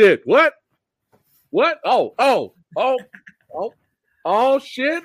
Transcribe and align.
Oh 0.00 0.02
shit! 0.02 0.22
What? 0.24 0.54
What? 1.50 1.78
Oh, 1.84 2.14
oh, 2.18 2.54
oh, 2.76 2.98
oh, 3.54 3.72
oh 4.24 4.58
shit! 4.58 5.02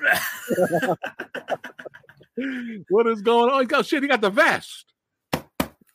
what 2.88 3.06
is 3.06 3.20
going 3.22 3.50
on? 3.52 3.60
He 3.60 3.66
got 3.66 3.84
shit. 3.86 4.02
He 4.02 4.08
got 4.08 4.20
the 4.22 4.30
vest. 4.30 4.86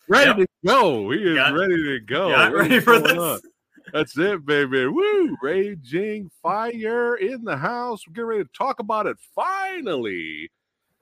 Ready 0.07 0.27
Yep. 0.29 0.37
to 0.37 0.47
go. 0.67 1.09
He 1.11 1.19
is 1.19 1.35
Got- 1.35 1.53
ready 1.53 1.75
to 1.83 1.99
go. 2.01 2.29
Got 2.29 2.53
ready 2.53 2.79
for 2.79 2.99
this. 2.99 3.17
on? 3.17 3.39
That's 3.93 4.17
it, 4.17 4.45
baby. 4.45 4.85
Woo! 4.85 5.35
Raging 5.41 6.29
fire 6.43 7.15
in 7.15 7.43
the 7.43 7.57
house. 7.57 8.05
We're 8.07 8.13
getting 8.13 8.25
ready 8.27 8.43
to 8.43 8.49
talk 8.53 8.79
about 8.79 9.07
it. 9.07 9.17
Finally, 9.35 10.51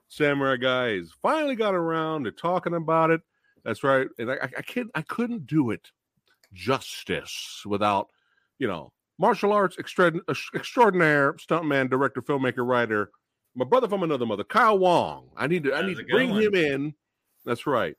Samurai 0.08 0.56
guys 0.58 1.10
finally 1.22 1.56
got 1.56 1.76
around 1.76 2.24
to 2.24 2.32
talking 2.32 2.76
about 2.76 3.10
it. 3.12 3.22
That's 3.66 3.84
right. 3.84 4.08
And 4.18 4.32
I, 4.32 4.36
I, 4.36 4.50
I 4.60 4.62
can't. 4.62 4.90
I 4.96 5.02
couldn't 5.02 5.46
do 5.48 5.72
it 5.72 5.92
justice 6.54 7.64
without, 7.66 8.10
you 8.58 8.68
know, 8.68 8.92
martial 9.18 9.52
arts 9.52 9.76
extra, 9.80 10.12
extraordinaire 10.56 11.34
stuntman, 11.34 11.90
director, 11.90 12.22
filmmaker, 12.22 12.68
writer, 12.68 13.12
my 13.56 13.66
brother 13.66 13.88
from 13.88 14.04
another 14.04 14.26
mother, 14.26 14.44
Kyle 14.44 14.78
Wong. 14.78 15.30
I 15.36 15.48
need 15.48 15.64
to. 15.64 15.74
I 15.74 15.86
need 15.86 15.98
to 15.98 16.06
bring 16.06 16.34
him 16.34 16.56
in. 16.56 16.94
That's 17.46 17.68
right. 17.68 17.96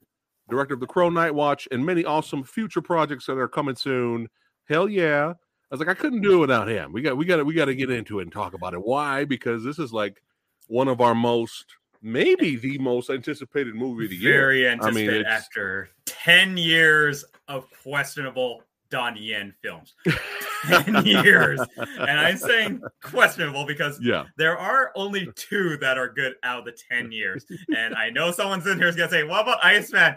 Director 0.49 0.75
of 0.75 0.81
the 0.81 0.87
Crow 0.87 1.10
Night 1.10 1.34
Watch 1.34 1.69
and 1.71 1.84
many 1.84 2.05
awesome 2.05 2.44
future 2.44 2.81
projects 2.81 3.27
that 3.27 3.39
are 3.39 3.49
coming 3.49 3.77
soon. 3.77 4.28
Hell 4.69 4.89
yeah. 4.89 5.33
I 5.71 5.75
was 5.75 5.81
like, 5.81 5.89
I 5.89 5.94
couldn't 5.94 6.22
do 6.22 6.34
it 6.34 6.39
without 6.39 6.69
him. 6.69 6.93
We 6.93 7.03
got 7.03 7.16
we 7.16 7.25
got 7.25 7.37
to 7.37 7.44
we 7.44 7.55
got 7.55 7.66
to 7.66 7.75
get 7.75 7.91
into 7.91 8.19
it 8.19 8.22
and 8.22 8.33
talk 8.33 8.55
about 8.55 8.75
it. 8.75 8.83
Why? 8.83 9.25
Because 9.25 9.62
this 9.62 9.78
is 9.78 9.93
like 9.93 10.22
one 10.66 10.89
of 10.89 11.00
our 11.00 11.15
most, 11.15 11.66
maybe 12.03 12.56
the 12.56 12.78
most 12.78 13.11
anticipated 13.11 13.75
movie 13.75 14.05
of 14.05 14.11
the 14.11 14.16
year. 14.16 14.33
Very 14.33 14.69
I 14.69 14.75
mean, 14.77 14.81
anticipated 14.83 15.27
after 15.27 15.91
10 16.06 16.56
years 16.56 17.25
of 17.49 17.66
questionable 17.83 18.62
Don 18.91 19.16
Yen 19.16 19.55
films. 19.62 19.94
10 20.66 21.06
years. 21.06 21.60
And 21.77 22.10
I'm 22.21 22.37
saying 22.37 22.83
questionable 23.03 23.65
because 23.66 23.99
Yeah. 24.03 24.25
there 24.37 24.59
are 24.59 24.91
only 24.97 25.28
two 25.37 25.77
that 25.78 25.97
are 25.97 26.09
good 26.09 26.34
out 26.43 26.59
of 26.60 26.65
the 26.65 26.77
10 26.91 27.12
years. 27.12 27.44
And 27.77 27.94
I 27.94 28.10
know 28.10 28.31
someone's 28.33 28.66
in 28.66 28.78
here 28.78 28.89
is 28.89 28.97
going 28.97 29.09
to 29.09 29.15
say, 29.15 29.25
What 29.25 29.43
about 29.43 29.65
Iceman? 29.65 30.16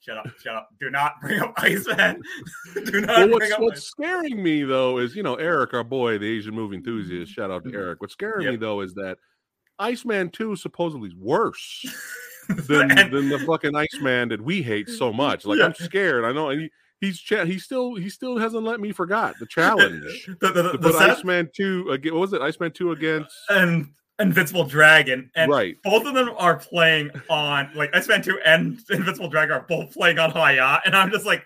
Shut 0.00 0.18
up, 0.18 0.26
shut 0.40 0.54
up. 0.56 0.68
Do 0.80 0.90
not 0.90 1.20
bring 1.20 1.40
up 1.40 1.54
Iceman. 1.58 2.22
Do 2.86 3.00
not 3.02 3.08
Well, 3.18 3.28
what's 3.28 3.38
bring 3.38 3.52
up 3.52 3.60
what's 3.60 3.82
scaring 3.84 4.42
me 4.42 4.64
though 4.64 4.98
is 4.98 5.14
you 5.14 5.22
know 5.22 5.36
Eric, 5.36 5.74
our 5.74 5.84
boy, 5.84 6.18
the 6.18 6.26
Asian 6.26 6.54
movie 6.54 6.76
enthusiast. 6.76 7.32
Shout 7.32 7.50
out 7.52 7.62
to 7.64 7.70
Mhm. 7.70 7.74
Eric. 7.76 8.00
What's 8.00 8.12
scaring 8.14 8.48
me 8.48 8.56
though 8.56 8.80
is 8.80 8.94
that 8.94 9.18
Iceman 9.82 10.30
Two 10.30 10.56
supposedly 10.56 11.08
is 11.08 11.14
worse 11.16 11.84
than, 12.48 12.90
And- 12.98 13.12
than 13.12 13.28
the 13.28 13.38
fucking 13.40 13.74
Iceman 13.76 14.28
that 14.30 14.40
we 14.40 14.62
hate 14.62 14.88
so 14.88 15.12
much. 15.24 15.44
Like 15.44 15.60
I'm 15.60 15.74
scared. 15.74 16.24
I 16.24 16.32
know, 16.32 16.50
and 16.50 16.62
he, 16.62 16.70
he's 17.00 17.18
cha- 17.20 17.44
he 17.44 17.58
still 17.58 17.94
he 17.94 18.08
still 18.08 18.38
hasn't 18.38 18.64
let 18.64 18.80
me 18.80 18.92
forgot 18.92 19.38
the 19.38 19.46
challenge 19.46 20.28
the, 20.40 20.50
the, 20.52 20.72
to 20.72 20.78
put 20.78 20.94
set- 20.94 21.10
Iceman 21.10 21.50
Two 21.54 21.90
again. 21.90 22.14
What 22.14 22.20
was 22.20 22.32
it? 22.32 22.40
Iceman 22.40 22.72
Two 22.72 22.92
against 22.92 23.34
and 23.50 23.88
Invincible 24.18 24.64
Dragon. 24.64 25.30
And 25.34 25.50
right. 25.50 25.76
both 25.82 26.06
of 26.06 26.14
them 26.14 26.30
are 26.38 26.56
playing 26.56 27.10
on 27.28 27.70
like 27.74 27.94
Iceman 27.94 28.22
2 28.22 28.40
and 28.44 28.78
Invincible 28.90 29.28
Dragon 29.28 29.56
are 29.56 29.64
both 29.68 29.92
playing 29.92 30.18
on 30.18 30.30
Hiya, 30.30 30.82
and 30.84 30.94
I'm 30.94 31.10
just 31.10 31.26
like, 31.26 31.44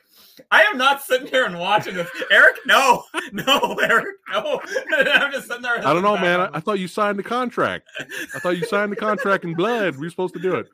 I 0.51 0.63
am 0.65 0.77
not 0.77 1.03
sitting 1.03 1.27
here 1.27 1.45
and 1.45 1.59
watching 1.59 1.95
this. 1.95 2.09
Eric, 2.31 2.57
no, 2.67 3.05
no, 3.33 3.77
Eric, 3.83 4.17
no. 4.31 4.61
I'm 4.97 5.33
just 5.33 5.49
sitting 5.49 5.63
there. 5.63 5.79
I 5.79 5.93
don't 5.93 6.03
know, 6.03 6.17
man. 6.17 6.41
I, 6.41 6.51
I 6.55 6.61
thought 6.61 6.79
you 6.79 6.89
signed 6.89 7.19
the 7.19 7.23
contract. 7.23 7.89
I 8.35 8.39
thought 8.39 8.57
you 8.57 8.65
signed 8.67 8.93
the 8.93 8.97
contract 8.97 9.45
in 9.45 9.55
blood. 9.55 9.97
We 9.97 10.07
were 10.07 10.11
supposed 10.11 10.35
to 10.35 10.41
do 10.41 10.57
it. 10.57 10.69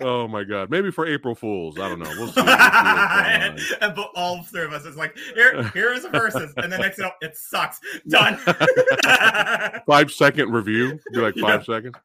Oh 0.00 0.28
my 0.28 0.44
god. 0.44 0.70
Maybe 0.70 0.90
for 0.90 1.06
April 1.06 1.34
Fools. 1.34 1.78
I 1.78 1.88
don't 1.88 1.98
know. 1.98 2.10
We'll 2.18 2.28
see. 2.28 2.42
We'll 2.42 2.46
see 2.46 2.52
and, 2.52 3.60
and 3.80 3.94
but 3.94 4.10
all 4.14 4.42
three 4.42 4.64
of 4.64 4.72
us 4.72 4.84
is 4.84 4.96
like, 4.96 5.16
here, 5.34 5.62
here 5.74 5.92
is 5.92 6.02
the 6.02 6.10
verses, 6.10 6.52
and 6.56 6.72
then 6.72 6.80
next 6.80 6.96
thing 6.96 7.06
up, 7.06 7.16
it 7.20 7.36
sucks. 7.36 7.80
Done. 8.08 8.38
five 9.86 10.10
second 10.10 10.52
review. 10.52 10.98
Do 11.12 11.22
like 11.22 11.36
five 11.36 11.64
seconds. 11.64 11.96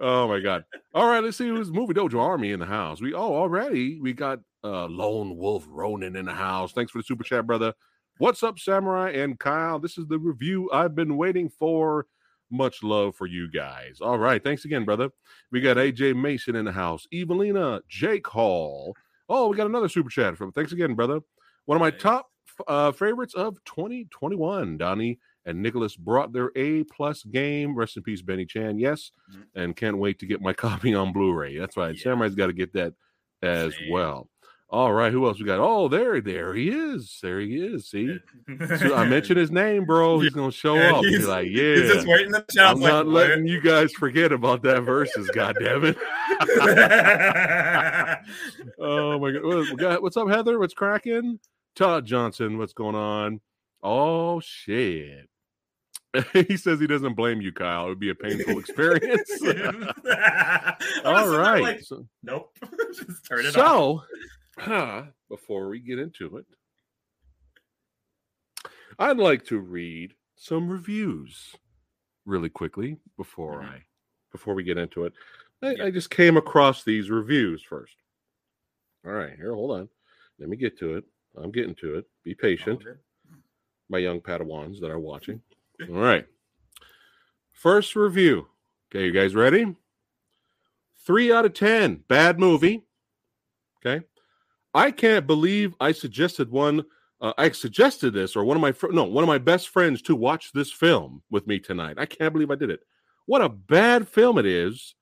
Oh 0.00 0.26
my 0.26 0.40
god! 0.40 0.64
All 0.92 1.06
right, 1.06 1.22
let's 1.22 1.36
see 1.36 1.48
who's 1.48 1.70
movie 1.70 1.94
dojo 1.94 2.20
army 2.20 2.50
in 2.50 2.58
the 2.58 2.66
house. 2.66 3.00
We 3.00 3.14
oh 3.14 3.34
already 3.34 4.00
we 4.00 4.12
got 4.12 4.40
uh 4.64 4.86
lone 4.86 5.36
wolf 5.36 5.66
Ronan 5.68 6.16
in 6.16 6.24
the 6.24 6.32
house. 6.34 6.72
Thanks 6.72 6.90
for 6.90 6.98
the 6.98 7.04
super 7.04 7.22
chat, 7.24 7.46
brother. 7.46 7.74
What's 8.18 8.42
up, 8.42 8.58
Samurai 8.58 9.10
and 9.10 9.38
Kyle? 9.38 9.78
This 9.78 9.98
is 9.98 10.06
the 10.06 10.18
review 10.18 10.70
I've 10.72 10.94
been 10.94 11.16
waiting 11.16 11.48
for. 11.48 12.06
Much 12.50 12.82
love 12.82 13.16
for 13.16 13.26
you 13.26 13.50
guys. 13.50 13.98
All 14.00 14.18
right, 14.18 14.42
thanks 14.42 14.64
again, 14.64 14.84
brother. 14.84 15.10
We 15.50 15.60
got 15.60 15.76
AJ 15.76 16.14
Mason 16.20 16.54
in 16.54 16.64
the 16.64 16.72
house. 16.72 17.06
Evelina 17.12 17.80
Jake 17.88 18.26
Hall. 18.26 18.94
Oh, 19.28 19.48
we 19.48 19.56
got 19.56 19.66
another 19.66 19.88
super 19.88 20.10
chat 20.10 20.36
from. 20.36 20.52
Thanks 20.52 20.70
again, 20.72 20.94
brother. 20.94 21.20
One 21.64 21.76
of 21.76 21.80
my 21.80 21.90
top 21.90 22.26
uh, 22.68 22.92
favorites 22.92 23.34
of 23.34 23.56
2021. 23.64 24.76
Donnie 24.78 25.18
and 25.46 25.60
Nicholas 25.60 25.96
brought 25.96 26.32
their 26.32 26.52
A 26.56 26.84
plus 26.84 27.24
game. 27.24 27.74
Rest 27.74 27.96
in 27.96 28.02
peace, 28.02 28.22
Benny 28.22 28.46
Chan. 28.46 28.78
Yes, 28.78 29.10
Mhm. 29.34 29.44
and 29.54 29.76
can't 29.76 29.98
wait 29.98 30.18
to 30.20 30.26
get 30.26 30.40
my 30.40 30.52
copy 30.92 30.94
on 30.94 31.12
Blu-ray. 31.12 31.58
That's 31.58 31.76
right. 31.76 31.96
Yeah. 31.96 32.02
Samurai's 32.02 32.34
got 32.36 32.46
to 32.46 32.52
get 32.52 32.72
that 32.74 32.94
as 33.42 33.74
Same. 33.74 33.90
well. 33.90 34.28
All 34.74 34.92
right, 34.92 35.12
who 35.12 35.24
else 35.24 35.38
we 35.38 35.46
got? 35.46 35.60
Oh, 35.60 35.86
there, 35.86 36.20
there 36.20 36.52
he 36.52 36.68
is. 36.68 37.20
There 37.22 37.38
he 37.38 37.64
is. 37.64 37.86
See, 37.86 38.18
So 38.80 38.96
I 38.96 39.06
mentioned 39.06 39.38
his 39.38 39.52
name, 39.52 39.84
bro. 39.84 40.18
He's 40.18 40.32
gonna 40.32 40.50
show 40.50 40.74
Yeah, 40.74 40.94
up. 40.96 41.04
He's, 41.04 41.28
like, 41.28 41.46
He's 41.46 41.92
just 41.92 42.08
yeah. 42.08 42.12
waiting 42.12 42.26
in 42.26 42.32
the 42.32 42.44
chat. 42.52 42.66
I'm 42.72 42.80
not 42.80 43.06
letting 43.06 43.46
you 43.46 43.60
guys 43.60 43.92
forget 43.92 44.32
about 44.32 44.62
that 44.64 44.80
verses. 44.80 45.30
God 45.32 45.54
damn 45.60 45.84
it! 45.84 45.96
oh 48.80 49.16
my 49.20 49.30
god. 49.30 49.44
What- 49.44 50.02
What's 50.02 50.16
up, 50.16 50.28
Heather? 50.28 50.58
What's 50.58 50.74
cracking? 50.74 51.38
Todd 51.76 52.04
Johnson, 52.04 52.58
what's 52.58 52.72
going 52.72 52.96
on? 52.96 53.40
Oh 53.80 54.40
shit. 54.40 55.28
he 56.32 56.56
says 56.56 56.80
he 56.80 56.88
doesn't 56.88 57.14
blame 57.14 57.40
you, 57.40 57.52
Kyle. 57.52 57.86
It 57.86 57.90
would 57.90 58.00
be 58.00 58.10
a 58.10 58.14
painful 58.16 58.58
experience. 58.58 59.30
All 61.04 61.28
right. 61.28 61.62
Like, 61.62 61.80
nope. 62.24 62.50
just 62.92 63.24
turn 63.24 63.46
it 63.46 63.56
off. 63.56 63.64
so 64.00 64.02
huh, 64.58 65.04
before 65.28 65.68
we 65.68 65.80
get 65.80 65.98
into 65.98 66.36
it, 66.38 66.46
I'd 68.98 69.18
like 69.18 69.44
to 69.46 69.58
read 69.58 70.14
some 70.36 70.68
reviews 70.68 71.54
really 72.26 72.48
quickly 72.48 72.98
before 73.16 73.60
Mhm. 73.62 73.68
I 73.70 73.84
before 74.32 74.54
we 74.54 74.64
get 74.64 74.78
into 74.78 75.04
it. 75.04 75.12
I, 75.62 75.70
Yeah. 75.74 75.84
I 75.84 75.90
just 75.92 76.10
came 76.10 76.36
across 76.36 76.82
these 76.82 77.08
reviews 77.10 77.62
first. 77.62 77.96
All 79.04 79.12
right, 79.12 79.36
here, 79.36 79.54
hold 79.54 79.70
on. 79.78 79.88
Let 80.38 80.48
me 80.48 80.56
get 80.56 80.76
to 80.78 80.96
it. 80.96 81.04
I'm 81.36 81.52
getting 81.52 81.74
to 81.76 81.96
it. 81.98 82.10
Be 82.24 82.34
patient, 82.34 82.82
Oh, 82.84 82.96
my 83.88 83.98
young 83.98 84.20
Padawans 84.20 84.80
that 84.80 84.90
are 84.90 84.98
watching. 84.98 85.40
All 85.88 85.94
right. 85.94 86.26
First 87.52 87.94
review. 87.94 88.48
Okay, 88.90 89.06
you 89.06 89.12
guys 89.12 89.34
ready? 89.36 89.76
Three 91.06 91.32
out 91.32 91.44
of 91.44 91.54
10. 91.54 91.96
Bad 92.08 92.38
movie. 92.40 92.82
Okay. 93.78 94.04
I 94.74 94.90
can't 94.90 95.26
believe 95.26 95.74
I 95.80 95.92
suggested 95.92 96.50
one. 96.50 96.84
Uh, 97.20 97.32
I 97.38 97.50
suggested 97.50 98.12
this, 98.12 98.34
or 98.34 98.44
one 98.44 98.56
of 98.56 98.60
my 98.60 98.72
fr- 98.72 98.90
no, 98.90 99.04
one 99.04 99.22
of 99.22 99.28
my 99.28 99.38
best 99.38 99.68
friends 99.68 100.02
to 100.02 100.16
watch 100.16 100.52
this 100.52 100.72
film 100.72 101.22
with 101.30 101.46
me 101.46 101.60
tonight. 101.60 101.96
I 101.98 102.06
can't 102.06 102.32
believe 102.32 102.50
I 102.50 102.56
did 102.56 102.70
it. 102.70 102.80
What 103.26 103.40
a 103.40 103.48
bad 103.48 104.08
film 104.08 104.36
it 104.36 104.46
is, 104.46 104.94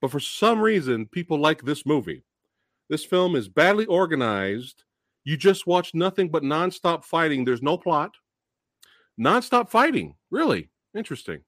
but 0.00 0.10
for 0.10 0.20
some 0.20 0.60
reason, 0.60 1.06
people 1.06 1.38
like 1.38 1.62
this 1.62 1.84
movie. 1.84 2.22
This 2.88 3.04
film 3.04 3.34
is 3.34 3.48
badly 3.48 3.84
organized. 3.86 4.84
You 5.24 5.36
just 5.36 5.66
watch 5.66 5.92
nothing 5.92 6.30
but 6.30 6.44
nonstop 6.44 7.04
fighting. 7.04 7.44
There's 7.44 7.62
no 7.62 7.76
plot. 7.76 8.12
Nonstop 9.20 9.68
fighting. 9.68 10.14
Really 10.30 10.70
interesting. 10.96 11.40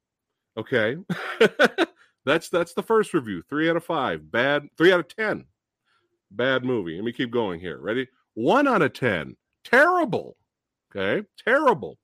Okay, 0.56 0.96
that's 2.24 2.48
that's 2.48 2.74
the 2.74 2.82
first 2.82 3.14
review. 3.14 3.42
Three 3.48 3.70
out 3.70 3.76
of 3.76 3.84
five. 3.84 4.30
Bad. 4.32 4.68
Three 4.76 4.92
out 4.92 5.00
of 5.00 5.08
ten. 5.08 5.44
Bad 6.30 6.64
movie. 6.64 6.96
Let 6.96 7.04
me 7.04 7.12
keep 7.12 7.30
going 7.30 7.60
here. 7.60 7.78
Ready? 7.78 8.08
One 8.34 8.68
out 8.68 8.82
of 8.82 8.92
ten. 8.92 9.36
Terrible. 9.64 10.36
Okay, 10.94 11.26
terrible. 11.44 11.98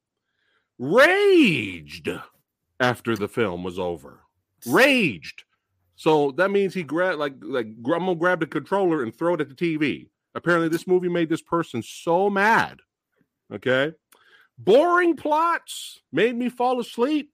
Raged 0.79 2.11
after 2.81 3.17
the 3.17 3.29
film 3.29 3.63
was 3.63 3.79
over. 3.79 4.21
Raged. 4.67 5.45
So 5.97 6.33
that 6.33 6.51
means 6.51 6.75
he 6.75 6.83
grabbed 6.83 7.19
like 7.19 7.35
like 7.41 7.67
I'm 7.67 7.83
gonna 7.85 8.15
grab 8.15 8.41
the 8.41 8.47
controller 8.47 9.03
and 9.03 9.15
throw 9.15 9.35
it 9.35 9.41
at 9.41 9.49
the 9.49 9.55
TV. 9.55 10.09
Apparently, 10.35 10.69
this 10.69 10.87
movie 10.87 11.09
made 11.09 11.29
this 11.29 11.43
person 11.43 11.83
so 11.83 12.29
mad. 12.29 12.81
Okay. 13.53 13.93
Boring 14.59 15.17
plots 15.17 16.01
made 16.13 16.37
me 16.37 16.49
fall 16.49 16.81
asleep. 16.81 17.31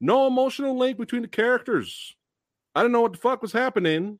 No 0.00 0.26
emotional 0.26 0.76
link 0.76 0.98
between 0.98 1.22
the 1.22 1.28
characters. 1.28 2.14
I 2.74 2.82
don't 2.82 2.92
know 2.92 3.02
what 3.02 3.12
the 3.12 3.18
fuck 3.18 3.42
was 3.42 3.52
happening, 3.52 4.18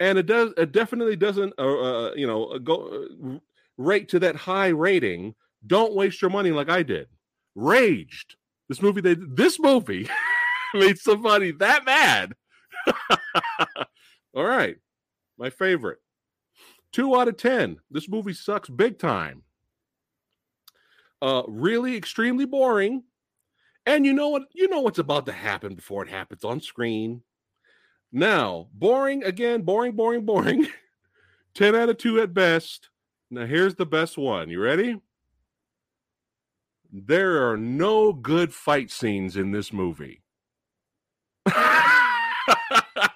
and 0.00 0.18
it 0.18 0.26
does. 0.26 0.52
It 0.56 0.72
definitely 0.72 1.16
doesn't. 1.16 1.52
Uh, 1.58 2.08
uh 2.08 2.14
you 2.14 2.26
know, 2.26 2.46
uh, 2.46 2.58
go 2.58 3.06
uh, 3.06 3.38
rate 3.78 4.08
to 4.10 4.18
that 4.20 4.36
high 4.36 4.68
rating. 4.68 5.34
Don't 5.66 5.94
waste 5.94 6.20
your 6.22 6.30
money 6.30 6.50
like 6.50 6.68
I 6.68 6.82
did. 6.82 7.08
Raged. 7.54 8.36
This 8.68 8.82
movie. 8.82 9.00
They 9.00 9.14
this 9.14 9.58
movie 9.58 10.08
made 10.74 10.98
somebody 10.98 11.52
that 11.52 11.84
mad. 11.84 12.34
All 14.34 14.44
right, 14.44 14.76
my 15.38 15.50
favorite. 15.50 15.98
Two 16.92 17.16
out 17.18 17.28
of 17.28 17.36
ten. 17.36 17.78
This 17.90 18.08
movie 18.08 18.34
sucks 18.34 18.68
big 18.68 18.98
time. 18.98 19.42
uh, 21.22 21.42
really 21.48 21.96
extremely 21.96 22.44
boring. 22.44 23.02
And 23.86 24.06
you 24.06 24.12
know 24.12 24.28
what? 24.30 24.44
You 24.52 24.68
know 24.68 24.80
what's 24.80 24.98
about 24.98 25.26
to 25.26 25.32
happen 25.32 25.74
before 25.74 26.02
it 26.02 26.10
happens 26.10 26.44
on 26.44 26.60
screen. 26.60 27.22
Now, 28.16 28.68
boring 28.72 29.24
again, 29.24 29.62
boring, 29.62 29.96
boring, 29.96 30.24
boring. 30.24 30.68
10 31.54 31.74
out 31.74 31.88
of 31.88 31.98
2 31.98 32.20
at 32.20 32.32
best. 32.32 32.90
Now, 33.28 33.44
here's 33.44 33.74
the 33.74 33.84
best 33.84 34.16
one. 34.16 34.50
You 34.50 34.60
ready? 34.60 35.00
There 36.92 37.50
are 37.50 37.56
no 37.56 38.12
good 38.12 38.54
fight 38.54 38.92
scenes 38.92 39.36
in 39.36 39.50
this 39.50 39.72
movie. 39.72 40.22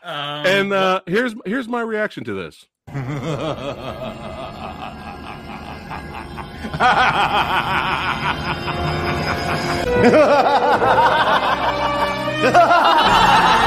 Um, 0.02 0.46
and 0.46 0.72
uh, 0.72 1.02
here's 1.06 1.34
here's 1.44 1.68
my 1.68 1.82
reaction 1.82 2.24
to 2.24 2.32
this. 2.32 2.66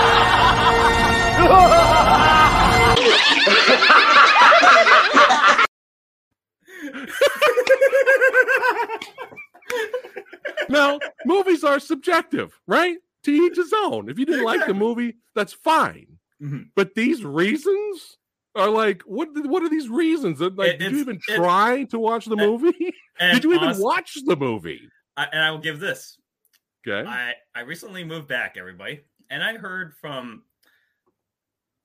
Now, 10.70 11.00
movies 11.26 11.64
are 11.64 11.80
subjective, 11.80 12.58
right? 12.68 12.98
To 13.24 13.32
each 13.32 13.58
his 13.58 13.74
own. 13.74 14.10
If 14.10 14.18
you 14.18 14.26
didn't 14.26 14.46
like 14.46 14.66
the 14.66 14.74
movie, 14.74 15.16
that's 15.36 15.54
fine. 15.54 16.18
Mhm. 16.42 16.70
But 16.76 16.96
these 16.96 17.24
reasons 17.24 18.18
are 18.56 18.70
like, 18.70 19.04
what? 19.04 19.30
What 19.48 19.64
are 19.64 19.70
these 19.70 19.90
reasons? 19.90 20.40
Like, 20.42 20.74
It- 20.74 20.80
did 20.80 20.92
you 20.94 21.00
even 21.00 21.20
try 21.20 21.84
to 21.86 22.00
watch 22.00 22.26
the 22.26 22.36
movie? 22.38 22.72
did 23.20 23.44
you 23.44 23.54
even 23.54 23.66
honest- 23.66 23.84
watch 23.84 24.18
the 24.26 24.36
movie? 24.36 24.90
I, 25.18 25.26
and 25.26 25.42
I 25.44 25.52
will 25.52 25.60
give 25.60 25.80
this. 25.80 26.18
Okay. 26.88 27.08
I 27.08 27.36
I 27.54 27.62
recently 27.62 28.04
moved 28.04 28.28
back, 28.28 28.56
everybody, 28.58 29.02
and 29.30 29.44
I 29.44 29.58
heard 29.58 29.94
from 30.02 30.44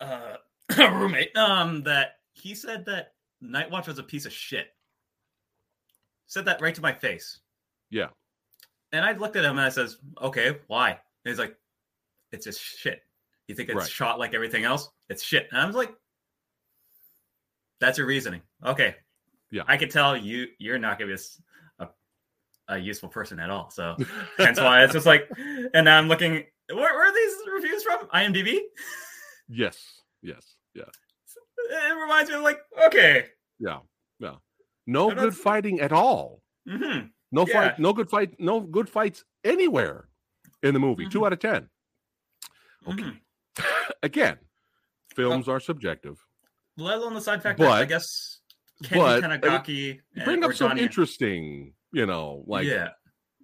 uh, 0.01 0.37
a 0.79 0.91
roommate 0.93 1.37
um 1.37 1.83
that 1.85 2.17
he 2.33 2.55
said 2.55 2.85
that 2.87 3.15
Night 3.41 3.71
Watch 3.71 3.87
was 3.87 3.99
a 3.99 4.03
piece 4.03 4.27
of 4.27 4.33
shit. 4.33 4.69
Said 6.27 6.45
that 6.47 6.61
right 6.61 6.75
to 6.75 6.81
my 6.83 6.93
face. 6.93 7.39
Yeah. 7.91 8.09
And 8.93 9.05
I 9.05 9.13
looked 9.13 9.37
at 9.37 9.45
him 9.45 9.53
and 9.53 9.61
I 9.61 9.69
says, 9.69 9.99
"Okay, 10.21 10.59
why?" 10.67 10.91
And 10.91 10.99
he's 11.25 11.39
like, 11.39 11.57
"It's 12.33 12.45
just 12.45 12.61
shit. 12.61 13.03
You 13.49 13.55
think 13.55 13.69
it's 13.69 13.77
Right. 13.77 13.89
shot 13.89 14.19
like 14.19 14.35
everything 14.35 14.65
else? 14.65 14.89
It's 15.09 15.23
shit." 15.23 15.49
And 15.51 15.61
I 15.61 15.67
was 15.67 15.77
like, 15.77 15.95
"That's 17.81 17.99
your 17.99 18.07
reasoning, 18.07 18.43
okay?" 18.65 18.97
Yeah. 19.51 19.63
I 19.69 19.77
could 19.77 19.91
tell 19.91 20.17
you 20.17 20.49
you're 20.59 20.79
not 20.79 20.99
gonna 20.99 21.15
be 21.15 21.21
a, 21.79 21.89
a 22.69 22.79
useful 22.79 23.09
person 23.09 23.39
at 23.39 23.51
all. 23.51 23.71
So 23.71 23.97
hence 24.39 24.59
why 24.59 24.83
it's 24.83 24.93
just 24.93 25.07
like, 25.07 25.29
and 25.39 25.85
now 25.85 25.99
I'm 25.99 26.09
looking. 26.09 26.45
Where, 26.69 26.79
where 26.79 27.09
are 27.09 27.15
these 27.15 27.35
reviews 27.55 27.83
from? 27.85 28.07
IMDb. 28.09 28.59
Yes. 29.49 30.03
Yes. 30.23 30.57
Yeah. 30.75 30.85
It 31.69 31.97
reminds 32.01 32.31
me 32.31 32.37
of 32.37 32.43
like, 32.43 32.61
okay, 32.87 33.27
Yeah. 33.59 33.81
Yeah. 34.19 34.37
No 34.87 35.11
good 35.15 35.35
fighting 35.37 35.81
at 35.81 35.93
all. 35.93 36.43
hmm 36.69 37.07
No 37.33 37.45
Yeah. 37.47 37.53
fight. 37.71 37.79
No 37.79 37.93
good 37.93 38.09
fight. 38.11 38.39
No 38.39 38.61
good 38.61 38.89
fights 38.89 39.25
anywhere 39.45 40.09
in 40.63 40.75
the 40.75 40.81
movie. 40.81 41.09
Two 41.09 41.21
Mhm. 41.21 41.27
out 41.27 41.33
of 41.33 41.39
ten. 41.41 41.69
Okay. 42.87 43.03
Mhm. 43.03 43.21
Again, 44.03 44.39
films 45.15 45.49
are 45.49 45.61
subjective. 45.61 46.25
let 46.79 46.99
alone 46.99 47.15
the 47.15 47.21
side 47.23 47.43
fact 47.43 47.59
that 47.59 47.69
I 47.71 47.81
But- 47.83 47.89
guess 47.89 48.41
but, 48.81 48.91
Kenji 48.91 49.01
uh, 49.01 49.21
Tanigaki 49.39 50.01
bring 50.25 50.45
up 50.45 50.53
some 50.53 50.77
interesting, 50.77 51.73
you 51.93 52.05
know, 52.05 52.45
like 52.47 52.67
yeah, 52.67 52.91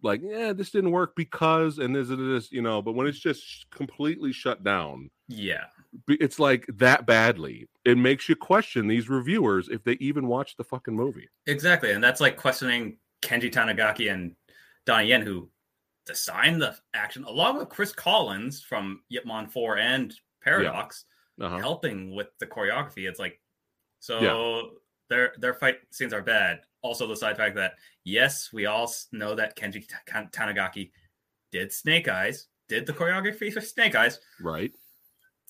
like 0.02 0.20
yeah, 0.22 0.52
this 0.52 0.70
didn't 0.70 0.90
work 0.90 1.16
because 1.16 1.78
and 1.78 1.96
this 1.96 2.10
and 2.10 2.30
this, 2.36 2.52
you 2.52 2.60
know. 2.60 2.82
But 2.82 2.92
when 2.92 3.06
it's 3.06 3.18
just 3.18 3.70
completely 3.70 4.32
shut 4.32 4.62
down, 4.62 5.10
yeah, 5.28 5.68
it's 6.08 6.38
like 6.38 6.66
that 6.78 7.06
badly. 7.06 7.68
It 7.84 7.98
makes 7.98 8.28
you 8.28 8.36
question 8.36 8.86
these 8.86 9.08
reviewers 9.08 9.68
if 9.68 9.82
they 9.84 9.92
even 9.94 10.26
watch 10.26 10.56
the 10.56 10.64
fucking 10.64 10.94
movie. 10.96 11.28
exactly, 11.46 11.92
and 11.92 12.02
that's 12.02 12.20
like 12.20 12.36
questioning 12.36 12.96
Kenji 13.22 13.52
Tanigaki 13.52 14.12
and 14.12 14.34
Donnie 14.86 15.08
Yen 15.08 15.22
who 15.22 15.48
designed 16.06 16.60
the 16.60 16.76
action 16.94 17.24
along 17.24 17.58
with 17.58 17.68
Chris 17.68 17.92
Collins 17.92 18.62
from 18.62 19.02
Yip 19.08 19.24
Man 19.26 19.46
Four 19.46 19.78
and 19.78 20.14
Paradox. 20.42 21.04
Uh-huh. 21.40 21.58
helping 21.58 22.14
with 22.14 22.28
the 22.40 22.46
choreography. 22.46 23.08
It's 23.08 23.18
like 23.18 23.40
so 24.00 24.20
Yeah. 24.20 24.68
their 25.08 25.32
their 25.38 25.54
fight 25.54 25.78
scenes 25.90 26.12
are 26.12 26.22
bad. 26.22 26.60
Also, 26.82 27.06
the 27.06 27.16
side 27.16 27.36
fact 27.38 27.56
that 27.56 27.72
yes, 28.04 28.50
we 28.52 28.66
all 28.66 28.92
know 29.12 29.34
that 29.34 29.56
Kenji 29.56 29.84
Ta- 29.88 30.26
Tanigaki 30.30 30.90
did 31.50 31.72
Snake 31.72 32.06
Eyes, 32.08 32.48
did 32.68 32.84
the 32.86 32.92
choreography 32.92 33.52
for 33.52 33.60
Snake 33.62 33.94
Eyes. 33.94 34.20
Right. 34.40 34.72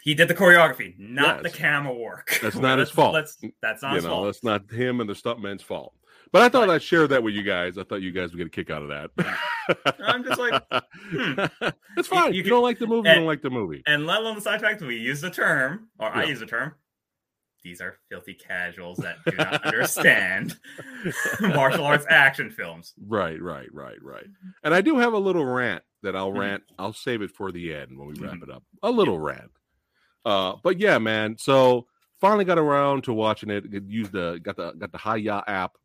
He 0.02 0.14
did 0.14 0.28
the 0.28 0.34
choreography, 0.34 0.94
not 0.98 1.42
the 1.42 1.50
camera 1.50 1.94
work. 1.94 2.38
That's 2.42 2.56
not 2.56 2.78
his 2.80 2.90
fault. 2.90 3.14
let's- 3.14 3.38
that's 3.62 3.82
not 3.82 3.90
you 3.90 3.94
his 3.96 4.04
know, 4.04 4.10
fault. 4.10 4.24
that's 4.26 4.44
not 4.44 4.70
him 4.70 5.00
and 5.00 5.08
the 5.08 5.14
stuntman's 5.14 5.62
fault. 5.62 5.94
But 6.32 6.42
I 6.42 6.48
thought 6.48 6.68
Right. 6.68 6.74
I'd 6.76 6.82
share 6.82 7.06
that 7.08 7.22
with 7.22 7.34
you 7.34 7.42
guys. 7.42 7.76
I 7.76 7.84
thought 7.84 8.00
you 8.02 8.10
guys 8.10 8.30
would 8.32 8.38
get 8.38 8.46
a 8.46 8.50
kick 8.50 8.70
out 8.70 8.82
of 8.82 8.88
that. 8.88 9.94
I'm 10.00 10.24
just 10.24 10.40
like, 10.40 10.62
hmm. 11.10 11.34
it's 11.98 12.08
fine. 12.08 12.32
you 12.32 12.38
You, 12.38 12.42
can- 12.42 12.50
don't 12.50 12.62
like 12.62 12.78
the 12.78 12.86
movie, 12.86 13.08
you 13.10 13.14
don't 13.16 13.26
like 13.26 13.42
the 13.42 13.50
movie. 13.50 13.82
And 13.86 14.06
let 14.06 14.20
alone 14.20 14.34
the 14.36 14.40
side 14.40 14.60
fact, 14.60 14.80
we 14.82 14.96
use 14.96 15.20
the 15.20 15.30
term, 15.30 15.88
or 15.98 16.08
I 16.08 16.24
use 16.24 16.40
the 16.40 16.46
term. 16.46 16.74
These 17.62 17.80
are 17.80 17.98
filthy 18.10 18.34
casuals 18.34 18.98
that 18.98 19.18
do 19.24 19.36
not 19.36 19.62
understand 19.64 20.56
martial 21.40 21.84
arts 21.84 22.06
action 22.08 22.50
films. 22.50 22.92
Right, 23.06 23.40
right, 23.40 23.68
right, 23.72 24.02
right. 24.02 24.26
And 24.64 24.74
I 24.74 24.80
do 24.80 24.98
have 24.98 25.12
a 25.12 25.18
little 25.18 25.44
rant 25.44 25.84
that 26.02 26.16
I'll 26.16 26.32
Mhm. 26.32 26.38
rant. 26.38 26.62
I'll 26.78 26.92
save 26.92 27.22
it 27.22 27.30
for 27.30 27.52
the 27.52 27.72
end 27.72 27.96
when 27.96 28.08
we 28.08 28.14
wrap 28.14 28.34
Mhm. 28.34 28.42
it 28.44 28.50
up. 28.50 28.64
A 28.82 28.90
little 28.90 29.18
rant. 29.20 29.50
Uh, 30.24 30.54
but 30.62 30.78
yeah, 30.78 30.98
man. 30.98 31.36
So 31.38 31.86
finally 32.20 32.44
got 32.44 32.58
around 32.58 33.04
to 33.04 33.12
watching 33.12 33.50
it. 33.50 33.64
Used 33.86 34.12
the 34.12 34.40
got 34.42 34.56
the 34.56 34.72
got 34.72 34.92
the 34.92 34.98
Hiya 34.98 35.42
app. 35.46 35.76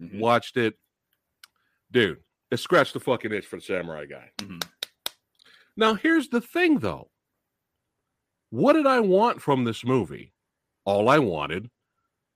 Mhm. 0.00 0.18
Watched 0.18 0.56
it, 0.56 0.74
dude. 1.90 2.22
It 2.50 2.58
scratched 2.58 2.94
the 2.94 3.00
fucking 3.00 3.32
itch 3.32 3.46
for 3.46 3.56
the 3.56 3.62
Samurai 3.62 4.06
guy. 4.06 4.30
Mhm. 4.38 4.62
Now 5.76 5.94
here's 5.94 6.28
the 6.28 6.40
thing, 6.40 6.78
though. 6.80 7.10
What 8.50 8.74
did 8.74 8.86
I 8.86 9.00
want 9.00 9.40
from 9.40 9.64
this 9.64 9.84
movie? 9.84 10.34
All 10.84 11.08
I 11.08 11.18
wanted 11.18 11.70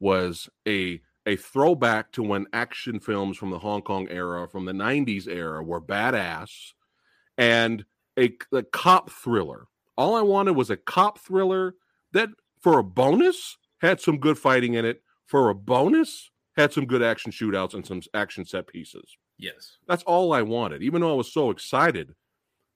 was 0.01 0.49
a 0.67 1.01
a 1.27 1.35
throwback 1.37 2.13
to 2.13 2.23
when 2.23 2.47
action 2.53 3.01
films 3.01 3.37
from 3.37 3.51
the 3.51 3.59
Hong 3.59 3.83
Kong 3.83 4.07
era, 4.09 4.49
from 4.49 4.65
the 4.65 4.73
90s 4.73 5.27
era, 5.27 5.61
were 5.63 5.81
badass 5.81 6.73
and 7.37 7.85
a, 8.17 8.37
a 8.53 8.63
cop 8.63 9.11
thriller. 9.11 9.67
All 9.97 10.15
I 10.15 10.23
wanted 10.23 10.53
was 10.57 10.71
a 10.71 10.77
cop 10.77 11.19
thriller 11.19 11.75
that, 12.13 12.29
for 12.61 12.79
a 12.79 12.85
bonus, 12.85 13.57
had 13.81 14.01
some 14.01 14.19
good 14.19 14.39
fighting 14.39 14.75
in 14.75 14.85
it. 14.85 15.03
For 15.27 15.49
a 15.51 15.55
bonus, 15.55 16.31
had 16.57 16.73
some 16.73 16.87
good 16.87 17.03
action 17.03 17.33
shootouts 17.33 17.75
and 17.75 17.85
some 17.87 18.01
action 18.15 18.45
set 18.45 18.67
pieces. 18.69 19.17
Yes. 19.39 19.79
That's 19.89 20.03
all 20.05 20.33
I 20.33 20.43
wanted, 20.43 20.83
even 20.83 21.01
though 21.01 21.11
I 21.13 21.17
was 21.17 21.33
so 21.33 21.51
excited 21.51 22.15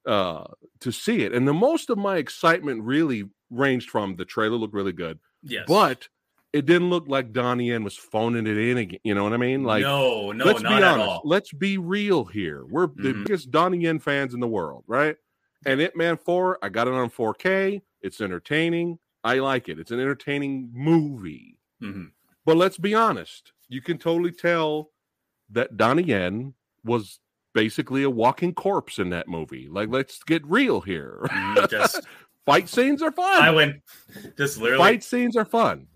uh, 0.07 0.45
to 0.81 0.91
see 0.93 1.23
it. 1.23 1.33
And 1.33 1.47
the 1.47 1.55
most 1.55 1.91
of 1.91 1.99
my 1.99 2.17
excitement 2.17 2.83
really 2.83 3.25
ranged 3.51 3.91
from 3.91 4.17
the 4.17 4.25
trailer 4.25 4.57
looked 4.57 4.75
really 4.75 4.93
good, 4.93 5.19
Yes. 5.43 5.65
but 5.69 6.09
it 6.53 6.67
didn't 6.67 6.91
look 6.91 7.05
like 7.07 7.33
Donnie 7.33 7.69
Yen 7.69 7.85
was 7.85 7.97
phoning 7.97 8.47
it 8.47 8.57
in 8.59 8.77
again. 8.79 8.99
You 9.05 9.15
know 9.15 9.23
what 9.25 9.33
I 9.33 9.37
mean? 9.37 9.63
Like, 9.63 9.83
no, 9.83 10.33
no, 10.33 10.45
let's 10.45 10.63
not 10.63 10.71
be 10.71 10.75
at 10.77 10.83
honest. 10.83 11.09
all. 11.09 11.23
Let's 11.25 11.53
be 11.53 11.79
real 11.79 12.25
here. 12.25 12.65
We're 12.67 12.89
the 12.89 13.13
Mhm. 13.15 13.25
biggest 13.25 13.51
Donnie 13.51 13.79
Yen 13.79 13.99
fans 14.01 14.35
in 14.35 14.41
the 14.41 14.49
world, 14.49 14.85
right? 14.87 15.17
And 15.67 15.81
Ip 15.81 15.95
Man 15.97 16.17
4, 16.17 16.59
I 16.63 16.69
got 16.69 16.89
it 16.89 16.95
on 16.95 17.11
4K. 17.11 17.83
It's 18.03 18.21
entertaining. 18.21 18.99
I 19.23 19.39
like 19.41 19.69
it. 19.69 19.79
It's 19.79 19.91
an 19.91 20.01
entertaining 20.01 20.71
movie. 20.73 21.59
Mhm. 21.83 22.13
But 22.47 22.57
let's 22.57 22.79
be 22.79 22.95
honest. 22.95 23.53
You 23.69 23.83
can 23.83 23.99
totally 23.99 24.33
tell 24.33 24.91
that 25.51 25.77
Donnie 25.77 26.05
Yen 26.05 26.55
was 26.85 27.21
basically 27.53 28.03
a 28.03 28.11
walking 28.11 28.55
corpse 28.55 28.99
in 28.99 29.11
that 29.11 29.29
movie. 29.29 29.69
Like, 29.69 29.91
let's 29.91 30.23
get 30.23 30.45
real 30.47 30.81
here. 30.81 31.21
Mhm, 31.25 31.69
Just 31.71 32.01
Fight 32.47 32.69
scenes 32.71 33.03
are 33.03 33.13
fun. 33.13 33.43
I 33.43 33.51
went 33.51 33.83
just 34.39 34.57
literally 34.59 34.83
Fight 34.83 35.05
scenes 35.05 35.37
are 35.37 35.45
fun. 35.45 35.87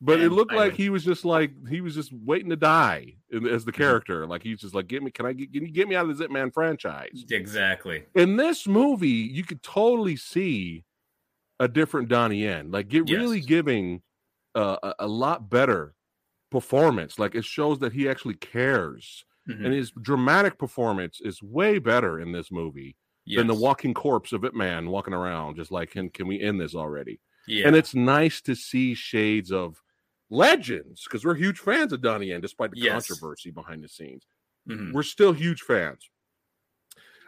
But 0.00 0.20
it 0.20 0.30
looked 0.30 0.52
I 0.52 0.56
like 0.56 0.74
he 0.74 0.90
was 0.90 1.04
just 1.04 1.24
like 1.24 1.52
he 1.68 1.80
was 1.80 1.94
just 1.94 2.12
waiting 2.12 2.50
to 2.50 2.56
die 2.56 3.14
in- 3.30 3.46
as 3.46 3.64
the 3.64 3.72
Mm-hmm. 3.72 3.80
character. 3.82 4.26
Like 4.26 4.42
he's 4.42 4.60
just 4.60 4.74
like, 4.74 4.88
get 4.88 5.02
me, 5.02 5.10
can 5.10 5.24
I 5.26 5.32
get, 5.32 5.52
can 5.52 5.64
you 5.64 5.72
get 5.72 5.88
me 5.88 5.96
out 5.96 6.08
of 6.08 6.16
the 6.16 6.22
Yip 6.24 6.30
Man 6.30 6.50
franchise? 6.50 7.24
exactly. 7.30 8.04
In 8.14 8.36
this 8.36 8.66
movie, 8.66 9.08
you 9.08 9.42
could 9.42 9.62
totally 9.62 10.16
see 10.16 10.84
a 11.60 11.66
different 11.66 12.08
Donnie 12.10 12.42
Yen, 12.42 12.70
like 12.70 12.88
get 12.88 13.08
really 13.08 13.40
giving 13.40 14.02
uh, 14.54 14.76
a, 14.82 14.94
a 15.00 15.06
lot 15.06 15.48
better 15.48 15.94
performance. 16.50 17.18
Like 17.18 17.34
it 17.34 17.44
shows 17.44 17.78
that 17.80 17.92
he 17.92 18.08
actually 18.08 18.34
cares, 18.34 19.24
Mhm. 19.48 19.64
and 19.64 19.72
his 19.74 19.92
dramatic 20.02 20.58
performance 20.58 21.20
is 21.22 21.42
way 21.42 21.78
better 21.78 22.20
in 22.20 22.32
this 22.32 22.50
movie 22.52 22.96
than 23.26 23.46
the 23.46 23.54
walking 23.54 23.94
corpse 23.94 24.32
of 24.32 24.44
Ip 24.44 24.54
Man 24.54 24.90
walking 24.90 25.14
around, 25.14 25.56
just 25.56 25.70
like, 25.72 25.90
can 25.92 26.10
can 26.10 26.26
we 26.26 26.40
end 26.40 26.60
this 26.60 26.74
already? 26.74 27.18
Yeah. 27.48 27.66
And 27.66 27.74
it's 27.76 27.94
nice 27.94 28.40
to 28.42 28.54
see 28.54 28.94
shades 28.94 29.50
of 29.52 29.80
legends 30.30 31.04
because 31.04 31.24
we're 31.24 31.34
huge 31.34 31.58
fans 31.58 31.92
of 31.92 32.00
Donnie 32.02 32.26
Yen, 32.28 32.40
despite 32.40 32.72
the 32.72 32.80
Yes. 32.80 33.06
controversy 33.08 33.50
behind 33.50 33.82
the 33.84 33.88
scenes. 33.88 34.26
Mhm. 34.68 34.92
we're 34.92 35.04
still 35.04 35.32
huge 35.32 35.62
fans. 35.62 36.10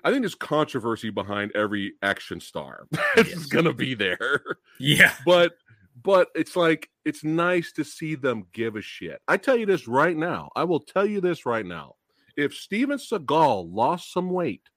I 0.03 0.11
think 0.11 0.23
there's 0.23 0.35
controversy 0.35 1.11
behind 1.11 1.53
every 1.55 1.95
action 2.03 2.41
star. 2.41 2.87
it's 3.17 3.31
Yes. 3.31 3.47
gonna 3.47 3.73
be 3.73 3.95
there. 3.95 4.43
Yeah. 4.81 5.15
but 5.25 5.57
but 6.03 6.31
it's 6.35 6.55
like 6.57 6.89
it's 7.05 7.23
nice 7.25 7.73
to 7.73 7.85
see 7.85 8.15
them 8.17 8.47
give 8.53 8.75
a 8.77 8.83
shit. 8.83 9.21
I 9.29 9.37
tell 9.37 9.57
you 9.57 9.67
this 9.67 9.87
right 9.89 10.17
now. 10.17 10.51
I 10.57 10.65
will 10.65 10.81
tell 10.81 11.07
you 11.07 11.21
this 11.21 11.47
right 11.47 11.67
now. 11.67 11.95
If 12.37 12.55
Steven 12.55 12.99
Seagal 12.99 13.73
lost 13.73 14.13
some 14.13 14.31
weight, 14.31 14.69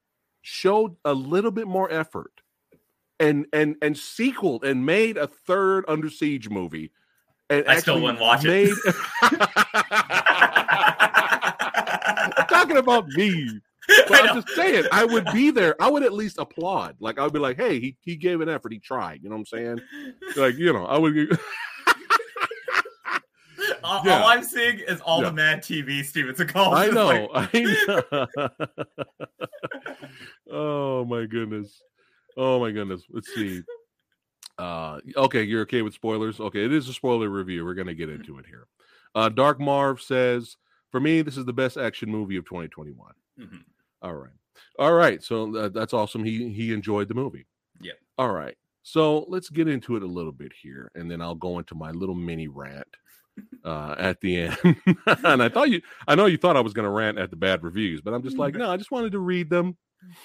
showed 0.42 0.96
a 1.06 1.14
little 1.14 1.52
bit 1.52 1.68
more 1.68 1.92
effort, 1.92 2.42
and 3.20 3.46
and 3.54 3.76
and 3.84 3.96
sequeled 3.98 4.64
and 4.66 4.86
made 4.86 5.18
a 5.18 5.28
third 5.28 5.86
Under 5.88 6.10
Siege 6.10 6.50
movie, 6.50 6.92
I 7.52 7.80
still 7.80 8.00
wouldn't 8.02 8.20
watch 8.20 8.44
it. 8.46 8.72
I'm 12.38 12.46
talking 12.48 12.78
about 12.78 13.08
me. 13.10 13.60
But 14.08 14.12
I 14.24 14.28
I'm 14.30 14.36
just 14.42 14.50
saying, 14.56 14.86
I 14.92 15.04
would 15.06 15.26
be 15.34 15.50
there. 15.52 15.76
I 15.82 15.90
would 15.90 16.04
at 16.04 16.14
least 16.14 16.38
applaud. 16.38 16.96
Like 17.00 17.20
I 17.20 17.24
would 17.24 17.34
be 17.34 17.40
like, 17.40 17.58
"Hey, 17.58 17.80
he, 17.80 17.98
he 18.02 18.16
gave 18.16 18.40
an 18.40 18.48
effort. 18.48 18.72
He 18.72 18.80
tried." 18.80 19.22
You 19.24 19.30
know 19.30 19.36
what 19.36 19.42
I'm 19.42 19.46
saying? 19.48 19.82
Like 20.38 20.56
you 20.56 20.72
know, 20.72 20.86
I 20.86 20.98
would. 20.98 21.14
all, 23.84 24.02
Yeah. 24.06 24.22
all 24.22 24.28
I'm 24.30 24.44
seeing 24.44 24.80
is 24.80 25.02
all 25.02 25.22
Yeah. 25.22 25.30
the 25.30 25.36
Mad 25.36 25.62
TV 25.62 26.06
Steven 26.06 26.34
Seagal. 26.36 26.74
I 26.74 26.88
know. 26.88 27.28
like- 27.34 27.50
I 27.54 28.48
know. 28.48 28.48
oh 30.52 31.04
my 31.06 31.26
goodness. 31.26 31.82
Oh 32.38 32.60
my 32.60 32.72
goodness. 32.72 33.04
Let's 33.10 33.34
see. 33.34 33.62
Uh 34.62 35.00
okay, 35.18 35.44
you're 35.44 35.62
okay 35.62 35.82
with 35.82 35.94
spoilers? 35.94 36.40
Okay, 36.40 36.64
it 36.66 36.72
is 36.72 36.88
a 36.88 36.94
spoiler 36.94 37.30
review. 37.30 37.66
We're 37.66 37.74
gonna 37.74 37.96
get 37.96 38.10
into 38.10 38.38
it 38.38 38.46
here. 38.46 38.68
Uh 39.16 39.30
Dark 39.30 39.60
Marv 39.60 40.02
says, 40.02 40.58
for 40.92 41.00
me, 41.00 41.22
this 41.22 41.38
is 41.38 41.46
the 41.46 41.54
best 41.54 41.78
action 41.78 42.10
movie 42.10 42.38
of 42.38 42.46
2021. 42.46 43.14
Mhm. 43.40 43.64
All 44.02 44.14
right. 44.16 44.34
All 44.78 44.94
right. 44.94 45.24
So 45.24 45.56
uh, 45.56 45.70
that's 45.70 45.94
awesome. 45.94 46.24
He 46.24 46.52
he 46.54 46.74
enjoyed 46.74 47.08
the 47.08 47.14
movie. 47.16 47.48
Yeah. 47.82 47.94
All 48.18 48.32
right. 48.32 48.56
So 48.84 49.26
let's 49.28 49.50
get 49.50 49.68
into 49.68 49.96
it 49.96 50.04
a 50.04 50.08
little 50.08 50.32
bit 50.32 50.52
here, 50.62 50.92
and 50.96 51.10
then 51.10 51.22
I'll 51.22 51.36
go 51.36 51.60
into 51.60 51.76
my 51.76 51.92
little 51.92 52.16
mini 52.16 52.48
rant 52.48 52.88
uh, 53.64 53.96
at 53.98 54.20
the 54.22 54.38
end. 54.38 54.58
and 55.24 55.44
I 55.44 55.50
thought 55.50 55.70
you, 55.70 55.82
I 56.08 56.16
know 56.16 56.26
you 56.26 56.38
thought 56.38 56.58
I 56.58 56.62
was 56.62 56.74
going 56.74 56.86
to 56.86 56.90
rant 56.90 57.20
at 57.20 57.30
the 57.30 57.36
bad 57.36 57.64
reviews, 57.64 58.02
but 58.02 58.14
I'm 58.14 58.24
just 58.24 58.38
like, 58.38 58.56
no, 58.62 58.72
I 58.72 58.78
just 58.78 58.92
wanted 58.92 59.12
to 59.12 59.20
read 59.20 59.50
them, 59.52 59.78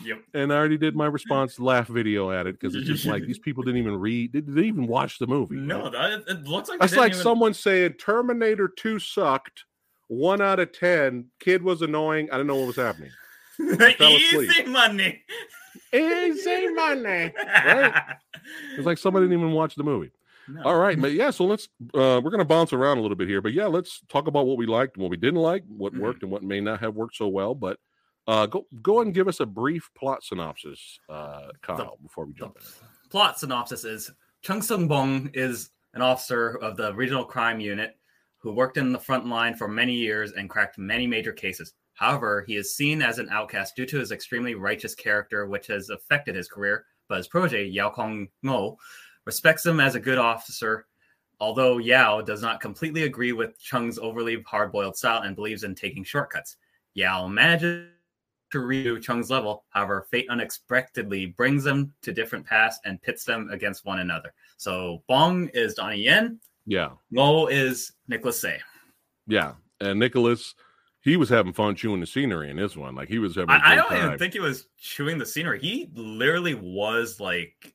Yep. 0.02 0.22
and 0.34 0.52
I 0.52 0.56
already 0.56 0.78
did 0.78 0.96
my 0.96 1.06
response 1.06 1.60
laugh 1.60 1.86
video 1.88 2.30
at 2.30 2.46
it 2.46 2.58
because 2.58 2.74
it's 2.74 2.86
just 2.86 3.04
like 3.04 3.24
these 3.26 3.38
people 3.38 3.62
didn't 3.62 3.80
even 3.80 3.96
read, 3.96 4.32
they 4.32 4.40
didn't 4.40 4.64
even 4.64 4.86
watch 4.86 5.18
the 5.18 5.26
movie. 5.26 5.56
No, 5.56 5.84
right? 5.84 5.92
that 5.92 6.22
it 6.28 6.44
looks 6.44 6.68
like 6.70 6.80
that's 6.80 6.96
like 6.96 7.12
even- 7.12 7.22
someone 7.22 7.52
saying 7.54 7.94
Terminator 7.94 8.68
Two 8.68 8.98
sucked. 8.98 9.64
One 10.08 10.40
out 10.40 10.60
of 10.60 10.72
ten. 10.72 11.26
Kid 11.40 11.62
was 11.62 11.82
annoying. 11.82 12.28
I 12.32 12.36
don't 12.36 12.46
know 12.46 12.56
what 12.56 12.68
was 12.68 12.76
happening. 12.76 13.10
asleep. 13.60 14.00
easy 14.00 14.64
money. 14.66 15.22
Easy 15.92 16.68
money. 16.68 17.32
It's 18.76 18.86
like 18.86 18.98
somebody 18.98 19.26
didn't 19.26 19.40
even 19.40 19.52
watch 19.52 19.74
the 19.74 19.82
movie. 19.84 20.10
No. 20.48 20.62
All 20.62 20.78
right, 20.78 21.00
but 21.00 21.12
yeah, 21.12 21.30
so 21.30 21.44
let's 21.44 21.68
uh 21.92 22.20
we're 22.22 22.30
gonna 22.30 22.44
bounce 22.44 22.72
around 22.72 22.98
a 22.98 23.02
little 23.02 23.16
bit 23.16 23.26
here, 23.28 23.40
but 23.42 23.52
yeah, 23.52 23.66
let's 23.66 24.00
talk 24.08 24.28
about 24.28 24.46
what 24.46 24.56
we 24.58 24.66
liked, 24.66 24.94
and 24.96 25.02
what 25.02 25.10
we 25.10 25.16
didn't 25.16 25.40
like, 25.40 25.64
what 25.68 25.92
Mhm. 25.92 25.98
worked 25.98 26.22
and 26.22 26.30
what 26.30 26.44
may 26.44 26.60
not 26.60 26.78
have 26.80 26.94
worked 26.94 27.16
so 27.16 27.26
well. 27.26 27.54
But 27.54 27.78
uh 28.26 28.46
go 28.46 28.66
go 28.82 29.00
and 29.00 29.14
give 29.14 29.28
us 29.28 29.40
a 29.40 29.46
brief 29.46 29.90
plot 29.96 30.22
synopsis, 30.22 30.98
uh 31.08 31.48
Kyle, 31.62 31.98
before 32.02 32.26
we 32.26 32.32
jump 32.32 32.56
in. 32.56 32.62
plot 33.10 33.38
synopsis 33.38 33.84
is 33.84 34.10
Chung 34.42 34.62
Sung 34.62 34.86
Bong 34.88 35.30
is 35.34 35.70
an 35.94 36.02
officer 36.02 36.56
of 36.58 36.76
the 36.76 36.94
regional 36.94 37.24
crime 37.24 37.58
unit 37.60 37.96
who 38.38 38.52
worked 38.52 38.76
in 38.76 38.92
the 38.92 38.98
front 38.98 39.26
line 39.26 39.54
for 39.54 39.66
many 39.66 39.94
years 39.94 40.32
and 40.32 40.48
cracked 40.50 40.78
many 40.78 41.06
major 41.06 41.32
cases. 41.32 41.74
However, 41.94 42.44
he 42.46 42.56
is 42.56 42.76
seen 42.76 43.00
as 43.00 43.18
an 43.18 43.28
outcast 43.30 43.74
due 43.74 43.86
to 43.86 43.98
his 43.98 44.12
extremely 44.12 44.54
righteous 44.54 44.94
character, 44.94 45.46
which 45.46 45.66
has 45.68 45.88
affected 45.88 46.36
his 46.36 46.46
career. 46.46 46.84
But 47.08 47.16
his 47.16 47.28
protege, 47.28 47.64
Yao 47.64 47.90
Kong 47.90 48.28
Ngo, 48.44 48.76
respects 49.24 49.64
him 49.64 49.80
as 49.80 49.94
a 49.94 50.00
good 50.00 50.18
officer, 50.18 50.86
although 51.40 51.78
Yao 51.78 52.20
does 52.20 52.42
not 52.42 52.60
completely 52.60 53.04
agree 53.04 53.32
with 53.32 53.58
Chung's 53.58 53.98
overly 53.98 54.42
hard 54.42 54.70
boiled 54.70 54.96
style 54.96 55.22
and 55.22 55.34
believes 55.34 55.64
in 55.64 55.74
taking 55.74 56.04
shortcuts. 56.04 56.56
Yao 56.94 57.26
manages 57.26 57.88
to 58.60 58.66
redo 58.66 59.00
Chung's 59.02 59.30
level. 59.30 59.64
However, 59.70 60.06
fate 60.10 60.26
unexpectedly 60.30 61.26
brings 61.26 61.64
them 61.64 61.92
to 62.02 62.12
different 62.12 62.46
paths 62.46 62.78
and 62.84 63.00
pits 63.02 63.24
them 63.24 63.48
against 63.50 63.84
one 63.84 64.00
another. 64.00 64.32
So 64.56 65.02
Bong 65.08 65.48
is 65.54 65.74
Donnie 65.74 66.02
Yen, 66.02 66.40
Yeah, 66.66 66.90
Ngo 67.12 67.50
is 67.50 67.92
Nicholas 68.08 68.38
Tse. 68.40 68.58
yeah. 69.26 69.54
And 69.80 69.98
Nicholas, 69.98 70.54
he 71.02 71.16
was 71.18 71.28
having 71.28 71.52
fun 71.52 71.74
chewing 71.74 72.00
the 72.00 72.06
scenery 72.06 72.50
in 72.50 72.56
this 72.56 72.76
one. 72.76 72.94
Like 72.94 73.08
he 73.08 73.18
was 73.18 73.34
having 73.34 73.50
I, 73.50 73.76
good 73.76 73.82
don't 73.90 74.04
even 74.06 74.18
think 74.18 74.32
he 74.32 74.40
was 74.40 74.66
chewing 74.78 75.18
the 75.18 75.26
scenery. 75.26 75.60
He 75.60 75.90
literally 75.94 76.54
was 76.54 77.20
like 77.20 77.74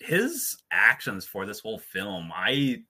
his 0.00 0.58
actions 0.70 1.24
for 1.24 1.46
this 1.46 1.60
whole 1.60 1.78
film. 1.78 2.30
I 2.34 2.82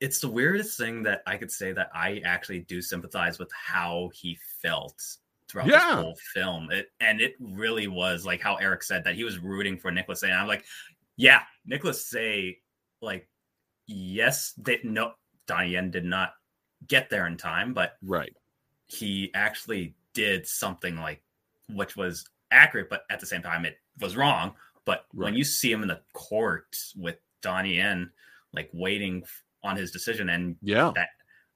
it's 0.00 0.20
the 0.20 0.28
weirdest 0.28 0.76
thing 0.76 1.02
that 1.04 1.22
I 1.26 1.38
could 1.38 1.50
say 1.50 1.72
that 1.72 1.88
I 1.94 2.20
actually 2.24 2.60
do 2.60 2.82
sympathize 2.82 3.38
with 3.38 3.50
how 3.52 4.10
he 4.12 4.38
felt 4.60 5.02
throughout 5.54 5.68
Yeah. 5.68 5.78
this 5.96 6.02
whole 6.02 6.16
film. 6.34 6.70
It 6.72 6.88
and 7.00 7.20
it 7.20 7.34
really 7.40 7.86
was 7.86 8.26
like 8.26 8.40
how 8.40 8.56
Eric 8.56 8.82
said 8.82 9.04
that 9.04 9.14
he 9.14 9.22
was 9.24 9.38
rooting 9.38 9.78
for 9.78 9.90
Nicholas 9.90 10.20
Tse. 10.20 10.26
And 10.28 10.36
I'm 10.36 10.48
like, 10.48 10.64
yeah, 11.16 11.42
Nicholas 11.64 12.04
Tse, 12.10 12.60
like, 13.00 13.28
yes, 13.86 14.52
they 14.58 14.80
no 14.82 15.14
Yen 15.48 15.90
did 15.90 16.04
not 16.04 16.32
get 16.88 17.08
there 17.08 17.26
in 17.26 17.36
time, 17.36 17.72
but 17.72 17.92
right. 18.02 18.34
he 18.86 19.30
actually 19.34 19.94
did 20.12 20.46
something 20.46 20.96
like 20.96 21.22
which 21.70 21.96
was 21.96 22.26
accurate, 22.50 22.90
but 22.90 23.04
at 23.10 23.20
the 23.20 23.26
same 23.26 23.42
time 23.42 23.64
it 23.64 23.78
was 24.00 24.16
wrong. 24.16 24.54
But 24.84 25.06
when 25.12 25.34
you 25.34 25.44
see 25.44 25.70
him 25.72 25.82
in 25.82 25.88
the 25.88 26.00
court 26.12 26.76
with 26.96 27.16
Donnie 27.42 27.76
Yen, 27.76 28.10
like 28.52 28.68
waiting 28.72 29.22
on 29.62 29.76
his 29.76 29.92
decision, 29.92 30.30
and 30.30 30.56
Yeah. 30.62 30.92
that 30.96 31.10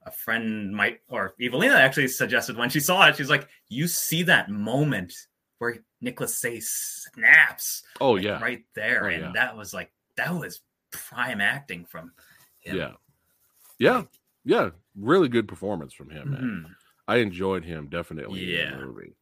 a 0.09 0.11
friend 0.13 0.75
might 0.75 1.01
or 1.09 1.35
Evelina 1.41 1.75
actually 1.75 2.09
suggested 2.09 2.57
when 2.57 2.71
she 2.71 2.81
saw 2.81 3.07
it, 3.09 3.17
she's 3.17 3.31
like, 3.31 3.49
you 3.69 3.87
see 3.89 4.23
that 4.25 4.51
moment 4.51 5.13
where 5.59 5.77
Nicholas 6.01 6.39
Tse 6.41 6.61
snaps 6.61 7.83
Oh 8.01 8.13
like, 8.13 8.25
yeah. 8.25 8.41
right 8.41 8.65
there, 8.75 9.05
Oh, 9.07 9.09
and 9.09 9.23
yeah. 9.23 9.33
that 9.35 9.57
was 9.57 9.73
like 9.75 9.91
that 10.17 10.35
was 10.35 10.61
prime 10.91 11.41
acting 11.41 11.85
from 11.85 12.13
him. 12.61 12.77
Yeah. 12.77 12.93
Yeah. 13.79 14.03
Yeah. 14.45 14.71
Really 14.97 15.29
good 15.29 15.47
performance 15.49 15.93
from 15.93 16.11
him, 16.11 16.31
man. 16.33 16.41
Mhm. 16.67 16.75
I 17.07 17.17
enjoyed 17.19 17.65
him 17.65 17.89
definitely 17.89 18.43
in 18.45 18.61
Yeah. 18.61 18.71
the 18.77 18.87
movie. 18.87 19.15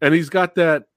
And 0.00 0.14
he's 0.14 0.30
got 0.30 0.54
that, 0.54 0.88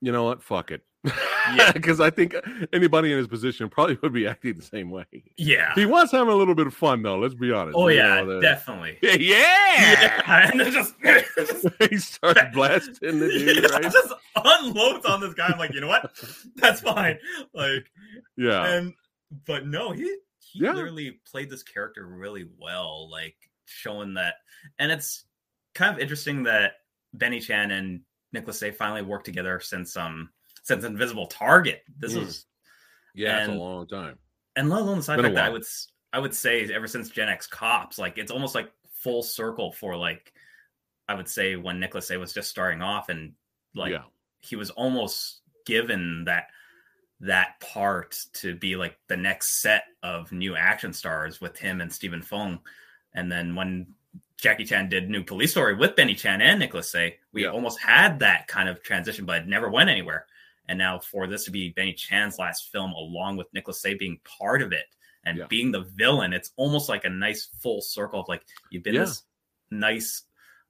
you 0.00 0.10
know 0.12 0.24
what? 0.24 0.42
Fuck 0.42 0.70
it. 0.70 0.82
Yeah. 1.04 1.72
Because 1.72 2.00
I 2.00 2.10
think 2.10 2.34
anybody 2.72 3.10
in 3.10 3.18
his 3.18 3.26
position 3.26 3.68
probably 3.70 3.98
would 4.02 4.12
be 4.12 4.26
acting 4.26 4.54
the 4.54 4.62
same 4.62 4.90
way. 4.90 5.04
Yeah. 5.36 5.74
He 5.74 5.86
was 5.86 6.10
having 6.12 6.32
a 6.32 6.36
little 6.36 6.54
bit 6.54 6.66
of 6.66 6.74
fun 6.74 7.02
though, 7.02 7.18
let's 7.18 7.34
be 7.34 7.50
honest. 7.52 7.76
Oh 7.76 7.88
You 7.88 7.96
yeah, 7.98 8.20
know, 8.22 8.40
definitely. 8.40 8.98
Yeah. 9.02 9.16
Yeah, 9.18 10.50
and 10.52 10.60
just, 10.72 10.94
just 11.36 11.66
he 11.90 11.96
starts 11.96 12.40
blasting 12.52 13.18
the 13.18 13.28
dude, 13.28 13.70
right? 13.70 13.82
just 13.82 14.12
unloads 14.36 15.06
on 15.06 15.20
this 15.20 15.34
guy. 15.34 15.46
I'm 15.48 15.58
like, 15.58 15.72
you 15.72 15.80
know 15.80 15.88
what? 15.88 16.12
That's 16.56 16.80
fine. 16.82 17.18
Like, 17.54 17.86
Yeah. 18.36 18.66
and 18.66 18.92
but 19.46 19.66
no, 19.66 19.92
he 19.92 20.02
he 20.40 20.64
Yeah. 20.64 20.72
literally 20.72 21.20
played 21.30 21.48
this 21.50 21.62
character 21.62 22.06
really 22.06 22.46
well, 22.58 23.08
like 23.10 23.36
showing 23.64 24.14
that. 24.14 24.34
And 24.78 24.92
it's 24.92 25.24
kind 25.74 25.94
of 25.94 26.00
interesting 26.00 26.42
that 26.44 26.72
Benny 27.14 27.40
Chan 27.40 27.70
and 27.70 28.00
Nicholas 28.32 28.58
Tse 28.58 28.72
finally 28.72 29.02
worked 29.02 29.24
together 29.24 29.60
since 29.60 29.96
um 29.96 30.30
since 30.70 30.84
Invisible 30.84 31.26
Target. 31.26 31.82
This 31.98 32.14
Mm. 32.14 32.20
was 32.20 32.46
Yeah, 33.14 33.40
it's 33.40 33.48
a 33.48 33.52
long 33.52 33.86
time. 33.88 34.18
and 34.56 34.68
let 34.70 34.80
alone 34.82 34.98
the 34.98 35.02
side 35.02 35.20
fact 35.20 35.36
I 35.36 35.48
would 35.48 35.64
I 36.12 36.18
would 36.18 36.34
say 36.34 36.64
ever 36.72 36.86
since 36.86 37.10
Gen 37.10 37.28
X 37.28 37.46
Cops, 37.46 37.98
like 37.98 38.18
it's 38.18 38.30
almost 38.30 38.54
like 38.54 38.70
full 38.92 39.22
circle 39.22 39.72
for 39.72 39.96
like 39.96 40.32
I 41.08 41.14
would 41.14 41.28
say 41.28 41.56
when 41.56 41.80
Nicholas 41.80 42.06
Tse 42.06 42.16
was 42.16 42.32
just 42.32 42.50
starting 42.50 42.82
off 42.82 43.08
and 43.08 43.32
like 43.74 43.90
yeah. 43.92 44.04
he 44.40 44.54
was 44.56 44.70
almost 44.70 45.40
given 45.66 46.24
that 46.24 46.48
that 47.20 47.58
part 47.60 48.16
to 48.34 48.54
be 48.54 48.76
like 48.76 48.96
the 49.08 49.16
next 49.16 49.60
set 49.60 49.84
of 50.02 50.30
new 50.32 50.54
action 50.56 50.92
stars 50.92 51.40
with 51.40 51.58
him 51.58 51.80
and 51.80 51.92
Stephen 51.92 52.22
Fung. 52.22 52.60
And 53.12 53.30
then 53.30 53.54
when 53.56 53.94
Jackie 54.38 54.64
Chan 54.64 54.88
did 54.88 55.10
New 55.10 55.22
Police 55.22 55.50
Story 55.50 55.74
with 55.74 55.96
Benny 55.96 56.14
Chan 56.14 56.40
and 56.40 56.58
Nicholas 56.58 56.90
Tse, 56.90 57.18
we 57.32 57.42
Yeah. 57.42 57.50
almost 57.50 57.78
had 57.80 58.20
that 58.20 58.46
kind 58.48 58.68
of 58.70 58.82
transition, 58.82 59.26
but 59.26 59.42
it 59.42 59.48
never 59.48 59.68
went 59.68 59.90
anywhere. 59.90 60.26
And 60.70 60.78
now 60.78 61.00
for 61.00 61.26
this 61.26 61.44
to 61.46 61.50
be 61.50 61.70
Benny 61.70 61.92
Chan's 61.92 62.38
last 62.38 62.70
film, 62.70 62.92
along 62.92 63.36
with 63.36 63.52
Nicholas 63.52 63.80
Tse 63.82 63.94
being 63.94 64.20
part 64.24 64.62
of 64.62 64.72
it 64.72 64.86
and 65.24 65.36
Yeah. 65.38 65.46
being 65.48 65.72
the 65.72 65.80
villain, 65.96 66.32
it's 66.32 66.52
almost 66.56 66.88
like 66.88 67.04
a 67.04 67.10
nice 67.10 67.48
full 67.60 67.80
circle 67.82 68.20
of 68.20 68.28
like 68.28 68.44
you've 68.70 68.84
been 68.84 68.94
Yeah. 68.94 69.00
this 69.00 69.24
nice, 69.72 70.22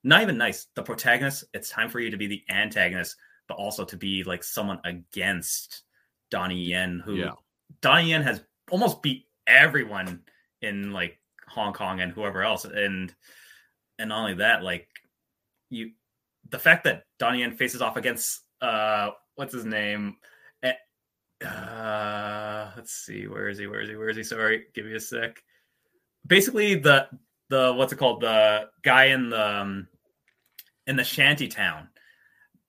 not 0.03 0.23
even 0.23 0.39
nice, 0.39 0.65
the 0.75 0.83
protagonist. 0.83 1.45
It's 1.53 1.69
time 1.69 1.91
for 1.91 2.01
you 2.01 2.11
to 2.11 2.17
be 2.17 2.27
the 2.27 2.43
antagonist, 2.49 3.17
but 3.47 3.59
also 3.59 3.85
to 3.85 3.97
be 3.99 4.25
like 4.25 4.43
someone 4.43 4.81
against 4.85 5.83
Donnie 6.31 6.63
Yen, 6.65 7.01
who 7.01 7.17
Yeah. 7.17 7.33
Donnie 7.83 8.09
Yen 8.11 8.23
has 8.23 8.43
almost 8.71 9.03
beat 9.03 9.29
everyone 9.47 10.25
in 10.63 10.93
like 10.93 11.21
Hong 11.47 11.75
Kong 11.75 12.01
and 12.01 12.11
whoever 12.11 12.43
else. 12.43 12.65
And 12.65 13.15
and 13.99 14.09
not 14.09 14.21
only 14.21 14.35
that, 14.37 14.63
like 14.63 14.89
you 15.69 15.93
the 16.49 16.59
fact 16.59 16.85
that 16.85 17.05
Donnie 17.19 17.41
Yen 17.41 17.55
faces 17.55 17.83
off 17.83 17.99
against 17.99 18.45
uh 18.63 19.11
what's 19.37 19.55
his 19.55 19.65
name? 19.65 20.17
Eh, 20.63 20.73
Uh, 21.45 22.71
let's 22.77 22.93
see, 22.93 23.27
where 23.27 23.49
is 23.49 23.59
he? 23.59 23.67
Where 23.67 23.81
is 23.81 23.89
he? 23.89 23.97
Where 23.97 24.09
is 24.09 24.17
he? 24.17 24.23
Sorry, 24.23 24.67
give 24.75 24.87
me 24.87 24.95
a 24.95 25.01
sec. 25.01 25.43
Basically, 26.27 26.75
the 26.75 27.09
the 27.49 27.73
what's 27.75 27.93
it 27.93 27.97
called? 27.97 28.21
The 28.23 28.69
guy 28.83 29.07
in 29.07 29.31
the 29.31 29.61
um, 29.61 29.89
in 30.87 30.97
the 30.97 31.05
shanty 31.05 31.49
town. 31.49 31.89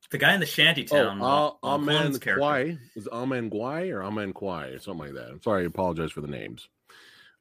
The 0.09 0.17
guy 0.17 0.33
in 0.33 0.41
the 0.41 0.45
shanty 0.45 0.83
town. 0.83 1.21
Oh, 1.21 1.57
Lon 1.63 1.81
Aman 1.81 2.19
character. 2.19 2.37
Kwai. 2.37 2.77
Is 2.95 3.07
Aman 3.07 3.49
Kwai 3.49 3.89
or 3.89 4.03
Aman 4.03 4.33
Kwai 4.33 4.67
or 4.67 4.79
something 4.79 5.05
like 5.05 5.15
that? 5.15 5.29
I'm 5.31 5.41
sorry, 5.41 5.63
I 5.63 5.67
apologize 5.67 6.11
for 6.11 6.19
the 6.19 6.27
names. 6.27 6.67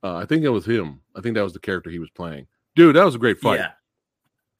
Uh, 0.04 0.14
I 0.16 0.24
think 0.24 0.44
it 0.44 0.50
was 0.50 0.64
him. 0.64 1.00
I 1.16 1.20
think 1.20 1.34
that 1.34 1.42
was 1.42 1.52
the 1.52 1.58
character 1.58 1.90
he 1.90 1.98
was 1.98 2.10
playing. 2.10 2.46
Dude, 2.76 2.94
that 2.94 3.04
was 3.04 3.16
a 3.16 3.18
great 3.18 3.38
fight. 3.38 3.58
Yeah, 3.58 3.72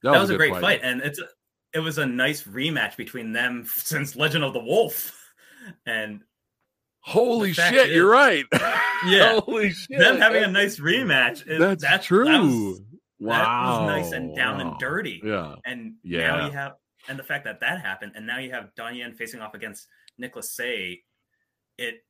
that, 0.03 0.21
was, 0.21 0.31
a 0.31 0.33
good 0.33 0.39
great 0.39 0.61
fight. 0.61 0.81
and 0.83 1.01
it's 1.03 1.21
a, 1.21 1.27
it 1.73 1.79
was 1.81 1.99
a 1.99 2.07
nice 2.07 2.43
rematch 2.45 2.97
between 2.97 3.33
them 3.33 3.65
since 3.75 4.17
Legend 4.17 4.45
of 4.45 4.53
the 4.53 4.63
Wolf, 4.65 5.17
and 5.87 6.23
Holy 7.03 7.53
shit, 7.53 7.75
is- 7.89 7.95
you're 7.95 8.11
right. 8.11 8.45
Yeah. 9.07 9.41
Holy 9.41 9.71
shit. 9.71 9.99
them 9.99 10.19
having 10.19 10.45
a 10.45 10.47
nice 10.47 10.79
rematch. 10.79 11.49
Is, 11.49 11.59
that's, 11.59 11.83
that, 11.83 12.03
true. 12.03 12.27
That 12.27 12.43
was, 12.43 12.83
wow. 13.19 13.87
that 13.87 13.97
was 13.97 14.03
nice 14.03 14.13
and 14.13 14.37
down 14.37 14.59
wow. 14.59 14.73
and 14.73 14.79
dirty. 14.79 15.23
Yeah. 15.25 15.55
And 15.65 15.95
Yeah. 16.03 16.27
now 16.27 16.45
you 16.45 16.53
have, 16.53 16.73
and 17.09 17.19
the 17.19 17.23
fact 17.23 17.45
that 17.47 17.61
that 17.61 17.81
happened, 17.81 18.13
and 18.15 18.27
now 18.27 18.39
you 18.39 18.51
have 18.51 18.75
Don 18.77 18.95
Yen 18.95 19.15
facing 19.15 19.41
off 19.41 19.55
against 19.55 19.87
Nicholas 20.19 20.55
Tse, 20.55 21.03
it 21.79 22.05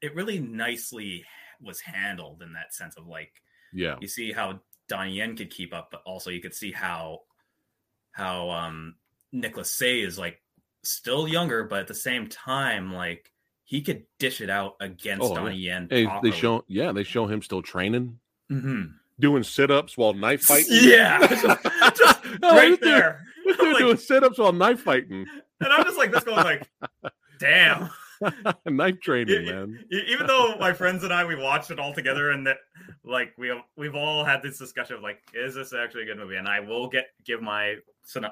it 0.00 0.14
really 0.14 0.38
nicely 0.38 1.26
was 1.60 1.78
handled 1.82 2.40
in 2.40 2.54
that 2.54 2.72
sense 2.72 2.96
of 2.96 3.06
like 3.06 3.34
Yeah. 3.74 3.96
you 4.00 4.08
see 4.08 4.32
how 4.32 4.60
Don 4.88 5.10
Yen 5.10 5.36
could 5.36 5.50
keep 5.50 5.74
up, 5.74 5.88
but 5.90 6.00
also 6.06 6.30
you 6.30 6.40
could 6.40 6.54
see 6.54 6.72
how 6.72 7.20
how 8.12 8.48
um 8.48 8.94
Nicholas 9.32 9.70
Tse 9.70 10.00
is 10.02 10.18
like 10.18 10.40
still 10.82 11.28
younger, 11.28 11.64
but 11.64 11.80
at 11.80 11.86
the 11.88 11.94
same 11.94 12.28
time, 12.28 12.92
like 12.92 13.30
he 13.64 13.82
could 13.82 14.04
dish 14.18 14.40
it 14.40 14.50
out 14.50 14.74
against 14.80 15.22
Oh, 15.24 15.34
Donnie 15.34 15.56
Yen. 15.56 15.86
Hey, 15.90 16.06
they 16.22 16.30
show 16.32 16.64
yeah, 16.68 16.92
they 16.92 17.04
show 17.04 17.26
him 17.26 17.40
still 17.42 17.62
training, 17.62 18.18
Mhm. 18.50 18.94
doing 19.18 19.42
sit-ups 19.42 19.96
while 19.96 20.12
knife 20.14 20.42
fighting. 20.50 20.78
Yeah, 20.82 21.18
just, 21.28 21.42
just 21.98 22.24
right 22.42 22.68
dude- 22.70 22.80
there. 22.80 23.24
This 23.46 23.56
dude 23.56 23.72
Like- 23.72 23.78
doing 23.78 23.96
sit-ups 23.96 24.38
while 24.38 24.52
knife 24.52 24.80
fighting. 24.80 25.26
And 25.62 25.72
I'm 25.72 25.84
just 25.84 25.98
like 25.98 26.10
this 26.12 26.24
going 26.24 26.42
like, 26.44 26.68
damn. 27.38 27.90
knife 28.66 29.00
training, 29.00 29.44
man. 29.46 29.84
Even 29.90 30.26
though 30.26 30.56
my 30.58 30.72
friends 30.72 31.04
and 31.04 31.12
I 31.12 31.24
we 31.24 31.36
watched 31.36 31.70
it 31.70 31.78
all 31.78 31.92
together 31.94 32.30
and 32.30 32.46
that 32.46 32.58
like 33.04 33.32
we 33.38 33.52
we've 33.76 33.94
all 33.94 34.24
had 34.24 34.42
this 34.42 34.58
discussion 34.58 34.96
of 34.96 35.02
like 35.02 35.20
is 35.34 35.54
this 35.54 35.72
actually 35.72 36.02
a 36.02 36.06
good 36.06 36.18
movie? 36.18 36.36
And 36.36 36.48
I 36.48 36.60
will 36.60 36.88
get 36.88 37.06
give 37.24 37.40
my 37.42 37.76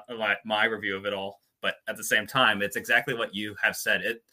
my, 0.09 0.35
my 0.45 0.65
review 0.65 0.95
of 0.97 1.05
it 1.05 1.13
all 1.13 1.41
but 1.61 1.75
at 1.87 1.97
the 1.97 2.03
same 2.03 2.25
time 2.25 2.61
it's 2.61 2.75
exactly 2.77 3.13
what 3.13 3.33
you 3.35 3.55
have 3.61 3.75
said. 3.75 4.01
It 4.01 4.23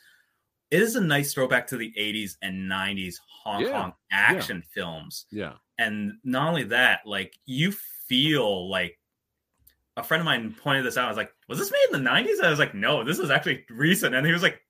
it 0.71 0.83
is 0.83 0.97
a 0.97 1.01
nice 1.01 1.33
throwback 1.33 1.67
to 1.69 1.77
the 1.77 1.93
80s 1.99 2.37
and 2.43 2.71
90s 2.71 3.15
Hong 3.45 3.63
Yeah, 3.63 3.71
Kong 3.71 3.93
action 4.11 4.63
films. 4.75 5.27
Yeah. 5.31 5.55
and 5.79 6.15
not 6.25 6.49
only 6.49 6.65
that 6.65 7.01
like 7.07 7.35
you 7.47 7.73
feel 8.09 8.69
like 8.71 8.99
a 9.97 10.03
friend 10.03 10.21
of 10.21 10.25
mine 10.27 10.55
pointed 10.63 10.85
this 10.85 10.97
out. 10.99 11.07
I 11.07 11.09
was 11.09 11.17
like 11.17 11.33
was 11.49 11.59
this 11.59 11.73
made 11.73 11.97
in 11.97 12.05
the 12.05 12.11
90s 12.11 12.43
I 12.45 12.51
was 12.51 12.59
like 12.59 12.75
no 12.75 13.03
this 13.05 13.19
is 13.19 13.31
actually 13.31 13.65
recent. 13.71 14.15
And 14.15 14.27
he 14.27 14.33
was 14.33 14.43
like 14.43 14.61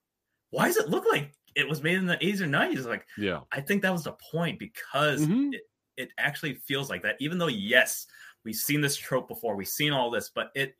why 0.50 0.66
does 0.66 0.76
it 0.76 0.88
look 0.88 1.04
like 1.10 1.32
it 1.56 1.68
was 1.68 1.82
made 1.82 1.96
in 1.98 2.06
the 2.06 2.18
80s 2.18 2.40
or 2.40 2.46
90s 2.46 2.86
like 2.86 3.06
Yeah. 3.18 3.40
I 3.52 3.60
think 3.60 3.82
that 3.82 3.92
was 3.92 4.04
the 4.04 4.12
point 4.30 4.58
because 4.58 5.26
Mhm. 5.26 5.54
it, 5.54 5.62
it 5.96 6.10
actually 6.18 6.54
feels 6.54 6.90
like 6.90 7.02
that. 7.02 7.16
Even 7.20 7.38
though, 7.38 7.46
yes, 7.48 8.06
we've 8.44 8.54
seen 8.54 8.80
this 8.82 8.96
trope 8.96 9.26
before, 9.28 9.56
we've 9.56 9.66
seen 9.66 9.92
all 9.92 10.10
this, 10.10 10.28
but 10.34 10.50
it 10.54 10.76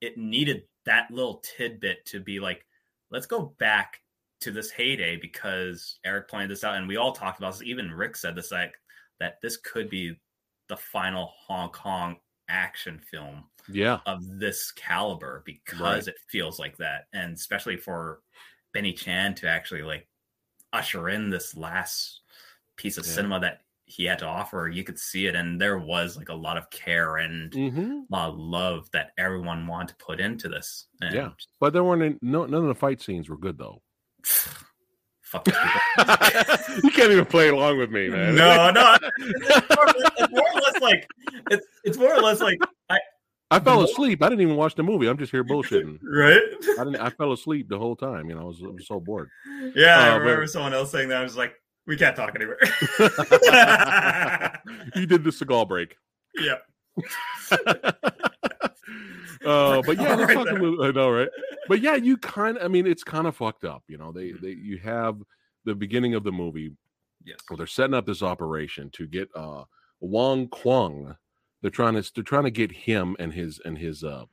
it 0.00 0.16
needed 0.18 0.64
that 0.84 1.10
little 1.12 1.38
tidbit 1.38 2.04
to 2.06 2.18
be 2.20 2.40
like, 2.40 2.66
let's 3.10 3.26
go 3.26 3.54
back 3.58 4.00
to 4.40 4.50
this 4.50 4.70
heyday 4.72 5.16
because 5.16 6.00
Eric 6.04 6.28
pointed 6.28 6.50
this 6.50 6.64
out, 6.64 6.74
and 6.76 6.88
we 6.88 6.96
all 6.96 7.12
talked 7.12 7.38
about 7.38 7.52
this. 7.52 7.62
Even 7.62 7.92
Rick 7.92 8.16
said 8.16 8.34
this, 8.34 8.50
like 8.50 8.74
that 9.20 9.40
this 9.42 9.56
could 9.58 9.88
be 9.90 10.20
the 10.68 10.76
final 10.76 11.26
Hong 11.46 11.70
Kong 11.70 12.16
action 12.48 12.98
film 12.98 13.48
Yeah. 13.68 14.00
of 14.06 14.38
this 14.40 14.72
caliber 14.72 15.42
because 15.46 15.80
Right. 15.80 16.08
it 16.08 16.18
feels 16.28 16.58
like 16.58 16.76
that 16.78 17.06
and 17.12 17.34
especially 17.34 17.76
for 17.76 18.22
benny 18.74 18.92
chan 18.92 19.34
to 19.36 19.48
actually 19.48 19.82
like 19.82 20.08
usher 20.72 21.08
in 21.10 21.30
this 21.30 21.56
last 21.56 22.20
piece 22.76 22.98
of 22.98 23.06
Yeah. 23.06 23.12
cinema 23.12 23.40
that 23.40 23.60
he 23.84 24.04
had 24.04 24.18
to 24.20 24.24
offer 24.26 24.70
you 24.72 24.84
could 24.84 24.98
see 24.98 25.26
it 25.26 25.34
and 25.34 25.60
there 25.60 25.76
was 25.78 26.16
like 26.16 26.30
a 26.30 26.34
lot 26.34 26.56
of 26.56 26.70
care 26.70 27.16
and 27.18 27.52
hmm 27.52 28.00
a 28.10 28.16
lot 28.16 28.28
of 28.30 28.38
love 28.38 28.90
that 28.92 29.10
everyone 29.18 29.66
wanted 29.66 29.88
to 29.88 29.96
put 30.04 30.18
into 30.20 30.48
this 30.48 30.86
and 31.02 31.14
Yeah. 31.14 31.30
But 31.60 31.72
there 31.74 31.84
weren't 31.84 32.02
any, 32.02 32.16
no 32.22 32.46
none 32.46 32.62
of 32.62 32.68
the 32.68 32.74
fight 32.74 33.02
scenes 33.02 33.28
were 33.28 33.36
good 33.36 33.58
though. 33.58 33.82
fuck 35.20 35.46
you 36.82 36.90
can't 36.90 37.10
even 37.10 37.24
play 37.24 37.48
along 37.48 37.78
with 37.78 37.90
me, 37.90 38.08
man. 38.08 38.34
no 38.34 38.70
no 38.70 38.96
it's 39.18 39.76
more, 39.76 39.94
it's 40.18 40.30
more 40.32 40.46
or 40.54 40.60
less 40.60 40.80
like 40.80 41.08
it's, 41.50 41.66
it's 41.84 41.98
more 41.98 42.14
or 42.14 42.20
less 42.20 42.40
like 42.40 42.58
i 42.90 42.98
I 43.52 43.60
fell 43.60 43.82
asleep. 43.84 44.22
I 44.22 44.28
didn't 44.28 44.40
even 44.42 44.56
watch 44.56 44.74
the 44.74 44.82
movie. 44.82 45.06
I'm 45.08 45.18
just 45.18 45.30
here 45.30 45.44
bullshitting. 45.44 45.98
right 46.02 46.40
I 46.78 46.84
didn't. 46.84 46.96
I 46.96 47.10
fell 47.10 47.32
asleep 47.32 47.68
the 47.68 47.78
whole 47.78 47.96
time. 47.96 48.28
You 48.28 48.34
know, 48.34 48.42
I 48.42 48.44
was, 48.44 48.62
I 48.64 48.68
was 48.68 48.86
so 48.86 48.98
bored. 49.00 49.28
Yeah, 49.74 49.98
I 49.98 50.08
Uh, 50.08 50.12
but- 50.14 50.20
remember 50.20 50.46
someone 50.46 50.74
else 50.74 50.90
saying 50.90 51.08
that. 51.10 51.18
I 51.18 51.22
was 51.22 51.36
like, 51.36 51.54
we 51.86 51.96
can't 51.96 52.14
talk 52.16 52.34
anymore. 52.36 52.58
you 54.96 55.06
did 55.06 55.24
the 55.24 55.32
cigar 55.32 55.66
break. 55.66 55.96
yeah. 56.40 56.56
uh, 59.46 59.82
but 59.82 59.96
yeah, 60.00 60.14
let's 60.14 60.22
Right 60.28 60.34
talk 60.34 60.48
a 60.50 60.52
little. 60.54 60.82
I 60.82 60.90
know, 60.90 61.10
right? 61.10 61.28
But 61.68 61.80
yeah, 61.80 61.96
you 61.96 62.16
kind 62.16 62.56
of. 62.56 62.64
I 62.64 62.68
mean, 62.68 62.86
it's 62.86 63.04
kind 63.04 63.26
of 63.26 63.36
fucked 63.36 63.64
up. 63.64 63.82
You 63.88 63.98
know, 63.98 64.12
they 64.12 64.30
Mhm. 64.30 64.40
they 64.40 64.50
you 64.50 64.78
have 64.78 65.16
the 65.64 65.74
beginning 65.74 66.14
of 66.14 66.24
the 66.24 66.32
movie 66.32 66.72
Yes. 67.24 67.38
where 67.48 67.56
they're 67.56 67.66
setting 67.66 67.94
up 67.94 68.06
this 68.06 68.22
operation 68.22 68.90
to 68.90 69.06
get 69.06 69.28
uh 69.34 69.64
Wong 70.00 70.48
Kwang. 70.48 71.16
They're 71.62 71.70
trying 71.70 71.94
to 72.00 72.12
they're 72.14 72.24
trying 72.24 72.44
to 72.44 72.50
get 72.50 72.70
him 72.72 73.16
and 73.18 73.32
his 73.32 73.60
and 73.64 73.78
his 73.78 74.04
uh 74.04 74.24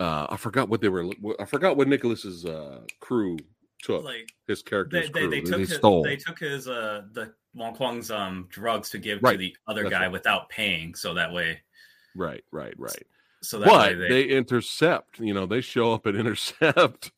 uh 0.00 0.26
I 0.30 0.36
forgot 0.36 0.68
what 0.68 0.80
they 0.80 0.88
were 0.88 1.10
I 1.40 1.44
forgot 1.44 1.76
what 1.76 1.88
Nicholas's 1.88 2.44
uh 2.44 2.80
crew 3.00 3.38
took 3.82 4.04
Like 4.04 4.32
his 4.46 4.62
they, 4.62 4.68
character's 4.70 5.10
they, 5.12 5.26
they 5.26 5.40
they, 5.40 5.50
took 5.50 5.60
his, 5.60 5.74
stole. 5.76 6.02
they 6.02 6.16
took 6.16 6.38
his 6.40 6.68
uh 6.68 7.02
the 7.12 7.32
Wong 7.54 7.74
Kwang's 7.74 8.10
um 8.10 8.46
drugs 8.50 8.90
to 8.90 8.98
give 8.98 9.20
to 9.22 9.36
the 9.36 9.56
other 9.66 9.84
That's 9.84 9.92
guy 9.92 10.02
right. 10.02 10.12
without 10.12 10.48
paying, 10.48 10.94
so 10.94 11.14
that 11.14 11.32
way, 11.32 11.60
right 12.14 12.44
right 12.52 12.74
right. 12.78 13.02
So 13.42 13.60
that 13.60 13.66
but 13.68 13.96
way 13.98 14.08
they, 14.08 14.24
intercept 14.24 15.20
you 15.20 15.32
know 15.32 15.46
they 15.46 15.60
show 15.60 15.92
up 15.92 16.06
and 16.06 16.16
intercept 16.20 17.10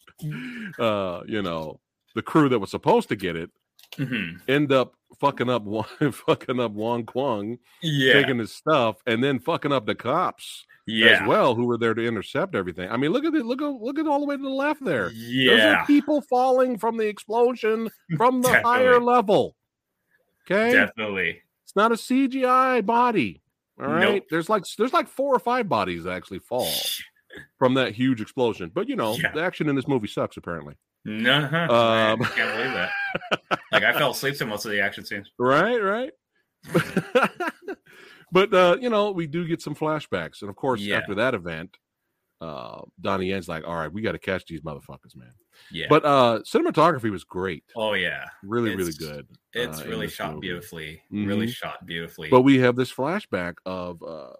uh 0.78 1.22
you 1.26 1.40
know 1.42 1.80
the 2.14 2.22
crew 2.22 2.48
that 2.50 2.58
was 2.58 2.70
supposed 2.70 3.08
to 3.08 3.16
get 3.16 3.36
it 3.36 3.50
Mhm. 3.98 4.40
end 4.48 4.70
up 4.70 4.94
fucking 5.20 5.48
up 5.50 5.62
Wong- 5.62 5.84
fucking 6.12 6.58
up 6.58 6.72
Wong 6.72 7.04
Kwang 7.04 7.58
yeah, 7.82 8.14
taking 8.14 8.38
his 8.38 8.52
stuff 8.52 8.96
and 9.06 9.22
then 9.22 9.38
fucking 9.38 9.72
up 9.72 9.86
the 9.86 9.94
cops 9.94 10.64
yeah, 10.86 11.22
as 11.22 11.28
well 11.28 11.54
who 11.54 11.66
were 11.66 11.78
there 11.78 11.94
to 11.94 12.04
intercept 12.04 12.54
everything. 12.54 12.90
I 12.90 12.96
mean, 12.96 13.12
look 13.12 13.24
at 13.24 13.34
it. 13.34 13.44
Look 13.46 13.62
at 13.62 13.66
look 13.68 13.98
at 13.98 14.06
all 14.06 14.20
the 14.20 14.26
way 14.26 14.36
to 14.36 14.42
the 14.42 14.48
left 14.48 14.84
there. 14.84 15.04
Those 15.10 15.14
yeah, 15.28 15.82
are 15.82 15.86
people 15.86 16.20
falling 16.22 16.78
from 16.78 16.96
the 16.96 17.06
explosion 17.06 17.90
from 18.16 18.42
the 18.42 18.60
higher 18.62 18.98
level. 18.98 19.54
Okay, 20.50 20.72
definitely. 20.72 21.42
it's 21.64 21.76
not 21.76 21.92
a 21.92 21.96
CGI 21.96 22.84
body. 22.84 23.40
All 23.80 23.86
right, 23.86 24.14
Nope. 24.14 24.24
there's 24.30 24.48
like 24.48 24.64
there's 24.78 24.92
like 24.92 25.06
four 25.08 25.34
or 25.34 25.38
five 25.38 25.68
bodies 25.68 26.04
that 26.04 26.12
actually 26.12 26.40
fall 26.40 26.68
from 27.58 27.74
that 27.74 27.92
huge 27.94 28.20
explosion. 28.20 28.70
But 28.74 28.88
you 28.88 28.96
know, 28.96 29.14
Yeah. 29.14 29.32
the 29.32 29.42
action 29.42 29.68
in 29.68 29.76
this 29.76 29.86
movie 29.86 30.08
sucks. 30.08 30.36
Apparently, 30.36 30.74
No, 31.04 31.36
Um, 31.36 31.50
I 31.70 32.16
can't 32.34 32.56
believe 32.56 32.72
that. 32.74 32.90
Like 33.72 33.84
I 33.84 33.92
fell 33.94 34.10
asleep 34.10 34.36
to 34.38 34.46
most 34.46 34.64
of 34.66 34.70
the 34.72 34.80
action 34.80 35.04
scenes. 35.04 35.30
right, 35.38 35.78
right. 35.82 36.12
but 38.32 38.52
uh, 38.54 38.76
you 38.80 38.90
know, 38.90 39.10
we 39.10 39.26
do 39.26 39.46
get 39.46 39.62
some 39.62 39.74
flashbacks, 39.74 40.42
and 40.42 40.50
of 40.50 40.56
course, 40.56 40.80
Yeah. 40.80 40.98
after 40.98 41.14
that 41.16 41.34
event, 41.34 41.76
uh, 42.40 42.82
Donnie 43.00 43.26
Yen's 43.28 43.48
like, 43.48 43.66
"All 43.66 43.74
right, 43.74 43.92
we 43.92 44.02
got 44.02 44.12
to 44.12 44.18
catch 44.18 44.44
these 44.46 44.60
motherfuckers, 44.60 45.16
man." 45.16 45.32
Yeah, 45.70 45.86
But 45.90 46.04
uh 46.04 46.40
cinematography 46.46 47.10
was 47.10 47.24
great. 47.24 47.64
oh 47.76 47.92
yeah, 47.94 48.24
Really, 48.42 48.74
really 48.76 48.92
good. 48.92 49.26
it's 49.52 49.80
uh, 49.80 49.84
really 49.86 50.08
shot 50.08 50.34
movie. 50.34 50.46
beautifully. 50.46 51.02
Really 51.10 51.46
Mhm. 51.46 51.54
shot 51.54 51.84
beautifully. 51.86 52.28
But 52.30 52.42
we 52.42 52.58
have 52.60 52.76
this 52.76 52.92
flashback 52.92 53.54
of 53.66 54.02
uh, 54.02 54.32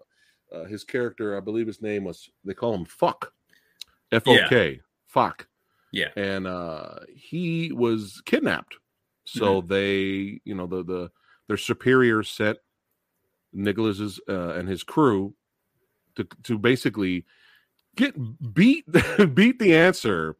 uh 0.51 0.65
his 0.65 0.83
character, 0.83 1.37
I 1.37 1.41
believe 1.41 1.67
his 1.67 1.81
name 1.81 2.03
was 2.03 2.29
they 2.43 2.53
call 2.55 2.73
him 2.73 2.85
Fuck. 2.85 3.31
F 4.11 4.27
O 4.27 4.37
K. 4.49 4.81
Fuck. 5.07 5.47
Yeah. 5.91 6.11
And 6.15 6.47
uh 6.47 6.99
he 7.13 7.71
was 7.71 8.21
kidnapped. 8.25 8.77
So 9.25 9.61
Mm-hmm. 9.61 9.61
they, 9.61 10.41
you 10.45 10.55
know, 10.55 10.67
the 10.67 10.83
the 10.83 11.11
their 11.47 11.57
superior 11.57 12.23
sent 12.23 12.57
Nicholas's 13.53 14.19
uh, 14.29 14.53
and 14.53 14.67
his 14.69 14.83
crew 14.83 15.35
to 16.15 16.25
to 16.43 16.57
basically 16.59 17.25
get 17.95 18.15
beat 18.53 18.85
beat 19.35 19.59
the 19.59 19.75
answer 19.75 20.37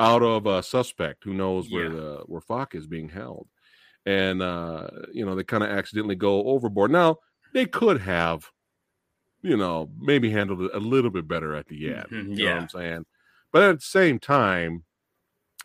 out 0.00 0.22
of 0.22 0.46
a 0.46 0.62
suspect 0.62 1.24
who 1.24 1.34
knows 1.34 1.70
where 1.70 1.88
Yeah. 1.88 1.90
the 1.90 2.24
where 2.26 2.40
Falk 2.42 2.74
is 2.74 2.86
being 2.88 3.10
held, 3.10 3.48
and 4.06 4.42
uh, 4.42 4.88
you 5.12 5.26
know 5.26 5.34
they 5.36 5.44
kind 5.44 5.64
of 5.64 5.70
accidentally 5.70 6.16
go 6.16 6.44
overboard. 6.46 6.90
Now 6.92 7.18
they 7.54 7.66
could 7.66 8.00
have 8.02 8.50
you 9.42 9.56
know, 9.56 9.90
maybe 9.98 10.30
handled 10.30 10.62
it 10.62 10.70
a 10.74 10.78
little 10.78 11.10
bit 11.10 11.26
better 11.28 11.54
at 11.54 11.66
the 11.68 11.88
end. 11.92 12.06
Mhm, 12.10 12.36
You 12.36 12.44
know 12.44 12.52
what 12.52 12.56
yeah. 12.56 12.60
I'm 12.60 12.68
saying? 12.68 13.06
But 13.52 13.62
at 13.62 13.76
the 13.76 13.80
same 13.84 14.18
time, 14.18 14.84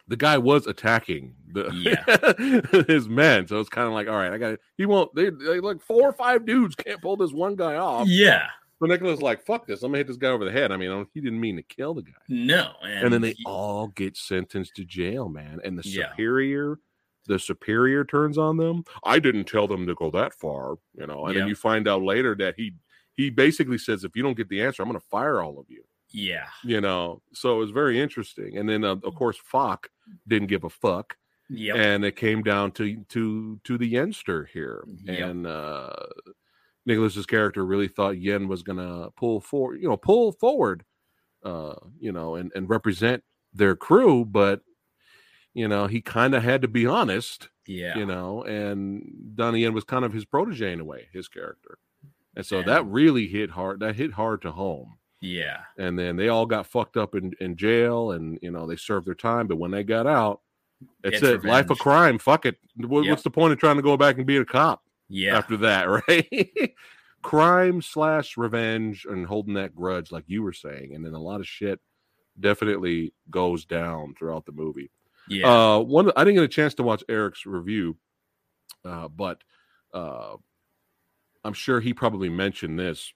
the 0.08 0.18
guy 0.18 0.38
was 0.38 0.68
attacking 0.68 1.34
the 1.52 2.86
his 2.88 3.08
men, 3.10 3.48
so 3.48 3.60
it's 3.60 3.70
kind 3.70 3.88
of 3.88 3.94
like, 3.94 4.08
all 4.08 4.16
right, 4.16 4.32
I 4.32 4.38
got 4.38 4.54
it. 4.54 4.60
He 4.78 4.86
won't. 4.86 5.14
They, 5.16 5.30
they 5.30 5.60
like 5.60 5.82
four 5.82 6.04
or 6.10 6.14
five 6.14 6.46
dudes 6.46 6.76
can't 6.76 7.02
pull 7.02 7.16
this 7.18 7.32
one 7.32 7.56
guy 7.56 7.76
off. 7.76 8.08
Yeah. 8.08 8.48
So 8.80 8.88
Nicholas 8.88 9.22
like, 9.22 9.46
fuck 9.46 9.66
this. 9.66 9.84
I'm 9.84 9.90
gonna 9.92 10.00
hit 10.00 10.08
this 10.08 10.18
guy 10.18 10.28
over 10.28 10.44
the 10.44 10.52
head. 10.52 10.72
I 10.72 10.78
mean, 10.78 11.08
he 11.14 11.22
didn't 11.22 11.40
mean 11.40 11.56
to 11.56 11.64
kill 11.64 11.94
the 11.94 12.02
guy. 12.02 12.12
No. 12.28 12.74
And, 12.84 13.12
then 13.14 13.22
they 13.22 13.32
he- 13.32 13.44
all 13.46 13.88
get 13.88 14.18
sentenced 14.18 14.76
to 14.76 14.84
jail, 14.86 15.30
man. 15.30 15.60
And 15.64 15.78
the 15.80 15.88
Yeah. 15.88 16.12
superior, 16.12 16.80
the 17.26 17.40
superior 17.40 18.04
turns 18.04 18.38
on 18.38 18.58
them. 18.58 18.84
I 19.06 19.20
didn't 19.20 19.46
tell 19.46 19.66
them 19.68 19.88
to 19.88 19.96
go 19.96 20.12
that 20.12 20.34
far, 20.34 20.76
you 20.94 21.08
know. 21.08 21.26
And 21.26 21.34
Yeah. 21.36 21.40
then 21.42 21.48
you 21.48 21.56
find 21.56 21.88
out 21.88 22.04
later 22.04 22.36
that 22.36 22.56
he 22.58 22.74
he 23.16 23.30
basically 23.30 23.78
says, 23.78 24.04
if 24.04 24.14
you 24.14 24.22
don't 24.22 24.36
get 24.36 24.50
the 24.50 24.62
answer, 24.62 24.84
I'm 24.84 24.90
gonna 24.90 25.00
fire 25.00 25.42
all 25.42 25.58
of 25.58 25.66
you. 25.70 25.84
Yeah. 26.12 26.48
You 26.64 26.82
know, 26.82 27.22
so 27.34 27.56
it 27.56 27.60
was 27.60 27.72
very 27.72 27.98
interesting. 28.00 28.58
And 28.58 28.68
then 28.68 28.84
uh, 28.84 28.98
of 29.04 29.16
course 29.16 29.38
Falk 29.38 29.90
didn't 30.28 30.48
give 30.48 30.64
a 30.64 30.70
fuck, 30.70 31.18
Yep. 31.50 31.76
and 31.76 32.06
it 32.06 32.16
came 32.16 32.42
down 32.44 32.72
to 32.74 33.04
to 33.10 33.60
to 33.64 33.78
the 33.78 33.94
Yenster 33.94 34.48
here, 34.48 34.84
Yep. 35.04 35.30
and 35.30 35.48
uh 35.48 35.94
Nicholas's 36.86 37.26
character 37.26 37.66
really 37.66 37.88
thought 37.88 38.20
Yen 38.20 38.48
was 38.48 38.64
gonna 38.64 39.10
pull 39.18 39.42
for 39.42 39.76
you 39.76 39.88
know 39.88 39.98
pull 39.98 40.32
forward, 40.32 40.84
uh, 41.44 41.76
you 42.00 42.12
know, 42.12 42.36
and 42.36 42.52
and 42.56 42.70
represent 42.70 43.24
their 43.54 43.76
crew, 43.76 44.26
but 44.26 44.62
you 45.54 45.68
know 45.68 45.88
he 45.88 46.02
kind 46.02 46.36
of 46.36 46.44
had 46.44 46.62
to 46.62 46.68
be 46.68 46.86
honest, 46.86 47.50
yeah. 47.66 47.98
you 47.98 48.06
know, 48.06 48.44
and 48.44 49.36
Donnie 49.36 49.62
Yen 49.62 49.74
was 49.74 49.84
kind 49.84 50.06
of 50.06 50.14
his 50.14 50.26
protege 50.26 50.74
in 50.74 50.80
a 50.80 50.86
way, 50.86 51.08
his 51.12 51.28
character, 51.28 51.78
and 52.36 52.46
so 52.46 52.62
that 52.62 52.86
really 52.86 53.28
hit 53.28 53.52
hard. 53.52 53.80
That 53.80 53.96
hit 53.96 54.12
hard 54.14 54.42
to 54.44 54.52
home 54.52 54.98
Yeah. 55.26 55.62
and 55.78 55.98
then 55.98 56.16
they 56.16 56.30
all 56.30 56.46
got 56.46 56.68
fucked 56.68 56.98
up 56.98 57.16
in, 57.16 57.34
in 57.40 57.56
jail 57.56 58.12
and 58.12 58.38
you 58.42 58.52
know 58.52 58.68
they 58.68 58.76
served 58.76 59.08
their 59.08 59.16
time 59.16 59.48
but 59.48 59.58
when 59.58 59.72
they 59.72 59.84
got 59.84 60.06
out 60.08 60.42
it's 61.04 61.24
it 61.24 61.44
life 61.44 61.70
of 61.70 61.80
crime 61.80 62.20
fuck 62.20 62.46
it 62.46 62.58
What- 62.78 63.06
Yep. 63.06 63.12
what's 63.12 63.24
the 63.24 63.30
point 63.32 63.54
of 63.54 63.60
trying 63.60 63.78
to 63.78 63.82
go 63.82 63.98
back 63.98 64.18
and 64.18 64.26
be 64.26 64.38
a 64.38 64.46
cop 64.46 64.84
Yeah. 65.10 65.38
after 65.38 65.58
that 65.58 65.84
right 66.08 66.74
crime 67.22 67.82
slash 67.82 68.38
revenge 68.38 69.06
and 69.10 69.26
holding 69.26 69.56
that 69.56 69.76
grudge 69.76 70.12
like 70.12 70.26
you 70.28 70.44
were 70.44 70.54
saying 70.54 70.94
and 70.94 71.04
then 71.06 71.14
a 71.14 71.22
lot 71.22 71.40
of 71.40 71.48
shit 71.48 71.80
definitely 72.40 73.14
goes 73.32 73.66
down 73.66 74.14
throughout 74.20 74.46
the 74.46 74.52
movie 74.52 74.92
Yeah. 75.28 75.48
uh, 75.76 75.80
one 75.80 76.12
I 76.16 76.24
didn't 76.24 76.36
get 76.36 76.44
a 76.44 76.48
chance 76.50 76.74
to 76.76 76.84
watch 76.84 77.04
Eric's 77.10 77.46
review, 77.46 77.98
uh, 78.84 79.08
but 79.08 79.42
uh, 79.94 80.36
I'm 81.44 81.54
sure 81.54 81.80
he 81.80 81.94
probably 81.94 82.30
mentioned 82.30 82.78
this. 82.78 83.12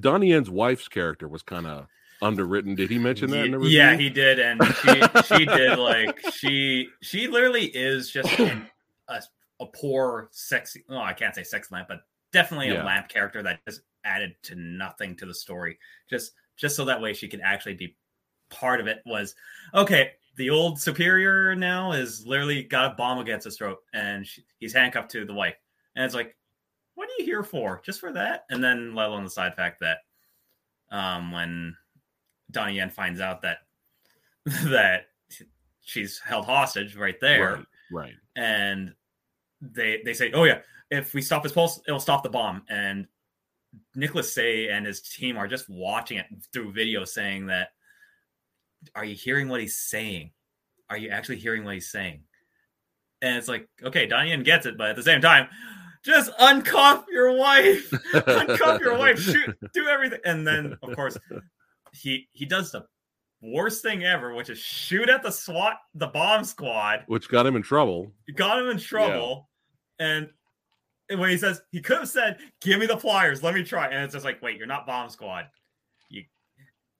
Donnie 0.00 0.28
Yen's 0.30 0.50
wife's 0.50 0.88
character 0.88 1.28
was 1.28 1.42
kind 1.42 1.66
of 1.66 1.86
underwritten. 2.22 2.74
Did 2.74 2.90
he 2.90 2.98
mention 2.98 3.30
that 3.30 3.44
in 3.46 3.52
the 3.52 3.58
review? 3.58 3.76
yeah, 3.78 3.96
he 3.96 4.08
did, 4.10 4.38
and 4.40 4.60
she 4.82 5.02
she 5.26 5.44
did 5.46 5.78
like 5.78 6.20
she 6.32 6.88
she 7.02 7.28
literally 7.28 7.66
is 7.66 8.10
just 8.10 8.38
an, 8.38 8.66
a 9.08 9.22
a 9.60 9.66
poor 9.66 10.28
sexy. 10.32 10.84
Oh, 10.88 10.98
I 10.98 11.12
can't 11.12 11.34
say 11.34 11.42
sex 11.44 11.70
lamp, 11.70 11.88
but 11.88 12.00
definitely 12.32 12.68
Yeah. 12.68 12.82
a 12.82 12.86
lamp 12.86 13.08
character 13.08 13.42
that 13.42 13.60
just 13.66 13.82
added 14.04 14.34
to 14.44 14.54
nothing 14.56 15.16
to 15.16 15.26
the 15.26 15.34
story. 15.34 15.78
Just 16.10 16.32
just 16.56 16.76
so 16.76 16.84
that 16.86 17.00
way 17.00 17.12
she 17.12 17.28
could 17.28 17.40
actually 17.42 17.74
be 17.74 17.96
part 18.50 18.80
of 18.80 18.86
it. 18.86 18.98
Was 19.06 19.34
okay. 19.74 20.12
The 20.36 20.50
old 20.50 20.80
superior 20.80 21.54
now 21.54 21.92
is 21.92 22.26
literally 22.26 22.64
got 22.64 22.90
a 22.92 22.94
bomb 22.96 23.18
against 23.20 23.44
his 23.44 23.56
throat, 23.56 23.78
and 23.92 24.26
she, 24.26 24.44
he's 24.58 24.72
handcuffed 24.72 25.12
to 25.12 25.24
the 25.24 25.32
wife, 25.32 25.54
and 25.94 26.04
it's 26.04 26.14
like, 26.14 26.34
what 26.94 27.08
are 27.08 27.12
you 27.18 27.24
here 27.24 27.42
for? 27.42 27.80
Just 27.84 28.00
for 28.00 28.12
that? 28.12 28.44
And 28.50 28.62
then 28.62 28.94
let 28.94 29.08
alone 29.08 29.24
the 29.24 29.30
side 29.30 29.54
fact 29.54 29.80
that 29.80 29.98
um 30.90 31.32
when 31.32 31.76
Donnie 32.50 32.76
Yen 32.76 32.90
finds 32.90 33.20
out 33.20 33.42
that 33.42 33.58
that 34.64 35.06
she's 35.80 36.18
held 36.18 36.44
hostage 36.44 36.96
right 36.96 37.18
there, 37.20 37.56
right, 37.56 37.64
right. 37.92 38.14
and 38.36 38.94
they 39.60 40.02
they 40.04 40.14
say, 40.14 40.32
"Oh 40.32 40.44
yeah, 40.44 40.60
if 40.90 41.14
we 41.14 41.22
stop 41.22 41.42
his 41.42 41.52
pulse, 41.52 41.80
it'll 41.86 42.00
stop 42.00 42.22
the 42.22 42.30
bomb." 42.30 42.62
And 42.68 43.06
Nicholas 43.94 44.32
Tse 44.32 44.68
and 44.68 44.86
his 44.86 45.00
team 45.00 45.36
are 45.36 45.48
just 45.48 45.68
watching 45.68 46.18
it 46.18 46.26
through 46.52 46.72
video, 46.72 47.04
saying 47.04 47.46
that, 47.46 47.70
"Are 48.94 49.04
you 49.04 49.14
hearing 49.14 49.48
what 49.48 49.60
he's 49.60 49.76
saying? 49.76 50.30
Are 50.90 50.96
you 50.98 51.08
actually 51.08 51.36
hearing 51.36 51.64
what 51.64 51.74
he's 51.74 51.90
saying?" 51.90 52.22
And 53.22 53.38
it's 53.38 53.48
like, 53.48 53.66
okay, 53.82 54.06
Donnie 54.06 54.30
Yen 54.30 54.42
gets 54.42 54.66
it, 54.66 54.76
but 54.76 54.90
at 54.90 54.96
the 54.96 55.02
same 55.02 55.22
time, 55.22 55.48
just 56.04 56.30
uncuff 56.38 57.04
your 57.10 57.32
wife, 57.32 57.90
uncuff 58.12 58.80
your 58.80 58.96
wife, 58.98 59.18
shoot, 59.18 59.56
do 59.72 59.86
everything, 59.86 60.20
and 60.24 60.46
then 60.46 60.76
of 60.82 60.94
course 60.94 61.16
he 61.92 62.28
he 62.32 62.44
does 62.44 62.70
the 62.72 62.84
worst 63.42 63.82
thing 63.82 64.04
ever, 64.04 64.34
which 64.34 64.50
is 64.50 64.58
shoot 64.58 65.08
at 65.08 65.22
the 65.22 65.30
SWAT, 65.30 65.76
the 65.94 66.06
bomb 66.08 66.44
squad. 66.44 67.04
Which 67.06 67.28
got 67.28 67.46
him 67.46 67.56
in 67.56 67.62
trouble. 67.62 68.12
Got 68.34 68.60
him 68.60 68.68
in 68.68 68.78
trouble, 68.78 69.48
and 69.98 70.28
and 71.08 71.20
when 71.20 71.30
he 71.30 71.36
says 71.36 71.62
he 71.70 71.80
could 71.80 71.98
have 71.98 72.08
said, 72.08 72.38
"Give 72.60 72.78
me 72.78 72.86
the 72.86 72.96
pliers, 72.96 73.42
let 73.42 73.54
me 73.54 73.62
try," 73.62 73.86
and 73.86 74.04
it's 74.04 74.14
just 74.14 74.24
like, 74.24 74.40
wait, 74.42 74.58
you're 74.58 74.66
not 74.66 74.86
bomb 74.86 75.10
squad. 75.10 75.46
You 76.08 76.24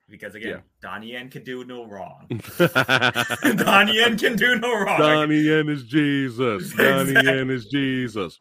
because 0.09 0.35
again, 0.35 0.51
Yeah. 0.51 0.61
Donnie 0.83 1.13
Yen 1.13 1.31
can 1.31 1.45
do 1.45 1.65
no 1.65 1.87
wrong. 1.87 2.29
Donnie 3.57 3.97
Yen 3.97 4.19
can 4.19 4.37
do 4.37 4.59
no 4.59 4.79
wrong. 4.79 4.99
Donnie 4.99 5.41
Yen 5.41 5.69
is 5.69 5.85
Jesus. 5.85 6.73
Donnie 6.73 7.11
Exactly. 7.11 7.33
Yen 7.33 7.51
is 7.51 7.67
Jesus. 7.67 8.41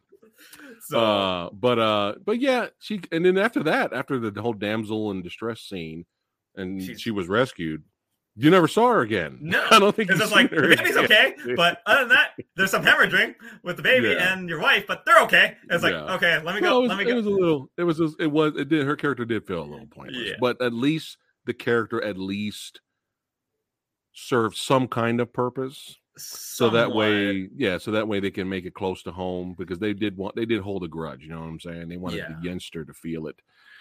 So 0.85 0.99
uh 0.99 1.49
but 1.51 1.79
uh 1.79 2.13
but 2.25 2.39
yeah 2.39 2.67
she 2.79 2.99
and 3.11 3.25
then 3.25 3.37
after 3.37 3.63
that 3.63 3.93
after 3.93 4.19
the 4.19 4.41
whole 4.41 4.53
damsel 4.53 5.11
in 5.11 5.21
distress 5.21 5.61
scene 5.61 6.05
and 6.55 6.81
She's- 6.81 6.99
she 6.99 7.11
was 7.11 7.27
rescued 7.27 7.83
you 8.35 8.49
never 8.49 8.67
saw 8.67 8.87
her 8.93 9.01
again 9.01 9.37
No, 9.41 9.63
i 9.71 9.77
don't 9.79 9.95
think 9.95 10.09
it's 10.09 10.19
like 10.31 10.49
seen 10.49 10.61
the 10.61 10.75
baby's 10.75 10.95
again. 10.95 11.03
okay, 11.05 11.35
but 11.55 11.79
other 11.85 12.01
than 12.01 12.09
that, 12.09 12.31
there's 12.55 12.71
some 12.71 12.83
hemorrhaging 12.83 13.35
with 13.63 13.77
the 13.77 13.83
baby 13.83 14.07
Yeah. 14.09 14.33
and 14.33 14.49
your 14.49 14.59
wife, 14.59 14.85
but 14.87 15.03
they're 15.05 15.21
okay. 15.25 15.55
It's 15.69 15.83
like, 15.83 15.93
Yeah. 15.93 16.15
okay, 16.15 16.41
let 16.43 16.55
me 16.55 16.61
Well, 16.61 16.71
go, 16.71 16.77
it 16.79 16.81
was, 16.81 16.89
let 16.89 16.97
me 17.05 17.11
it 17.11 17.15
was 17.15 17.25
a 17.27 17.29
little 17.29 17.69
it 17.77 17.83
was 17.83 17.99
it 18.19 18.31
was 18.31 18.55
it 18.57 18.69
did 18.69 18.87
her 18.87 18.95
character 18.95 19.23
did 19.23 19.45
feel 19.45 19.61
a 19.61 19.69
little 19.69 19.85
pointless 19.85 20.23
Yeah. 20.29 20.33
but 20.39 20.59
at 20.63 20.73
least 20.73 21.17
the 21.45 21.53
character 21.53 22.03
at 22.03 22.17
least 22.17 22.81
served 24.13 24.55
some 24.57 24.87
kind 24.87 25.19
of 25.19 25.31
purpose 25.33 25.97
so 26.15 26.69
that 26.69 26.91
way 26.93 27.49
yeah 27.55 27.77
so 27.77 27.89
that 27.91 28.07
way 28.07 28.19
they 28.19 28.29
can 28.31 28.47
make 28.47 28.65
it 28.65 28.73
close 28.75 29.01
to 29.01 29.11
home 29.11 29.55
because 29.57 29.79
they 29.79 29.93
did 29.93 30.15
want 30.15 30.35
they 30.35 30.45
did 30.45 30.61
hold 30.61 30.83
a 30.83 30.87
grudge 30.87 31.23
you 31.23 31.29
know 31.29 31.39
what 31.41 31.47
i'm 31.47 31.59
saying 31.59 31.87
they 31.89 31.97
wanted 31.97 32.17
Yeah. 32.17 32.35
the 32.39 32.47
youngster 32.47 32.85
to 32.85 32.93
feel 32.93 33.27
it 33.27 33.35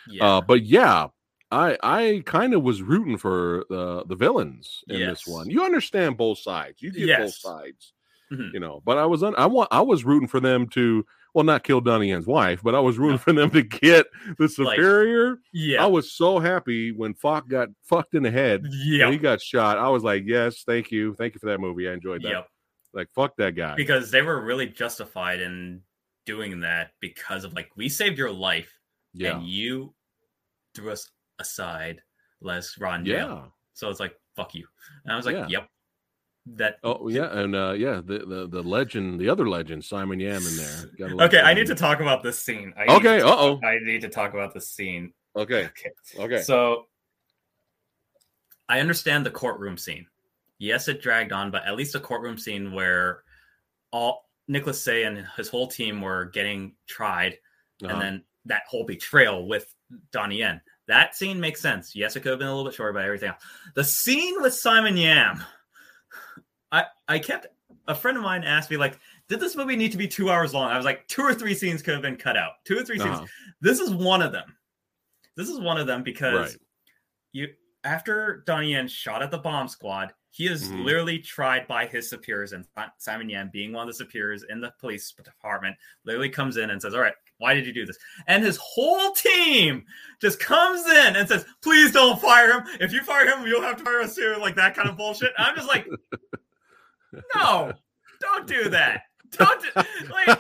yeah, 0.09 0.25
Uh, 0.25 0.41
but 0.41 0.65
yeah, 0.65 1.09
I 1.53 1.79
I 1.83 2.23
kind 2.27 2.55
of 2.55 2.63
was 2.65 2.83
rooting 2.83 3.19
for 3.19 3.65
the 3.71 4.05
the 4.07 4.17
villains 4.17 4.83
in 4.89 5.07
this 5.07 5.27
one. 5.29 5.49
You 5.49 5.63
understand 5.65 6.17
both 6.17 6.39
sides. 6.39 6.83
You 6.83 6.91
get 6.91 7.07
both 7.19 7.37
Yes. 7.37 7.41
sides. 7.41 7.93
Mhm. 8.33 8.53
You 8.55 8.59
know, 8.61 8.83
but 8.85 8.99
I 8.99 9.07
was 9.07 9.23
un- 9.23 9.37
I 9.37 9.47
want 9.47 9.69
I 9.71 9.81
was 9.83 10.05
rooting 10.05 10.27
for 10.29 10.41
them 10.41 10.67
to 10.71 11.07
well 11.35 11.45
not 11.45 11.65
kill 11.65 11.81
Donnie 11.81 12.09
Yen's 12.09 12.27
wife, 12.27 12.61
but 12.63 12.75
I 12.75 12.81
was 12.81 12.99
rooting 12.99 13.19
for 13.19 13.33
them 13.33 13.51
to 13.51 13.63
get 13.63 14.07
the 14.39 14.49
superior. 14.49 15.39
yeah, 15.53 15.83
I 15.83 15.87
was 15.87 16.13
so 16.13 16.39
happy 16.39 16.93
when 16.93 17.15
Falk 17.15 17.49
got 17.49 17.69
fucked 17.83 18.15
in 18.15 18.23
the 18.23 18.31
head. 18.31 18.65
yeah, 18.71 19.11
He 19.11 19.17
got 19.19 19.41
shot. 19.41 19.79
I 19.79 19.89
was 19.89 20.03
like, 20.05 20.25
yes, 20.27 20.63
thank 20.67 20.91
you, 20.91 21.15
thank 21.15 21.35
you 21.35 21.41
for 21.41 21.47
that 21.47 21.59
movie. 21.59 21.89
I 21.89 21.93
enjoyed 21.93 22.23
that. 22.23 22.29
yep. 22.29 22.49
Like, 22.95 23.09
fuck 23.15 23.37
that 23.37 23.55
guy. 23.55 23.75
Because 23.75 24.11
they 24.11 24.21
were 24.23 24.43
really 24.45 24.67
justified 24.67 25.41
in 25.41 25.81
doing 26.27 26.61
that 26.61 26.91
because 27.01 27.45
of 27.45 27.53
like 27.55 27.71
we 27.77 27.89
saved 27.89 28.17
your 28.19 28.31
life 28.31 28.73
yeah, 29.15 29.37
and 29.37 29.47
you 29.47 29.93
threw 30.75 30.91
us 30.93 31.11
aside, 31.39 32.01
run 32.79 33.05
jail. 33.05 33.29
yeah. 33.29 33.43
So 33.73 33.89
it's 33.91 33.99
like 34.01 34.15
fuck 34.37 34.55
you. 34.55 34.67
And 35.05 35.13
I 35.13 35.17
was 35.17 35.27
like, 35.27 35.37
Yeah. 35.37 35.47
yep. 35.49 35.69
That 36.47 36.79
Oh 36.83 37.09
yeah, 37.09 37.31
and 37.39 37.55
uh, 37.55 37.73
yeah, 37.73 38.01
the, 38.05 38.19
the 38.27 38.49
the 38.49 38.63
legend, 38.63 39.21
the 39.21 39.29
other 39.29 39.49
legend, 39.49 39.85
Simon 39.85 40.19
Yam 40.19 40.43
in 40.45 40.57
there. 40.57 41.27
Okay, 41.27 41.41
I 41.41 41.55
need 41.55 41.69
to 41.69 41.75
talk 41.77 42.01
about 42.01 42.23
this 42.25 42.39
scene. 42.39 42.75
I 42.77 42.97
Okay, 42.97 43.21
uh-oh. 43.21 43.61
I 43.63 43.79
need 43.81 44.01
to 44.01 44.09
talk 44.09 44.35
about 44.35 44.53
this 44.53 44.69
scene. 44.69 45.13
Okay, 45.37 45.67
Okay. 45.67 45.91
okay. 46.19 46.43
So 46.43 46.87
I 48.69 48.81
understand 48.81 49.25
the 49.25 49.31
courtroom 49.31 49.77
scene. 49.79 50.07
Yes, 50.59 50.89
it 50.89 51.01
dragged 51.01 51.33
on, 51.33 51.51
but 51.53 51.65
at 51.65 51.77
least 51.77 51.93
the 51.93 52.01
courtroom 52.01 52.39
scene 52.39 52.73
where 52.73 53.23
all 53.93 54.29
Nicholas 54.49 54.81
Tse 54.83 55.05
and 55.05 55.25
his 55.37 55.49
whole 55.49 55.69
team 55.69 56.01
were 56.01 56.27
getting 56.27 56.75
tried, 56.89 57.35
Uh-huh. 57.85 57.93
and 57.93 58.01
then 58.03 58.25
that 58.47 58.63
whole 58.69 58.85
betrayal 58.85 59.47
with 59.47 59.73
Donnie 60.11 60.39
Yen. 60.39 60.61
That 60.89 61.15
scene 61.15 61.39
makes 61.39 61.61
sense. 61.61 61.95
Yes, 61.95 62.17
it 62.17 62.21
could 62.21 62.31
have 62.31 62.39
been 62.41 62.49
a 62.49 62.55
little 62.55 62.65
bit 62.69 62.75
shorter, 62.75 62.93
but 62.93 63.05
everything 63.05 63.29
else. 63.29 63.43
The 63.77 63.85
scene 63.85 64.43
with 64.43 64.55
Simon 64.55 64.97
Yam, 64.97 65.43
I 66.73 66.85
I 67.09 67.19
kept 67.19 67.47
a 67.89 67.95
friend 67.95 68.17
of 68.17 68.23
mine 68.23 68.45
asked 68.45 68.71
me 68.71 68.77
like, 68.77 68.99
did 69.29 69.41
this 69.41 69.55
movie 69.57 69.77
need 69.77 69.93
to 69.93 69.99
be 69.99 70.09
two 70.09 70.31
hours 70.31 70.53
long? 70.55 70.71
I 70.71 70.77
was 70.77 70.85
like, 70.85 71.07
two 71.09 71.23
or 71.23 71.35
three 71.35 71.55
scenes 71.55 71.83
could 71.83 71.95
have 71.95 72.03
been 72.03 72.17
cut 72.17 72.37
out. 72.37 72.53
Two 72.65 72.79
or 72.79 72.85
3 72.85 72.99
scenes 72.99 73.17
Uh-huh. 73.19 73.27
this 73.61 73.79
is 73.81 73.91
one 73.95 74.23
of 74.23 74.33
them. 74.33 74.57
This 75.37 75.49
is 75.49 75.59
one 75.61 75.79
of 75.79 75.87
them 75.87 76.03
because 76.03 76.53
Right. 76.55 76.63
you 77.33 77.49
after 77.85 78.43
Donnie 78.47 78.73
Yen 78.73 78.87
shot 78.89 79.23
at 79.23 79.31
the 79.33 79.39
bomb 79.39 79.67
squad, 79.69 80.13
he 80.31 80.47
is 80.47 80.71
Mhm. 80.71 80.85
literally 80.85 81.19
tried 81.19 81.67
by 81.67 81.85
his 81.87 82.09
superiors, 82.09 82.53
and 82.53 82.65
Simon 82.99 83.29
Yam, 83.29 83.51
being 83.53 83.73
one 83.73 83.83
of 83.83 83.89
the 83.89 83.97
superiors 84.05 84.45
in 84.45 84.61
the 84.61 84.73
police 84.79 85.11
department, 85.13 85.77
literally 86.05 86.31
comes 86.31 86.57
in 86.59 86.71
and 86.71 86.81
says, 86.81 86.95
"All 86.95 87.01
right, 87.01 87.15
Why 87.39 87.55
did 87.55 87.67
you 87.67 87.73
do 87.73 87.85
this? 87.85 87.99
And 88.29 88.45
his 88.45 88.57
whole 88.59 89.11
team 89.15 89.85
just 90.21 90.39
comes 90.39 90.87
in 90.87 91.17
and 91.17 91.27
says, 91.29 91.45
"Please 91.61 91.91
don't 91.91 92.21
fire 92.21 92.53
him. 92.61 92.69
If 92.81 92.93
you 92.93 93.03
fire 93.03 93.27
him, 93.27 93.45
you'll 93.49 93.63
have 93.63 93.79
to 93.79 93.85
fire 93.85 94.01
us 94.01 94.15
too." 94.15 94.37
Like 94.37 94.55
that 94.55 94.77
kind 94.77 94.89
of 94.89 94.97
bullshit. 94.97 95.33
I'm 95.37 95.57
just 95.57 95.67
like, 95.67 95.89
no, 97.35 97.73
don't 98.21 98.47
do 98.47 98.69
that. 98.71 99.03
Don't 99.33 99.63
do, 99.63 99.69
like 100.11 100.39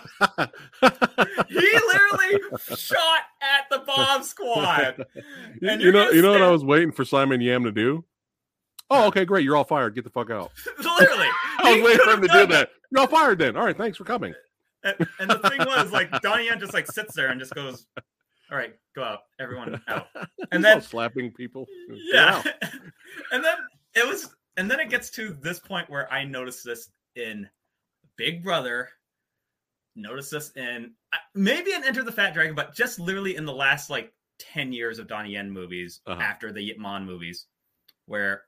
he 1.48 1.54
literally 1.56 2.40
shot 2.76 3.20
at 3.40 3.64
the 3.70 3.78
bomb 3.86 4.22
squad. 4.22 5.04
you, 5.60 5.68
And 5.68 5.80
you 5.80 5.92
know, 5.92 6.10
you 6.10 6.20
know 6.22 6.32
what 6.32 6.42
I 6.42 6.50
was 6.50 6.64
waiting 6.64 6.92
for 6.92 7.04
Simon 7.04 7.40
Yam 7.40 7.64
to 7.64 7.72
do? 7.72 8.04
Oh, 8.90 9.06
okay, 9.06 9.24
great. 9.24 9.44
You're 9.44 9.56
all 9.56 9.64
fired. 9.64 9.94
Get 9.94 10.04
the 10.04 10.10
fuck 10.10 10.30
out. 10.30 10.50
literally. 10.78 11.28
I 11.60 11.72
was 11.74 11.82
waiting 11.82 12.04
for 12.04 12.10
him 12.12 12.20
to 12.22 12.28
do 12.28 12.34
done 12.34 12.48
that. 12.50 12.70
You're 12.90 13.00
all 13.00 13.06
fired 13.06 13.38
then. 13.38 13.56
All 13.56 13.64
right, 13.64 13.76
thanks 13.76 13.96
for 13.96 14.04
coming. 14.04 14.34
And, 14.84 14.96
and 15.18 15.30
the 15.30 15.38
thing 15.48 15.60
was, 15.60 15.90
like, 15.92 16.10
Donnie 16.20 16.46
Yen 16.46 16.60
just 16.60 16.74
like 16.74 16.90
sits 16.90 17.14
there 17.14 17.28
and 17.28 17.40
just 17.40 17.54
goes, 17.54 17.86
"All 18.50 18.58
right, 18.58 18.74
go 18.94 19.02
out, 19.04 19.20
everyone 19.40 19.80
out." 19.88 20.08
And 20.16 20.26
He's 20.52 20.62
then- 20.62 20.82
slapping 20.82 21.32
people. 21.32 21.66
Yeah. 22.12 22.42
and 23.30 23.42
then 23.42 23.54
it 23.94 24.06
was, 24.06 24.28
and 24.56 24.70
then 24.70 24.80
it 24.80 24.90
gets 24.90 25.10
to 25.10 25.36
this 25.40 25.58
point 25.58 25.88
where 25.90 26.10
I 26.12 26.24
notice 26.24 26.62
this 26.62 26.90
in 27.16 27.48
Big 28.16 28.42
Brother. 28.42 28.88
Notice 29.94 30.30
this 30.30 30.50
in 30.56 30.92
maybe 31.34 31.72
in 31.72 31.84
Enter 31.84 32.02
the 32.02 32.12
Fat 32.12 32.32
Dragon, 32.34 32.54
but 32.54 32.74
just 32.74 32.98
literally 32.98 33.36
in 33.36 33.44
the 33.44 33.52
last 33.52 33.90
like 33.90 34.12
ten 34.38 34.72
years 34.72 34.98
of 34.98 35.06
Donnie 35.06 35.32
Yen 35.32 35.50
movies 35.50 36.00
Uh-huh. 36.06 36.20
after 36.20 36.50
the 36.52 36.62
Yip 36.62 36.78
Man 36.78 37.04
movies, 37.04 37.46
where 38.06 38.44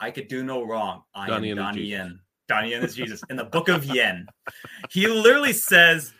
I 0.00 0.10
could 0.10 0.28
do 0.28 0.42
no 0.42 0.62
wrong. 0.64 1.02
I 1.14 1.28
Donnie 1.28 1.50
am 1.52 1.56
Yen 1.58 1.64
Donnie 1.66 1.82
Yen. 1.82 2.20
Donnie 2.48 2.70
Yen 2.70 2.82
is 2.82 2.94
Jesus. 2.94 3.22
In 3.30 3.36
the 3.36 3.44
Book 3.44 3.68
of 3.68 3.84
Yen, 3.84 4.26
he 4.90 5.06
literally 5.06 5.52
says 5.52 6.12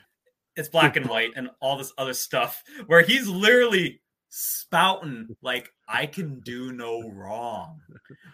it's 0.56 0.68
black 0.68 0.96
and 0.96 1.06
white 1.06 1.32
and 1.36 1.50
all 1.60 1.76
this 1.76 1.92
other 1.98 2.14
stuff, 2.14 2.62
where 2.86 3.02
he's 3.02 3.28
literally 3.28 4.00
spouting 4.28 5.28
like 5.42 5.72
I 5.88 6.06
can 6.06 6.40
do 6.40 6.72
no 6.72 7.08
wrong. 7.10 7.80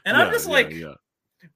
And 0.04 0.16
I'm 0.16 0.32
just 0.32 0.46
yeah, 0.46 0.52
like, 0.52 0.70
yeah. 0.72 0.94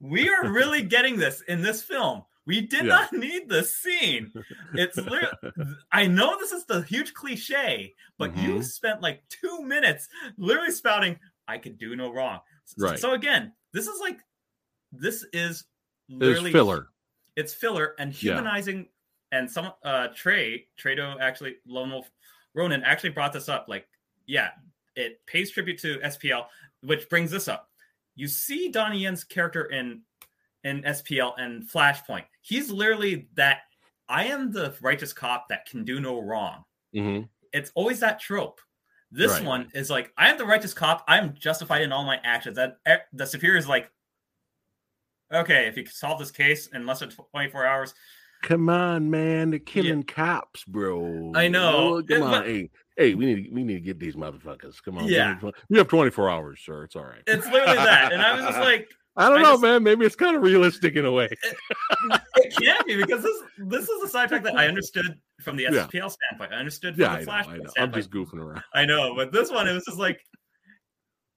we 0.01 0.29
are 0.29 0.51
really 0.53 0.83
getting 0.97 1.17
this 1.17 1.43
in 1.43 1.63
this 1.63 1.83
film. 1.83 2.23
We 2.47 2.61
did 2.61 2.85
Yeah. 2.87 2.95
not 2.95 3.13
need 3.13 3.49
this 3.49 3.75
scene. 3.75 4.33
It's 4.75 4.99
I 5.91 6.07
know 6.07 6.39
this 6.39 6.53
is 6.53 6.65
the 6.67 6.83
huge 6.83 7.13
cliche, 7.15 7.95
but 8.19 8.37
you 8.37 8.57
Mhm. 8.57 8.65
spent 8.65 9.03
like 9.03 9.23
two 9.29 9.63
minutes 9.63 10.09
literally 10.37 10.71
spouting, 10.71 11.19
I 11.49 11.59
could 11.59 11.79
do 11.79 11.97
no 11.97 12.13
wrong. 12.13 12.41
Right. 12.79 12.99
So 12.99 13.15
again, 13.15 13.53
this 13.73 13.87
is 13.89 14.01
like, 14.01 14.21
this 14.93 15.25
is 15.33 15.65
It's 16.09 16.21
literally 16.21 16.53
filler. 16.53 16.89
it's 17.35 17.53
filler 17.53 17.95
and 17.99 18.13
Yeah. 18.23 18.35
humanizing 18.35 18.89
and 19.33 19.51
some 19.51 19.73
uh 19.83 20.09
trey 20.15 20.69
trado 20.79 21.21
actually 21.21 21.57
lone 21.67 21.91
wolf 21.91 22.09
ronan 22.55 22.85
actually 22.85 23.11
brought 23.11 23.33
this 23.33 23.49
up 23.49 23.67
like 23.69 23.89
yeah 24.27 24.51
it 24.95 25.21
pays 25.27 25.51
tribute 25.51 25.79
to 25.79 25.99
spl 25.99 26.47
which 26.83 27.09
brings 27.09 27.31
this 27.31 27.49
up 27.49 27.69
you 28.15 28.27
see 28.29 28.69
donnie 28.71 29.01
yen's 29.01 29.25
character 29.25 29.65
in 29.65 30.03
in 30.65 30.83
spl 30.83 31.33
and 31.39 31.63
flashpoint 31.69 32.25
he's 32.43 32.71
literally 32.71 33.29
that 33.35 33.61
i 34.09 34.25
am 34.25 34.51
the 34.53 34.75
righteous 34.81 35.13
cop 35.13 35.49
that 35.49 35.67
can 35.67 35.85
do 35.85 36.01
no 36.01 36.21
wrong 36.21 36.65
hmm 36.93 37.21
it's 37.53 37.71
always 37.75 38.01
that 38.01 38.19
trope 38.21 38.61
this 39.13 39.33
Right. 39.33 39.45
one 39.45 39.69
is 39.75 39.89
like 39.91 40.13
i 40.17 40.29
am 40.31 40.39
the 40.39 40.45
righteous 40.45 40.75
cop 40.75 41.05
i'm 41.07 41.35
justified 41.35 41.83
in 41.83 41.93
all 41.93 42.05
my 42.05 42.19
actions 42.25 42.57
that 42.57 42.79
the 43.13 43.27
superior 43.27 43.57
is 43.59 43.69
like 43.69 43.91
okay 45.33 45.67
if 45.67 45.77
you 45.77 45.87
solve 45.87 46.19
this 46.19 46.31
case 46.31 46.67
in 46.69 46.87
less 46.87 47.01
than 47.01 47.11
24 47.11 47.65
hours 47.67 47.95
Come 48.43 48.69
on, 48.69 49.11
man. 49.11 49.49
They're 49.51 49.59
killing 49.59 50.03
cops, 50.05 50.63
bro. 50.65 51.33
I 51.35 51.49
know. 51.49 51.97
Oh, 51.97 52.03
come 52.03 52.17
It- 52.19 52.23
on. 52.23 52.31
but- 52.31 52.47
hey, 52.47 52.71
hey, 52.97 53.15
we 53.15 53.27
need 53.27 53.49
we 53.53 53.65
need 53.65 53.75
to 53.75 53.81
get 53.81 53.99
these 53.99 54.17
motherfuckers. 54.17 54.83
Come 54.85 54.99
on. 54.99 55.09
Yeah. 55.09 55.39
You 55.69 55.79
have 55.79 55.89
24 55.89 56.31
hours, 56.31 56.61
sir. 56.65 56.85
It's 56.85 56.97
all 56.97 57.05
right. 57.05 57.23
It's 57.27 57.47
literally 57.47 57.77
that. 57.77 58.13
And 58.13 58.23
I 58.23 58.35
was 58.37 58.45
just 58.45 58.59
like, 58.59 58.89
I 59.19 59.29
don't 59.31 59.39
I 59.39 59.43
know, 59.43 59.53
just- 59.53 59.63
man. 59.63 59.83
Maybe 59.83 60.05
it's 60.05 60.17
kind 60.17 60.37
of 60.37 60.43
realistic 60.43 60.95
in 60.97 61.05
a 61.07 61.13
way. 61.13 61.29
it 62.37 62.57
can't 62.61 62.87
be 62.87 62.97
because 62.97 63.23
this 63.23 63.37
this 63.59 63.89
is 63.89 64.03
a 64.03 64.09
side 64.09 64.29
fact 64.31 64.45
that 64.45 64.57
I 64.57 64.67
understood 64.69 65.15
from 65.43 65.57
the 65.57 65.65
Yeah. 65.65 65.87
SPL 65.87 66.11
standpoint. 66.11 66.53
I 66.53 66.57
understood 66.57 66.95
from 66.95 67.03
Yeah, 67.03 67.13
I 67.13 67.19
the. 67.21 67.25
Flash 67.25 67.47
I 67.49 67.57
know. 67.59 67.71
I'm 67.79 67.93
just 67.93 68.11
goofing 68.11 68.41
around. 68.41 68.63
I 68.75 68.85
know, 68.85 69.15
but 69.15 69.33
this 69.33 69.51
one 69.51 69.67
it 69.69 69.73
was 69.73 69.85
just 69.85 69.99
like 69.99 70.21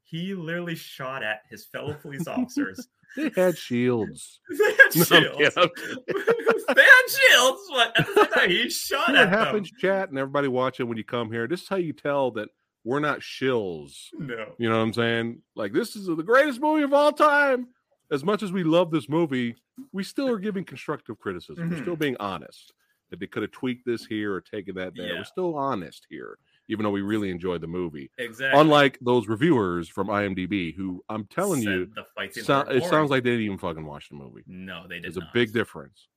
he 0.04 0.34
literally 0.34 0.76
shot 0.76 1.24
at 1.24 1.41
his 1.50 1.65
fellow 1.67 1.93
police 1.93 2.28
officers. 2.28 2.88
They 3.17 3.32
had 3.36 3.58
shields. 3.58 4.39
they 4.50 4.56
had 4.65 4.95
No, 4.95 5.04
shields. 5.04 5.56
they 5.56 6.84
had 6.84 7.08
shields, 7.08 7.62
but 7.74 7.93
at 8.00 8.06
the 8.08 8.13
same 8.15 8.26
time, 8.28 8.50
he 8.50 8.69
shot 8.69 9.10
at 9.10 9.13
what 9.15 9.15
them. 9.15 9.30
happens, 9.30 9.72
chat, 9.72 10.10
and 10.10 10.17
everybody 10.17 10.48
watching 10.48 10.88
when 10.88 10.98
you 10.98 11.04
come 11.04 11.32
here. 11.32 11.48
This 11.48 11.63
is 11.63 11.67
how 11.67 11.76
you 11.78 11.93
tell 11.93 12.32
that 12.32 12.50
we're 12.84 13.00
not 13.00 13.19
shills. 13.19 14.08
No. 14.17 14.54
You 14.58 14.69
know 14.69 14.78
what 14.78 14.84
I'm 14.84 14.93
saying? 14.93 15.41
Like 15.56 15.74
this 15.74 15.95
is 15.95 16.06
the 16.08 16.15
greatest 16.24 16.62
movie 16.62 16.84
of 16.84 16.93
all 16.93 17.12
time. 17.12 17.67
As 18.12 18.24
much 18.24 18.41
as 18.41 18.52
we 18.52 18.63
love 18.63 18.89
this 18.91 19.08
movie, 19.10 19.56
we 19.91 20.04
still 20.04 20.30
are 20.30 20.39
giving 20.39 20.63
constructive 20.63 21.19
criticism. 21.19 21.69
We're 21.69 21.78
Mhm. 21.78 21.82
still 21.82 21.95
being 21.95 22.17
honest 22.19 22.74
that 23.10 23.19
they 23.19 23.28
could 23.28 23.43
have 23.43 23.52
tweaked 23.52 23.86
this 23.86 24.06
here 24.06 24.34
or 24.34 24.41
taken 24.41 24.76
that 24.76 24.93
there. 24.95 25.08
Yeah. 25.08 25.19
We're 25.19 25.24
still 25.26 25.56
honest 25.56 26.06
here, 26.10 26.38
even 26.69 26.84
though 26.84 26.89
we 26.91 27.01
really 27.01 27.29
enjoyed 27.32 27.60
the 27.62 27.67
movie. 27.67 28.10
Exactly. 28.17 28.60
Unlike 28.60 28.99
those 29.01 29.27
reviewers 29.27 29.89
from 29.89 30.08
IMDb, 30.08 30.73
who 30.73 31.03
I'm 31.10 31.25
telling 31.25 31.62
Said 31.62 31.69
you, 31.71 31.86
the 31.95 32.05
fight 32.15 32.34
so, 32.34 32.62
it 32.62 32.84
sounds 32.86 33.10
like 33.10 33.23
they 33.23 33.32
didn't 33.32 33.45
even 33.45 33.58
fucking 33.58 33.86
watch 33.86 34.08
the 34.10 34.15
movie. 34.15 34.43
no, 34.47 34.84
they 34.88 34.95
did 34.99 35.03
not. 35.03 35.13
There's 35.13 35.17
a 35.17 35.29
big 35.34 35.51
difference. 35.51 36.08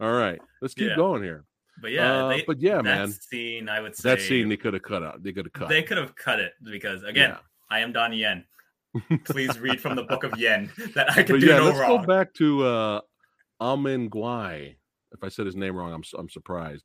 All 0.00 0.12
right, 0.12 0.40
let's 0.60 0.74
keep 0.74 0.88
Yeah. 0.90 0.96
going 0.96 1.22
here. 1.22 1.44
But 1.80 1.90
yeah, 1.92 2.24
Uh, 2.24 2.28
they, 2.28 2.44
but 2.46 2.60
yeah, 2.60 2.76
that 2.76 2.84
man, 2.84 3.10
scene 3.12 3.68
I 3.68 3.80
would 3.80 3.96
say 3.96 4.10
that 4.10 4.20
scene 4.20 4.48
they 4.48 4.56
could 4.58 4.74
have 4.74 4.82
cut 4.82 5.02
out. 5.02 5.22
They 5.22 5.32
could 5.32 5.46
have 5.46 5.52
cut. 5.54 5.68
they 5.70 5.82
could 5.82 5.96
have 5.96 6.14
cut 6.14 6.38
it 6.38 6.52
because 6.62 7.02
again, 7.02 7.30
Yeah. 7.30 7.38
I 7.70 7.80
am 7.80 7.92
Donnie 7.92 8.18
Yen. 8.18 8.44
Please 9.24 9.58
read 9.58 9.80
from 9.80 9.96
the 9.96 10.02
book 10.02 10.22
of 10.22 10.36
Yen 10.38 10.70
that 10.94 11.10
I 11.12 11.22
can 11.22 11.36
but 11.36 11.40
do 11.40 11.46
yeah, 11.46 11.56
no 11.58 11.64
let's 11.64 11.78
wrong. 11.78 12.02
go 12.02 12.06
back 12.06 12.34
to 12.34 12.62
uh 12.66 13.00
Amin 13.60 14.10
Gwai. 14.10 14.76
If 15.12 15.24
I 15.24 15.28
said 15.28 15.46
his 15.46 15.56
name 15.56 15.74
wrong, 15.74 15.92
I'm 15.94 16.02
I'm 16.18 16.28
surprised. 16.28 16.84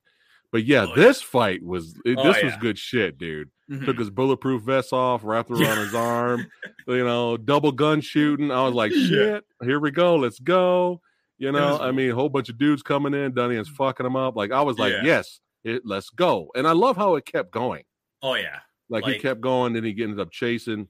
But 0.52 0.66
yeah, 0.66 0.84
Oh, 0.84 0.88
yeah. 0.90 0.96
this 0.96 1.22
fight 1.22 1.64
was 1.64 1.94
it, 2.06 2.18
Oh, 2.18 2.24
this 2.32 2.42
was 2.44 2.54
good 2.58 2.78
shit, 2.78 3.18
dude. 3.18 3.50
Mhm. 3.70 3.86
Took 3.86 4.00
his 4.00 4.10
bulletproof 4.10 4.62
vest 4.64 4.94
off, 4.94 5.22
wrapped 5.24 5.52
it 5.52 5.60
around 5.62 5.78
his 5.80 5.94
arm, 5.94 6.48
you 6.88 7.04
know, 7.04 7.36
double 7.38 7.72
gun 7.74 8.00
shooting. 8.02 8.50
I 8.52 8.64
was 8.64 8.74
like, 8.74 8.92
Yeah. 8.96 9.08
shit, 9.08 9.44
here 9.62 9.80
we 9.80 9.92
go, 9.92 10.16
let's 10.16 10.40
go. 10.40 11.02
You 11.38 11.52
know, 11.52 11.78
I 11.80 11.92
mean, 11.92 12.10
a 12.12 12.16
whole 12.16 12.30
bunch 12.30 12.50
of 12.50 12.58
dudes 12.58 12.82
coming 12.82 13.14
in, 13.14 13.34
Donnie 13.34 13.58
is 13.58 13.68
fucking 13.68 14.04
them 14.06 14.16
up. 14.16 14.36
Like 14.38 14.52
I 14.52 14.62
was 14.62 14.78
like, 14.80 14.94
Yeah. 14.94 15.04
yes, 15.04 15.40
it, 15.64 15.82
let's 15.86 16.10
go. 16.10 16.50
And 16.56 16.66
I 16.66 16.72
love 16.72 16.96
how 16.96 17.16
it 17.16 17.26
kept 17.26 17.52
going. 17.52 17.84
Oh 18.22 18.36
yeah, 18.36 18.60
Like, 18.90 19.04
he 19.06 19.20
kept 19.20 19.42
going, 19.42 19.74
then 19.74 19.84
he 19.84 19.92
ended 20.02 20.20
up 20.20 20.32
chasing, 20.32 20.88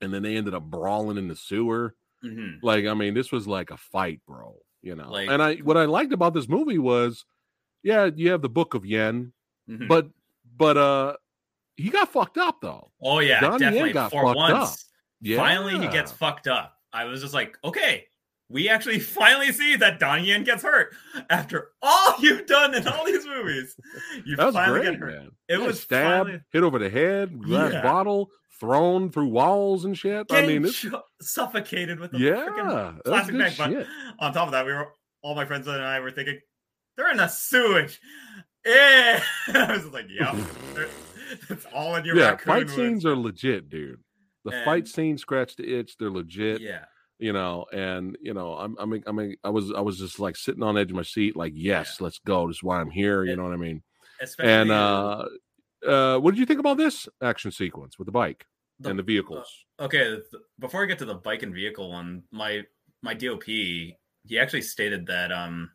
and 0.00 0.14
then 0.14 0.22
they 0.22 0.36
ended 0.36 0.54
up 0.54 0.62
brawling 0.62 1.18
in 1.18 1.26
the 1.28 1.36
sewer. 1.36 1.94
Mhm. 2.24 2.58
Like, 2.62 2.86
I 2.86 2.94
mean, 2.94 3.12
this 3.12 3.32
was 3.32 3.46
like 3.48 3.70
a 3.72 3.76
fight, 3.76 4.20
bro. 4.26 4.56
You 4.82 4.94
know, 4.94 5.10
Like- 5.10 5.28
and 5.28 5.42
I 5.42 5.56
what 5.56 5.76
I 5.76 5.84
liked 5.86 6.12
about 6.12 6.32
this 6.32 6.48
movie 6.48 6.78
was, 6.78 7.24
yeah, 7.84 8.10
you 8.14 8.30
have 8.32 8.42
the 8.42 8.48
Book 8.48 8.74
of 8.74 8.84
Yen, 8.84 9.32
Mhm. 9.70 9.86
but 9.86 10.08
but 10.56 10.76
uh, 10.76 11.16
he 11.76 11.90
got 11.90 12.12
fucked 12.12 12.38
up 12.38 12.60
though. 12.60 12.90
oh 13.00 13.20
yeah, 13.20 13.40
Donnie 13.40 13.64
Yen 13.76 13.92
got 13.92 14.10
For 14.10 14.24
fucked 14.24 14.36
once, 14.36 14.54
up. 14.72 14.78
Yeah, 15.20 15.36
finally 15.36 15.78
he 15.78 15.86
gets 15.88 16.10
fucked 16.10 16.48
up. 16.48 16.76
I 16.92 17.04
was 17.04 17.20
just 17.22 17.34
like, 17.34 17.56
okay, 17.64 18.06
we 18.48 18.68
actually 18.68 18.98
finally 19.20 19.52
see 19.52 19.76
that 19.76 19.98
Donnie 19.98 20.26
Yen 20.28 20.44
gets 20.44 20.62
hurt 20.62 20.94
after 21.30 21.68
all 21.82 22.14
you've 22.20 22.46
done 22.46 22.74
in 22.74 22.86
all 22.88 23.04
these 23.06 23.24
movies. 23.26 23.74
You 24.24 24.36
That 24.36 24.46
was 24.46 24.54
finally 24.54 24.80
great, 24.80 24.90
get 24.92 25.00
hurt. 25.00 25.12
man. 25.14 25.30
It 25.48 25.58
Yeah, 25.60 25.66
was 25.66 25.80
stabbed, 25.80 26.26
finally- 26.28 26.42
hit 26.52 26.62
over 26.62 26.78
the 26.78 26.90
head, 26.90 27.40
glass 27.42 27.72
Yeah. 27.72 27.82
bottle 27.82 28.30
thrown 28.60 29.10
through 29.10 29.26
walls 29.28 29.84
and 29.84 29.98
shit. 29.98 30.26
I 30.30 30.46
mean, 30.46 30.62
this, 30.62 30.86
suffocated 31.20 31.98
with 31.98 32.12
the 32.12 32.18
yeah, 32.18 32.46
freaking 32.46 33.04
plastic 33.04 33.36
bag. 33.38 33.54
But 33.58 33.86
on 34.24 34.32
top 34.32 34.46
of 34.46 34.52
that, 34.52 34.64
we 34.64 34.72
were 34.72 34.92
all 35.22 35.34
my 35.34 35.44
friends 35.44 35.66
and 35.66 35.82
I 35.82 35.98
were 36.00 36.12
thinking 36.12 36.38
they're 36.96 37.10
in 37.10 37.16
the 37.18 37.28
sewage. 37.28 38.00
Yeah, 38.64 39.22
I 39.54 39.72
was 39.76 39.86
like, 39.86 40.06
yeah, 40.08 40.34
it's 41.50 41.66
all 41.72 41.96
in 41.96 42.04
your 42.04 42.16
Yeah, 42.16 42.36
fight 42.36 42.70
scenes 42.70 43.04
are 43.04 43.16
legit, 43.16 43.68
dude. 43.68 44.00
The 44.44 44.52
fight 44.64 44.84
And- 44.84 44.88
scenes 44.88 45.20
scratch 45.22 45.56
the 45.56 45.78
itch. 45.78 45.96
They're 45.98 46.10
legit. 46.10 46.60
Yeah, 46.60 46.84
you 47.18 47.32
know 47.32 47.64
and 47.72 48.18
you 48.20 48.34
know 48.34 48.54
i'm 48.54 48.76
i 48.78 48.84
mean 48.84 49.04
i 49.06 49.12
mean 49.12 49.36
i 49.44 49.48
was 49.48 49.72
i 49.72 49.80
was 49.80 49.98
just 49.98 50.18
like 50.18 50.36
sitting 50.36 50.64
on 50.64 50.74
the 50.74 50.80
edge 50.80 50.90
of 50.90 50.96
my 50.96 51.02
seat 51.02 51.36
like 51.36 51.52
yes 51.54 52.00
let's 52.00 52.18
go 52.18 52.48
this 52.48 52.56
is 52.56 52.62
why 52.64 52.80
i'm 52.80 52.90
here 52.90 53.22
you 53.24 53.32
It- 53.32 53.36
know 53.36 53.44
what 53.44 53.52
i 53.52 53.56
mean 53.56 53.84
and 54.40 54.72
uh 54.72 55.24
uh 55.86 56.18
what 56.18 56.32
did 56.32 56.40
you 56.40 56.44
think 56.46 56.58
about 56.58 56.76
this 56.76 57.08
action 57.22 57.52
sequence 57.52 58.00
with 58.00 58.06
the 58.06 58.12
bike 58.12 58.44
The- 58.80 58.90
and 58.90 58.98
the 58.98 59.04
vehicles 59.04 59.46
okay. 59.78 60.04
th- 60.08 60.42
Before 60.58 60.82
I 60.82 60.86
get 60.86 60.98
to 60.98 61.04
the 61.04 61.14
bike 61.14 61.44
and 61.44 61.54
vehicle 61.54 61.88
one, 61.92 62.24
my 62.32 62.62
my 63.00 63.14
DOP 63.14 63.44
he 63.44 63.96
actually 64.38 64.62
stated 64.62 65.06
that 65.06 65.30
um 65.30 65.70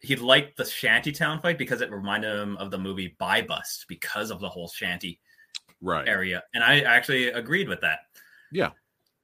he 0.00 0.16
liked 0.16 0.56
the 0.56 0.64
shantytown 0.64 1.40
fight 1.40 1.58
because 1.58 1.80
it 1.80 1.90
reminded 1.90 2.38
him 2.38 2.56
of 2.56 2.70
the 2.70 2.78
movie 2.78 3.14
Buy 3.18 3.42
Bust 3.42 3.84
because 3.88 4.30
of 4.30 4.40
the 4.40 4.48
whole 4.48 4.68
shanty 4.68 5.20
right 5.80 6.08
area, 6.08 6.42
and 6.54 6.64
I 6.64 6.80
actually 6.80 7.28
agreed 7.28 7.68
with 7.68 7.80
that. 7.82 8.00
Yeah. 8.50 8.70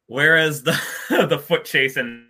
Whereas 0.06 0.62
the 0.62 0.78
the 1.28 1.38
foot 1.38 1.64
chase 1.64 1.96
and 1.96 2.28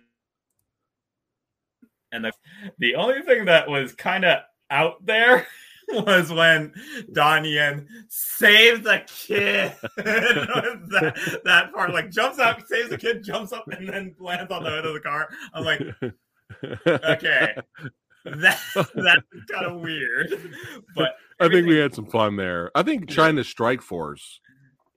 and 2.11 2.25
the 2.25 2.31
the 2.79 2.95
only 2.95 3.21
thing 3.21 3.45
that 3.45 3.69
was 3.69 3.93
kind 3.93 4.25
of 4.25 4.39
out 4.69 5.05
there 5.05 5.47
was 5.89 6.31
when 6.31 6.73
Donnie 7.13 7.53
Yen 7.53 7.87
saved 8.09 8.83
the 8.83 9.03
kid. 9.07 9.73
that, 9.97 11.41
that 11.45 11.73
part, 11.73 11.93
like 11.93 12.11
jumps 12.11 12.39
up, 12.39 12.61
saves 12.67 12.89
the 12.89 12.97
kid, 12.97 13.23
jumps 13.23 13.53
up, 13.53 13.67
and 13.69 13.87
then 13.87 14.15
lands 14.19 14.51
on 14.51 14.63
the 14.63 14.69
hood 14.69 14.85
of 14.85 14.93
the 14.93 14.99
car. 14.99 15.29
I'm 15.53 15.63
like, 15.63 15.81
okay, 16.87 17.55
that 18.35 18.59
that's 18.73 19.45
kind 19.51 19.65
of 19.65 19.81
weird, 19.81 20.33
but 20.95 21.15
I 21.39 21.47
think 21.49 21.67
we 21.67 21.77
had 21.77 21.93
some 21.93 22.05
fun 22.07 22.35
there. 22.35 22.71
I 22.75 22.83
think 22.83 23.09
Yeah. 23.09 23.15
China 23.15 23.43
Strike 23.43 23.81
Force. 23.81 24.39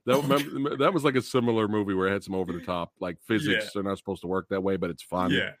That, 0.07 0.21
remember- 0.23 0.77
that 0.77 0.93
was 0.93 1.03
like 1.03 1.15
a 1.15 1.21
similar 1.21 1.67
movie 1.67 1.93
where 1.93 2.07
it 2.07 2.11
had 2.11 2.23
some 2.23 2.33
over 2.35 2.51
the 2.51 2.61
top, 2.61 2.91
like 2.99 3.17
physics 3.27 3.75
are 3.75 3.83
not 3.83 3.97
supposed 3.99 4.21
to 4.21 4.27
work 4.27 4.47
that 4.49 4.61
way, 4.61 4.75
but 4.75 4.89
it's 4.89 5.03
fun. 5.03 5.29
yeah, 5.29 5.51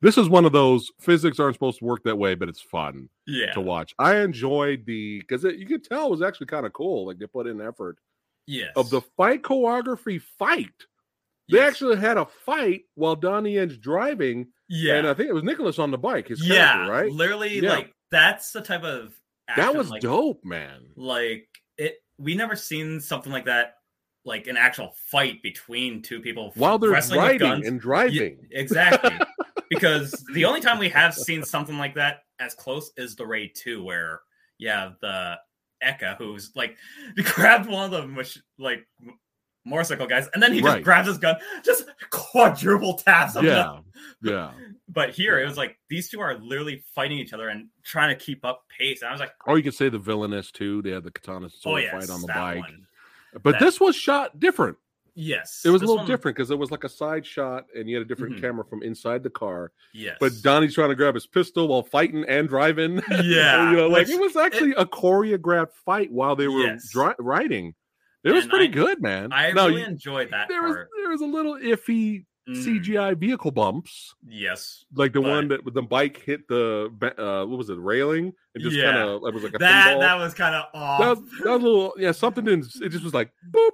This 0.00 0.16
is 0.16 0.28
one 0.28 0.44
of 0.44 0.52
those 0.52 0.90
physics 1.00 1.40
aren't 1.40 1.56
supposed 1.56 1.80
to 1.80 1.84
work 1.84 2.04
that 2.04 2.16
way, 2.16 2.36
but 2.36 2.48
it's 2.48 2.60
fun 2.60 3.08
yeah, 3.26 3.50
to 3.54 3.60
watch. 3.60 3.94
I 3.98 4.18
enjoyed 4.18 4.86
the 4.86 5.18
because 5.18 5.42
you 5.42 5.66
could 5.66 5.82
tell 5.82 6.06
it 6.06 6.10
was 6.12 6.22
actually 6.22 6.46
kind 6.46 6.64
of 6.64 6.72
cool. 6.72 7.06
Like 7.06 7.18
they 7.18 7.26
put 7.26 7.48
in 7.48 7.60
effort 7.60 7.98
yes, 8.46 8.70
of 8.76 8.88
the 8.90 9.00
fight 9.16 9.42
choreography 9.42 10.22
fight. 10.38 10.70
They 11.50 11.58
Yes. 11.58 11.70
actually 11.72 11.96
had 11.96 12.18
a 12.18 12.26
fight 12.26 12.82
while 12.94 13.16
Donnie 13.16 13.54
Yen's 13.54 13.78
driving, 13.78 14.46
yeah, 14.68 14.94
and 14.94 15.06
I 15.06 15.14
think 15.14 15.28
it 15.28 15.34
was 15.34 15.42
Nicholas 15.44 15.78
on 15.78 15.90
the 15.90 15.98
bike. 15.98 16.28
His 16.28 16.46
yeah, 16.46 16.86
right? 16.88 17.10
Literally, 17.10 17.60
Yeah. 17.60 17.70
like 17.70 17.92
that's 18.10 18.52
the 18.52 18.60
type 18.60 18.84
of 18.84 19.14
That 19.56 19.74
was 19.74 19.90
like, 19.90 20.02
dope, 20.02 20.44
man. 20.44 20.88
like 20.96 21.48
it 21.76 21.96
we 22.18 22.34
never 22.34 22.56
seen 22.56 23.00
something 23.00 23.32
like 23.32 23.44
that 23.46 23.74
like 24.24 24.46
an 24.46 24.56
actual 24.56 24.92
fight 25.10 25.40
between 25.42 26.02
two 26.02 26.20
people 26.20 26.52
While 26.56 26.78
they're 26.78 26.90
riding 26.90 27.50
and 27.50 27.64
Yeah, 27.64 27.78
driving. 27.78 28.46
exactly 28.50 29.16
because 29.70 30.10
the 30.34 30.44
only 30.44 30.60
time 30.60 30.78
we 30.78 30.88
have 30.90 31.14
seen 31.14 31.42
something 31.44 31.78
like 31.78 31.94
that 31.94 32.20
as 32.40 32.54
close 32.54 32.90
is 32.96 33.14
the 33.16 33.26
raid 33.26 33.52
2 33.54 33.82
where 33.82 34.20
yeah 34.58 34.90
the 35.00 35.36
Eka 35.82 36.16
who's 36.16 36.50
like 36.56 36.76
grabbed 37.22 37.68
one 37.68 37.84
of 37.84 37.90
the 37.92 38.06
mach- 38.06 38.42
like 38.58 38.86
motorcycle 39.68 40.06
guys 40.06 40.28
and 40.34 40.42
then 40.42 40.52
he 40.52 40.60
just 40.60 40.74
Right. 40.74 40.82
grabs 40.84 41.06
his 41.08 41.18
gun 41.18 41.36
just 41.64 41.84
quadruple 42.10 42.94
taps 42.94 43.36
him 43.36 43.44
Yeah, 43.44 43.78
yeah. 44.22 44.50
but 44.88 45.10
here 45.10 45.38
it 45.38 45.46
was 45.46 45.56
like 45.56 45.76
these 45.88 46.08
two 46.08 46.20
are 46.20 46.36
literally 46.38 46.82
fighting 46.94 47.18
each 47.18 47.32
other 47.32 47.48
and 47.48 47.68
trying 47.84 48.16
to 48.16 48.24
keep 48.24 48.44
up 48.44 48.64
pace 48.76 49.02
and 49.02 49.08
i 49.08 49.12
was 49.12 49.20
like 49.20 49.32
Or 49.46 49.56
you 49.56 49.62
could 49.64 49.74
say 49.74 49.88
the 49.88 49.98
villainess 49.98 50.50
too. 50.50 50.82
They 50.82 50.90
had 50.90 51.04
the 51.04 51.10
katana 51.10 51.46
oh 51.46 51.48
sword 51.48 51.84
fight 51.90 52.10
on 52.10 52.20
the 52.20 52.26
bike. 52.28 52.60
one. 52.60 52.86
But 53.42 53.52
That- 53.52 53.60
this 53.60 53.78
was 53.80 53.94
shot 53.94 54.38
different. 54.40 54.76
yes 55.14 55.62
It 55.64 55.70
was 55.70 55.82
a 55.82 55.84
little 55.84 55.98
one- 55.98 56.06
different 56.06 56.36
because 56.36 56.50
it 56.50 56.58
was 56.58 56.70
like 56.70 56.84
a 56.84 56.88
side 56.88 57.26
shot 57.26 57.66
and 57.76 57.88
you 57.88 57.96
had 57.96 58.02
a 58.06 58.08
different 58.08 58.36
Mhm. 58.36 58.40
camera 58.40 58.64
from 58.64 58.82
inside 58.82 59.22
the 59.22 59.30
car. 59.30 59.72
yes 59.92 60.16
But 60.20 60.32
Donnie's 60.42 60.74
trying 60.74 60.90
to 60.90 60.94
grab 60.94 61.14
his 61.14 61.26
pistol 61.26 61.68
while 61.68 61.82
fighting 61.82 62.24
and 62.28 62.48
driving. 62.48 63.02
Yeah, 63.24 63.70
you 63.70 63.76
know, 63.76 63.88
like 63.88 64.06
which- 64.06 64.16
it 64.16 64.20
was 64.20 64.36
actually 64.36 64.72
a 64.72 64.84
choreographed 64.86 65.72
fight 65.84 66.10
while 66.12 66.36
they 66.36 66.48
were 66.48 66.60
Yes. 66.62 66.88
dri- 66.90 67.14
riding. 67.18 67.74
It 68.24 68.32
was 68.32 68.44
And 68.44 68.50
pretty 68.50 68.66
I- 68.66 68.68
good, 68.68 69.00
man. 69.02 69.32
I 69.32 69.52
Now, 69.52 69.66
really 69.68 69.80
you- 69.82 69.86
enjoyed 69.86 70.30
that 70.32 70.48
there 70.48 70.62
was 70.62 70.74
there 70.74 71.08
was 71.10 71.20
a 71.20 71.26
little 71.26 71.54
iffy 71.54 72.24
Mhm. 72.48 72.56
CGI 72.64 73.14
vehicle 73.14 73.50
bumps, 73.50 74.14
Yes, 74.26 74.84
like 74.94 75.12
the 75.12 75.20
But- 75.20 75.28
one 75.30 75.48
that 75.48 75.60
the 75.74 75.82
bike 75.82 76.22
hit 76.24 76.48
the 76.48 76.90
uh, 77.18 77.44
what 77.46 77.58
was 77.58 77.68
it 77.70 77.78
railing 77.78 78.32
and 78.54 78.64
just 78.64 78.74
Yeah. 78.76 78.84
kind 78.92 78.98
of 78.98 79.22
it 79.26 79.34
was 79.34 79.42
like 79.44 79.54
a 79.54 79.58
that 79.58 79.96
pinball. 79.96 80.00
that 80.00 80.14
was 80.18 80.34
kind 80.34 80.54
of 80.54 80.64
off. 80.74 81.00
that 81.00 81.08
was, 81.10 81.18
that 81.44 81.50
was 81.50 81.62
a 81.62 81.66
little 81.66 81.94
yeah 81.98 82.12
something 82.12 82.44
didn't 82.44 82.66
it 82.82 82.88
just 82.88 83.04
was 83.04 83.12
like 83.14 83.30
boop 83.50 83.70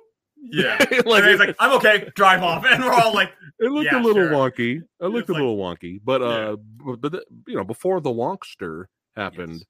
yeah, 0.46 0.76
like 1.06 1.24
he's 1.24 1.38
like, 1.38 1.56
"I'm 1.58 1.72
okay, 1.78 2.10
drive 2.14 2.42
off," 2.42 2.64
and 2.70 2.84
we're 2.84 2.92
all 2.92 3.14
like, 3.14 3.32
it 3.60 3.70
looked 3.70 3.86
yeah, 3.90 3.98
a 3.98 4.02
little 4.02 4.24
sure. 4.24 4.30
wonky 4.30 4.82
it 5.00 5.06
looked 5.06 5.20
It's 5.20 5.28
a 5.30 5.32
like- 5.32 5.40
little 5.40 5.56
wonky 5.56 6.00
but 6.04 6.20
Yeah. 6.20 6.26
uh 6.26 6.56
but, 6.84 7.00
but 7.00 7.12
the- 7.12 7.24
you 7.46 7.56
know 7.56 7.64
before 7.64 8.00
the 8.00 8.10
wonkster 8.10 8.86
happened 9.16 9.64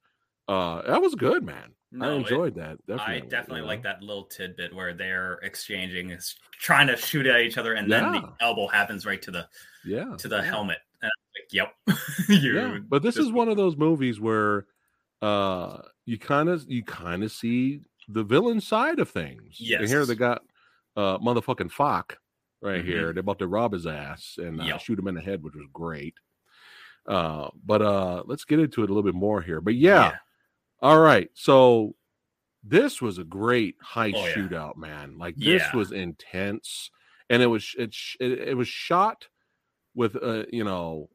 uh 0.48 0.83
that 0.83 1.00
was 1.00 1.14
good 1.14 1.42
man. 1.44 1.72
I 1.94 1.96
No, 1.96 2.14
it- 2.16 2.20
enjoyed 2.22 2.54
that 2.57 2.78
I 2.88 2.96
definitely, 2.96 3.28
definitely 3.28 3.61
you 3.61 3.66
like 3.66 3.83
that 3.85 4.02
little 4.02 4.24
tidbit 4.24 4.74
where 4.74 4.94
they're 4.94 5.35
exchanging, 5.42 6.11
is 6.11 6.35
trying 6.61 6.88
to 6.88 6.96
shoot 6.96 7.26
at 7.26 7.40
each 7.40 7.57
other, 7.57 7.74
and 7.74 7.90
then 7.90 8.12
the 8.12 8.33
elbow 8.40 8.66
happens 8.66 9.07
right 9.07 9.22
to 9.22 9.30
the 9.30 9.46
yeah 9.85 10.16
to 10.18 10.28
the 10.28 10.37
yeah. 10.38 10.42
helmet, 10.42 10.78
and 11.02 11.11
I'm 11.11 11.33
like, 11.37 11.52
"Yep, 11.52 11.98
yeah 12.42 12.78
but 12.88 13.02
this 13.02 13.14
just- 13.14 13.28
is 13.28 13.33
one 13.33 13.48
of 13.48 13.57
those 13.57 13.76
movies 13.76 14.18
where 14.20 14.66
uh 15.22 15.78
you 16.04 16.18
kind 16.18 16.48
of 16.48 16.64
you 16.68 16.83
kind 16.85 17.22
of 17.22 17.30
see 17.33 17.80
the 18.09 18.22
villain 18.24 18.61
side 18.61 18.98
of 18.98 19.09
things. 19.09 19.59
And 19.78 19.88
here 19.88 20.04
they 20.04 20.14
got 20.16 20.42
uh 20.96 21.18
motherfucking 21.18 21.70
Fock 21.70 22.18
right 22.61 22.83
Mhm. 22.83 22.87
here 22.87 23.12
they're 23.12 23.20
about 23.20 23.38
to 23.38 23.46
rob 23.46 23.72
his 23.72 23.87
ass 23.87 24.37
and 24.38 24.61
uh, 24.61 24.64
Yep. 24.64 24.80
shoot 24.80 24.98
him 24.98 25.07
in 25.09 25.14
the 25.14 25.20
head 25.22 25.42
which 25.42 25.54
was 25.54 25.66
great. 25.72 26.14
Uh 27.07 27.48
but 27.64 27.80
uh 27.83 28.22
let's 28.26 28.44
get 28.44 28.59
into 28.59 28.83
it 28.83 28.90
a 28.90 28.92
little 28.92 29.02
bit 29.02 29.14
more 29.14 29.40
here. 29.40 29.61
But 29.61 29.74
yeah, 29.76 30.16
all 30.82 30.98
right 31.00 31.30
so 31.34 31.94
this 32.62 33.00
was 33.02 33.18
a 33.18 33.24
great 33.24 33.76
high 33.80 34.12
Oh, 34.14 34.26
yeah. 34.26 34.34
shootout 34.34 34.76
man 34.76 35.18
like 35.18 35.37
this 35.37 35.62
Yeah. 35.62 35.76
was 35.76 35.92
intense 35.92 36.90
and 37.30 37.42
it 37.42 37.46
was 37.46 37.74
it, 37.78 37.94
it, 38.20 38.32
it 38.50 38.56
was 38.56 38.68
shot 38.68 39.28
with 39.94 40.16
uh 40.22 40.44
you 40.52 40.64
know 40.64 41.08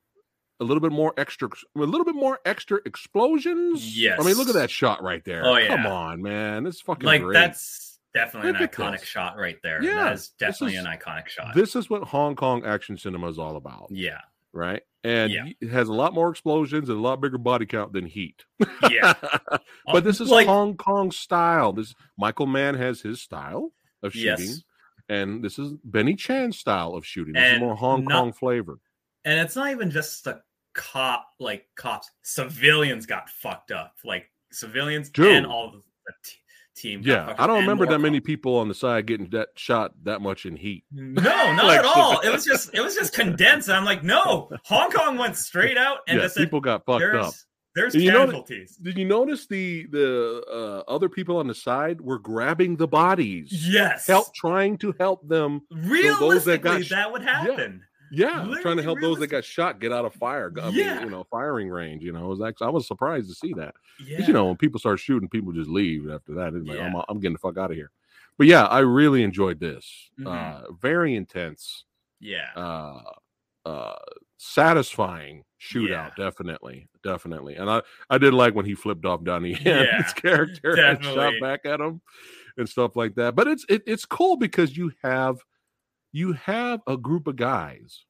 a 0.59 0.63
little 0.63 0.81
bit 0.81 0.91
more 0.91 1.13
extra 1.17 1.47
a 1.75 1.79
little 1.79 2.05
bit 2.05 2.15
more 2.15 2.39
extra 2.45 2.79
explosions 2.85 3.97
Yes. 3.97 4.19
i 4.19 4.23
mean 4.25 4.35
look 4.35 4.47
at 4.49 4.53
that 4.55 4.69
shot 4.71 5.01
right 5.03 5.23
there 5.25 5.45
Oh, 5.45 5.67
come 5.67 5.85
on 5.85 6.21
man 6.21 6.65
it's 6.65 6.81
fucking 6.81 7.05
like 7.05 7.21
great. 7.21 7.33
that's 7.33 7.99
definitely 8.13 8.53
Look 8.53 8.61
an 8.61 8.67
iconic 8.67 8.99
this. 9.01 9.07
shot 9.07 9.37
right 9.37 9.57
there. 9.61 9.83
Yeah, 9.83 10.05
that 10.05 10.13
is 10.13 10.29
definitely 10.39 10.77
is- 10.77 10.83
an 10.85 10.91
iconic 10.91 11.27
shot. 11.27 11.53
this 11.53 11.75
is 11.75 11.89
what 11.91 12.03
hong 12.03 12.35
kong 12.35 12.65
action 12.65 12.97
cinema 12.97 13.27
is 13.29 13.37
all 13.37 13.55
about 13.55 13.87
yeah, 13.91 14.17
right 14.53 14.81
and 15.03 15.31
Yeah. 15.31 15.45
it 15.61 15.69
has 15.69 15.87
a 15.87 15.93
lot 15.93 16.13
more 16.13 16.29
explosions 16.29 16.89
and 16.89 16.97
a 16.97 17.01
lot 17.01 17.21
bigger 17.21 17.37
body 17.37 17.65
count 17.65 17.93
than 17.93 18.05
heat 18.05 18.43
yeah. 18.89 19.13
Uh, 19.51 19.57
but 19.93 20.03
this 20.03 20.19
is 20.21 20.29
like 20.29 20.47
hong 20.47 20.75
kong 20.77 21.11
style 21.11 21.73
this 21.73 21.93
michael 22.17 22.45
mann 22.45 22.75
has 22.75 23.01
his 23.01 23.21
style 23.21 23.71
of 24.03 24.13
shooting 24.13 24.45
yes, 24.47 24.63
and 25.07 25.43
this 25.43 25.57
is 25.57 25.73
benny 25.83 26.15
chan's 26.15 26.57
style 26.59 26.93
of 26.93 27.05
shooting 27.05 27.33
this 27.33 27.53
is 27.53 27.59
more 27.59 27.75
hong 27.75 28.03
not- 28.03 28.19
kong 28.21 28.33
flavor 28.33 28.77
and 29.25 29.39
it's 29.39 29.55
not 29.55 29.69
even 29.71 29.91
just 29.91 30.23
the 30.23 30.41
cop, 30.73 31.27
like 31.41 31.65
cops. 31.75 32.09
Civilians 32.23 33.05
got 33.05 33.29
fucked 33.29 33.71
up, 33.71 33.95
like 34.05 34.31
civilians 34.51 35.09
True. 35.09 35.29
and 35.33 35.45
all 35.45 35.71
the 35.71 35.81
team. 36.79 37.01
yeah 37.03 37.35
i 37.37 37.45
don't 37.47 37.59
remember 37.61 37.85
that 37.85 37.99
many 37.99 38.19
people 38.19 38.55
on 38.57 38.67
the 38.67 38.73
side 38.73 39.05
getting 39.05 39.29
that 39.29 39.49
shot 39.55 39.91
that 40.03 40.21
much 40.21 40.45
in 40.45 40.55
heat 40.55 40.83
No, 40.91 41.21
not 41.21 41.65
Like- 41.65 41.79
at 41.79 41.85
all. 41.85 42.19
It 42.21 42.31
was 42.31 42.45
just 42.45 42.71
it 42.73 42.81
was 42.81 42.95
just 42.95 43.13
condensed. 43.13 43.67
And 43.67 43.77
I'm 43.77 43.85
like, 43.85 44.03
no, 44.03 44.49
Hong 44.65 44.91
Kong 44.91 45.17
went 45.17 45.35
straight 45.37 45.77
out 45.77 45.99
and 46.07 46.19
yeah 46.19 46.27
said, 46.27 46.43
people 46.43 46.61
got 46.61 46.85
fucked 46.85 46.99
there's 47.01 47.25
up 47.27 47.33
there's 47.75 47.93
you 47.95 48.11
know 48.11 48.25
casualties. 48.25 48.75
did 48.77 48.97
you 48.97 49.05
notice 49.05 49.45
the 49.45 49.85
the 49.91 50.43
uh, 50.87 50.91
other 50.91 51.07
people 51.07 51.37
on 51.37 51.47
the 51.47 51.53
side 51.53 52.01
were 52.01 52.17
grabbing 52.19 52.75
the 52.77 52.87
bodies 52.87 53.49
Yes, 53.69 54.07
help 54.07 54.33
trying 54.33 54.77
to 54.79 54.93
help 54.99 55.27
them 55.27 55.61
Realistically, 55.71 56.51
that 56.53 56.61
got 56.63 56.89
that, 56.89 57.11
would 57.11 57.21
happen. 57.21 57.81
Yeah, 57.81 57.85
trying 58.11 58.43
to 58.43 58.49
Literally 58.49 58.83
help 58.83 58.99
those 59.01 59.19
that 59.19 59.27
got 59.27 59.43
shot 59.45 59.79
get 59.79 59.91
out 59.91 60.05
of 60.05 60.13
fire. 60.15 60.51
I 60.61 60.71
mean, 60.71 60.79
Yeah. 60.79 61.03
you 61.03 61.09
know, 61.09 61.23
firing 61.25 61.69
range. 61.69 62.03
You 62.03 62.11
know, 62.11 62.25
it 62.25 62.29
was 62.29 62.41
actually 62.41 62.67
I 62.67 62.71
was 62.71 62.87
surprised 62.87 63.29
to 63.29 63.35
see 63.35 63.53
that. 63.53 63.75
Yeah, 64.05 64.25
You 64.27 64.33
know, 64.33 64.45
when 64.47 64.57
people 64.57 64.79
start 64.79 64.99
shooting, 64.99 65.29
people 65.29 65.51
just 65.53 65.69
leave 65.69 66.09
after 66.09 66.33
that. 66.35 66.53
It's 66.53 66.67
like, 66.67 66.79
I'm, 66.79 66.95
I'm 67.09 67.19
getting 67.19 67.33
the 67.33 67.39
fuck 67.39 67.57
out 67.57 67.71
of 67.71 67.77
here. 67.77 67.91
But 68.37 68.47
yeah, 68.47 68.65
I 68.65 68.79
really 68.79 69.23
enjoyed 69.23 69.59
this. 69.59 70.09
Mhm. 70.19 70.27
Uh, 70.27 70.71
very 70.73 71.15
intense, 71.15 71.85
yeah, 72.21 72.51
uh, 72.55 73.01
uh, 73.65 73.95
satisfying 74.37 75.43
shootout. 75.59 76.15
Definitely, 76.15 76.87
definitely. 77.03 77.55
And 77.55 77.69
I, 77.69 77.81
I 78.09 78.17
did 78.17 78.33
like 78.33 78.55
when 78.55 78.65
he 78.65 78.75
flipped 78.75 79.05
off 79.05 79.23
Donnie 79.23 79.49
Yen's 79.65 79.65
Yeah, 79.65 80.11
character 80.13 80.75
and 80.79 81.03
shot 81.03 81.33
back 81.41 81.65
at 81.65 81.79
him 81.81 82.01
and 82.57 82.67
stuff 82.69 82.95
like 82.95 83.15
that. 83.15 83.35
But 83.35 83.47
it's 83.47 83.65
it, 83.69 83.83
it's 83.85 84.05
cool 84.05 84.37
because 84.37 84.77
you 84.77 84.91
have 85.03 85.37
you 86.11 86.33
have 86.33 86.81
a 86.87 86.97
group 86.97 87.27
of 87.27 87.35
guys 87.35 88.05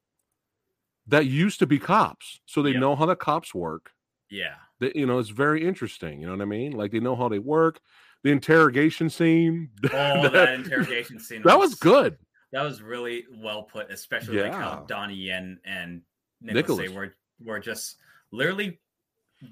that 1.06 1.26
used 1.26 1.58
to 1.58 1.66
be 1.66 1.78
cops, 1.78 2.40
so 2.46 2.62
they 2.62 2.70
Yep. 2.70 2.80
know 2.80 2.96
how 2.96 3.06
the 3.06 3.16
cops 3.16 3.54
work. 3.54 3.90
yeah. 4.30 4.54
That 4.78 4.96
you 4.96 5.04
know, 5.04 5.18
it's 5.18 5.28
very 5.28 5.62
interesting. 5.66 6.20
You 6.22 6.26
know 6.28 6.32
what 6.32 6.40
I 6.40 6.46
mean? 6.46 6.72
Like 6.72 6.90
they 6.90 7.00
know 7.00 7.14
how 7.14 7.28
they 7.28 7.38
work. 7.38 7.80
The 8.22 8.30
interrogation 8.30 9.10
scene 9.10 9.68
Oh, 9.84 10.22
that, 10.22 10.32
that, 10.32 10.54
interrogation 10.54 11.18
scene. 11.20 11.42
that 11.44 11.58
was 11.58 11.74
good. 11.74 12.16
That 12.52 12.62
was 12.62 12.80
really 12.80 13.24
well 13.30 13.64
put, 13.64 13.90
especially 13.90 14.40
like 14.40 14.54
how 14.54 14.84
Donnie 14.88 15.28
and 15.30 15.58
and 15.66 16.00
Nicholas, 16.40 16.78
Nicholas. 16.78 16.92
were 16.94 17.14
were 17.44 17.60
just 17.60 17.96
literally 18.32 18.80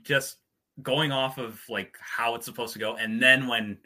just 0.03 0.37
going 0.83 1.13
off 1.13 1.37
of 1.39 1.61
like 1.69 1.95
how 2.01 2.35
it's 2.35 2.47
supposed 2.47 2.73
to 2.73 2.79
go, 2.79 2.97
and 2.97 3.21
then 3.23 3.47
when 3.49 3.77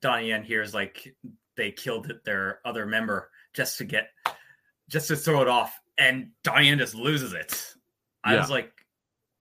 Donnie 0.00 0.28
Yen 0.28 0.44
hears 0.44 0.72
like 0.72 1.12
they 1.56 1.72
killed 1.72 2.12
their 2.24 2.60
other 2.64 2.86
member 2.86 3.28
just 3.54 3.78
to 3.78 3.84
get 3.84 4.10
just 4.88 5.08
to 5.08 5.16
throw 5.16 5.40
it 5.42 5.48
off, 5.48 5.78
and 5.98 6.30
Yen 6.46 6.78
just 6.78 6.94
loses 6.94 7.32
it. 7.32 7.64
I 8.24 8.34
Yeah. 8.34 8.40
was 8.40 8.50
like, 8.50 8.72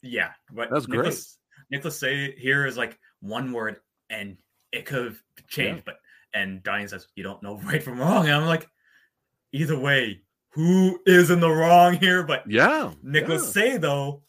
yeah, 0.02 0.32
but 0.52 0.70
That's 0.70 0.86
great. 0.86 0.98
Nicholas, 1.00 1.38
Nicholas 1.72 2.00
Tse 2.00 2.36
here 2.38 2.66
is 2.66 2.78
like 2.78 2.98
one 3.22 3.52
word, 3.52 3.78
and 4.10 4.38
it 4.72 4.86
could 4.86 5.06
have 5.06 5.24
changed, 5.48 5.84
but 5.86 6.00
and 6.34 6.62
Donnie 6.62 6.88
says, 6.88 7.08
You 7.16 7.24
don't 7.24 7.42
know 7.42 7.58
right 7.64 7.82
from 7.82 8.00
wrong. 8.00 8.26
And 8.26 8.36
I'm 8.36 8.46
like, 8.46 8.70
either 9.52 9.78
way, 9.80 10.22
who 10.52 11.00
is 11.06 11.32
in 11.32 11.40
the 11.40 11.50
wrong 11.50 11.96
here? 11.96 12.22
But 12.24 12.44
Yeah, 12.50 12.94
Nicholas 13.02 13.52
Tse 13.52 13.78
though, 13.78 14.22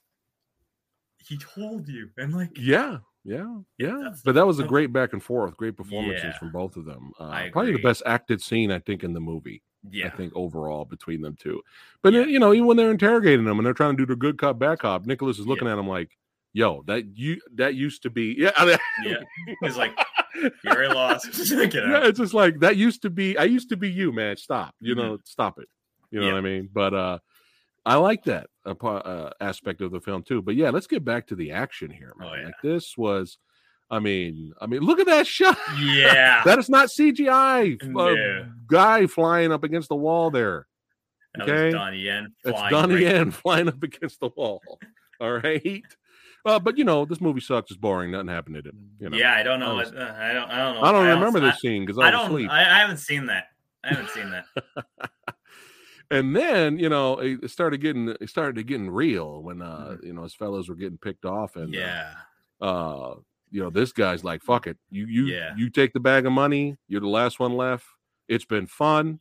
he 1.18 1.37
told 1.39 1.87
you. 1.89 2.09
And 2.16 2.35
like, 2.35 2.51
Yeah, 2.57 2.99
yeah, 3.24 3.59
Yeah, 3.76 3.99
yeah. 4.01 4.14
But 4.24 4.35
that 4.35 4.47
was 4.47 4.59
a 4.59 4.64
great 4.64 4.93
back 4.93 5.12
and 5.12 5.22
forth, 5.22 5.57
great 5.57 5.76
performances 5.76 6.24
Yeah. 6.24 6.39
from 6.39 6.51
both 6.53 6.76
of 6.76 6.87
them. 6.87 7.12
Uh, 7.18 7.49
probably 7.53 7.72
the 7.72 7.83
best 7.83 8.03
acted 8.07 8.41
scene 8.43 8.72
I 8.72 8.78
think 8.78 9.05
in 9.05 9.12
the 9.12 9.20
movie. 9.20 9.62
Yeah. 9.89 10.07
I 10.09 10.11
think 10.11 10.33
overall 10.37 10.85
between 10.85 11.22
them 11.22 11.37
two. 11.41 11.62
But 12.03 12.12
Yeah. 12.12 12.24
you 12.24 12.39
know, 12.39 12.53
even 12.53 12.66
when 12.66 12.76
they're 12.76 12.91
interrogating 12.91 13.45
them 13.45 13.59
and 13.59 13.64
they're 13.66 13.72
trying 13.74 13.97
to 13.97 14.03
do 14.03 14.07
the 14.07 14.16
good 14.16 14.37
cop 14.39 14.59
bad 14.59 14.78
cop, 14.81 15.07
Nicholas 15.07 15.39
is 15.39 15.47
looking 15.47 15.68
at 15.68 15.78
him 15.78 15.89
like, 15.89 16.16
"Yo, 16.53 16.83
that 16.87 17.16
you 17.16 17.41
that 17.55 17.74
used 17.74 18.03
to 18.03 18.11
be 18.11 18.35
yeah." 18.39 18.53
I 18.57 18.66
mean, 18.66 18.78
Yeah. 19.05 19.16
He's 19.62 19.76
like, 19.76 19.97
You're 20.35 20.74
very 20.74 20.89
lost. 20.89 21.26
Yeah, 21.51 22.07
it's 22.07 22.18
just 22.18 22.35
like 22.35 22.61
that 22.61 22.76
used 22.76 23.03
to 23.03 23.11
be. 23.11 23.37
I 23.39 23.45
used 23.45 23.68
to 23.70 23.76
be 23.76 23.91
you, 23.91 24.12
man. 24.12 24.37
Stop. 24.37 24.74
You 24.81 24.95
Mhm. 24.95 24.99
know, 24.99 25.18
stop 25.24 25.59
it. 25.59 25.68
You 26.11 26.20
know 26.20 26.26
Yeah. 26.26 26.33
what 26.33 26.39
I 26.39 26.43
mean? 26.43 26.68
But 26.72 26.95
uh, 26.95 27.18
I 27.87 27.97
like 27.97 28.24
that 28.24 28.49
uh, 28.66 28.72
uh, 28.72 29.31
aspect 29.41 29.81
of 29.81 29.91
the 29.93 30.01
film 30.01 30.22
too. 30.22 30.43
But 30.43 30.55
yeah, 30.57 30.70
let's 30.70 30.87
get 30.87 31.05
back 31.05 31.26
to 31.28 31.35
the 31.35 31.53
action 31.53 31.91
here, 31.91 32.12
man. 32.18 32.28
Oh, 32.31 32.35
yeah. 32.35 32.45
Like 32.47 32.55
this 32.62 32.97
was, 32.99 33.39
I 33.91 33.99
mean, 33.99 34.53
I 34.61 34.66
mean, 34.66 34.80
look 34.82 35.01
at 35.01 35.07
that 35.07 35.26
shot. 35.26 35.59
Yeah. 35.80 36.43
that 36.45 36.59
is 36.59 36.68
not 36.68 36.88
CGI. 36.88 37.82
uh, 37.82 37.86
No. 37.86 38.47
guy 38.68 39.07
flying 39.07 39.51
up 39.53 39.64
against 39.64 39.88
the 39.88 39.97
wall 39.97 40.30
there. 40.30 40.66
That 41.34 41.49
okay. 41.49 41.64
was 41.66 41.74
Donnie 41.74 41.99
Yen. 41.99 42.32
That's 42.45 42.70
Donnie 42.70 42.95
right- 42.95 43.03
Yen 43.03 43.30
flying 43.32 43.68
up 43.68 43.82
against 43.82 44.20
the 44.20 44.30
wall. 44.36 44.61
All 45.20 45.32
right. 45.38 45.82
Uh, 46.47 46.59
but 46.59 46.78
you 46.78 46.84
know, 46.84 47.05
this 47.05 47.20
movie 47.20 47.41
sucks. 47.41 47.70
It's 47.70 47.78
boring. 47.78 48.12
Nothing 48.12 48.28
happened 48.28 48.57
in 48.57 48.66
it. 48.66 48.74
You 49.01 49.11
know. 49.11 49.16
Yeah, 49.16 49.34
I 49.34 49.43
don't 49.43 49.61
know. 49.61 49.72
I 49.72 49.74
was- 49.74 49.93
uh, 49.93 50.16
I 50.18 50.32
don't. 50.32 50.51
I 50.51 50.59
don't 50.59 50.74
know. 50.76 50.82
I 50.82 50.93
don't 50.93 51.07
remember 51.20 51.38
I, 51.41 51.51
this 51.51 51.61
scene 51.61 51.84
because 51.84 51.99
I 51.99 52.09
I 52.09 52.11
don't. 52.11 52.26
asleep. 52.26 52.51
I, 52.51 52.61
I 52.61 52.78
haven't 52.78 52.97
seen 52.99 53.26
that. 53.26 53.49
I 53.84 53.88
haven't 53.88 54.11
seen 54.11 54.30
that. 54.30 54.45
and 56.11 56.34
then 56.34 56.78
you 56.78 56.88
know 56.88 57.18
it 57.18 57.49
started 57.51 57.78
getting 57.80 58.09
it 58.20 58.28
started 58.28 58.66
getting 58.66 58.91
real 58.91 59.43
when 59.43 59.62
uh 59.62 59.97
Mhm. 60.01 60.05
you 60.05 60.12
know 60.12 60.22
his 60.22 60.34
fellows 60.34 60.68
were 60.68 60.74
getting 60.74 60.99
picked 60.99 61.24
off 61.24 61.57
and 61.57 61.74
uh, 61.74 61.78
yeah. 61.78 62.12
uh 62.61 63.14
you 63.51 63.61
know 63.63 63.71
this 63.71 63.93
guy's 63.93 64.23
like 64.25 64.43
fuck 64.43 64.67
it 64.67 64.77
you 64.91 65.07
you 65.07 65.27
Yeah. 65.27 65.55
you 65.57 65.71
take 65.71 65.93
the 65.93 66.01
bag 66.01 66.27
of 66.27 66.33
money 66.33 66.77
you're 66.89 67.01
the 67.01 67.09
last 67.09 67.41
one 67.41 67.57
left 67.57 67.85
it's 68.29 68.45
been 68.45 68.67
fun 68.67 69.21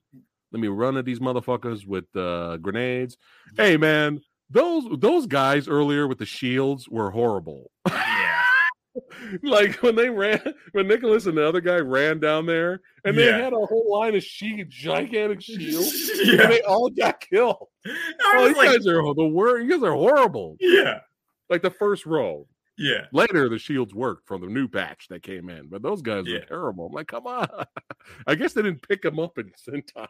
let 0.52 0.62
me 0.62 0.68
run 0.68 0.98
at 0.98 1.06
these 1.06 1.20
motherfuckers 1.20 1.86
with 1.86 2.06
uh 2.16 2.58
grenades 2.58 3.18
hey 3.58 3.78
man 3.78 4.22
those 4.50 4.84
those 5.00 5.26
guys 5.28 5.68
earlier 5.68 6.08
with 6.08 6.18
the 6.20 6.26
shields 6.26 6.88
were 6.90 7.12
horrible 7.12 7.72
Yeah. 7.88 8.42
like 9.44 9.76
when 9.84 9.96
they 9.96 10.10
ran 10.10 10.42
when 10.72 10.88
Nicholas 10.88 11.26
and 11.28 11.38
the 11.38 11.48
other 11.48 11.62
guy 11.62 11.78
ran 11.78 12.20
down 12.20 12.46
there 12.46 12.82
and 13.06 13.16
they 13.18 13.28
Yeah. 13.28 13.38
had 13.38 13.54
a 13.54 13.66
whole 13.66 13.88
line 13.92 14.16
of 14.16 14.24
she 14.24 14.64
gigantic 14.68 15.42
shields 15.42 16.10
and 16.20 16.40
they 16.40 16.62
all 16.64 16.90
got 16.90 17.20
killed 17.22 17.68
Oh, 18.22 18.48
you 18.48 18.56
like, 18.56 18.72
guys 18.72 18.88
are 18.88 19.14
the 19.16 19.28
worst. 19.32 19.64
You 19.66 19.70
guys 19.72 19.84
are 19.84 19.94
horrible. 19.94 20.58
yeah. 20.60 21.00
Like 21.50 21.62
the 21.62 21.72
first 21.72 22.06
row. 22.06 22.48
Yeah. 22.80 23.06
Later, 23.12 23.50
the 23.50 23.60
shields 23.60 23.94
worked 23.94 24.26
from 24.26 24.42
the 24.42 24.48
new 24.48 24.68
patch 24.68 25.08
that 25.10 25.22
came 25.22 25.50
in, 25.50 25.68
but 25.68 25.82
those 25.82 26.02
guys 26.02 26.24
Yeah. 26.26 26.40
were 26.40 26.46
terrible. 26.46 26.86
I'm 26.88 26.94
like, 26.94 27.08
come 27.08 27.28
on. 27.28 27.48
I 28.28 28.36
guess 28.36 28.54
they 28.54 28.62
didn't 28.62 28.88
pick 28.88 29.02
them 29.02 29.20
up 29.20 29.38
in, 29.38 29.52
time. 29.94 30.08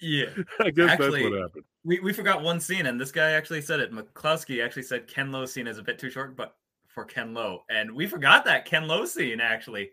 Yeah. 0.00 0.26
I 0.60 0.70
guess 0.70 0.90
Actually- 0.90 1.22
that's 1.24 1.30
what 1.32 1.40
happened. 1.42 1.64
We, 1.84 1.98
we 1.98 2.12
forgot 2.12 2.42
one 2.42 2.60
scene, 2.60 2.86
and 2.86 3.00
this 3.00 3.10
guy 3.10 3.32
actually 3.32 3.60
said 3.60 3.80
it. 3.80 3.92
McCluskey 3.92 4.64
actually 4.64 4.84
said 4.84 5.08
Ken 5.08 5.32
Lo's 5.32 5.52
scene 5.52 5.66
is 5.66 5.78
a 5.78 5.82
bit 5.82 5.98
too 5.98 6.10
short, 6.10 6.36
but 6.36 6.54
for 6.86 7.04
Ken 7.04 7.34
Lo. 7.34 7.64
And 7.70 7.90
we 7.92 8.06
forgot 8.06 8.44
that 8.44 8.64
Ken 8.66 8.86
Lo 8.86 9.04
scene, 9.04 9.40
actually. 9.40 9.90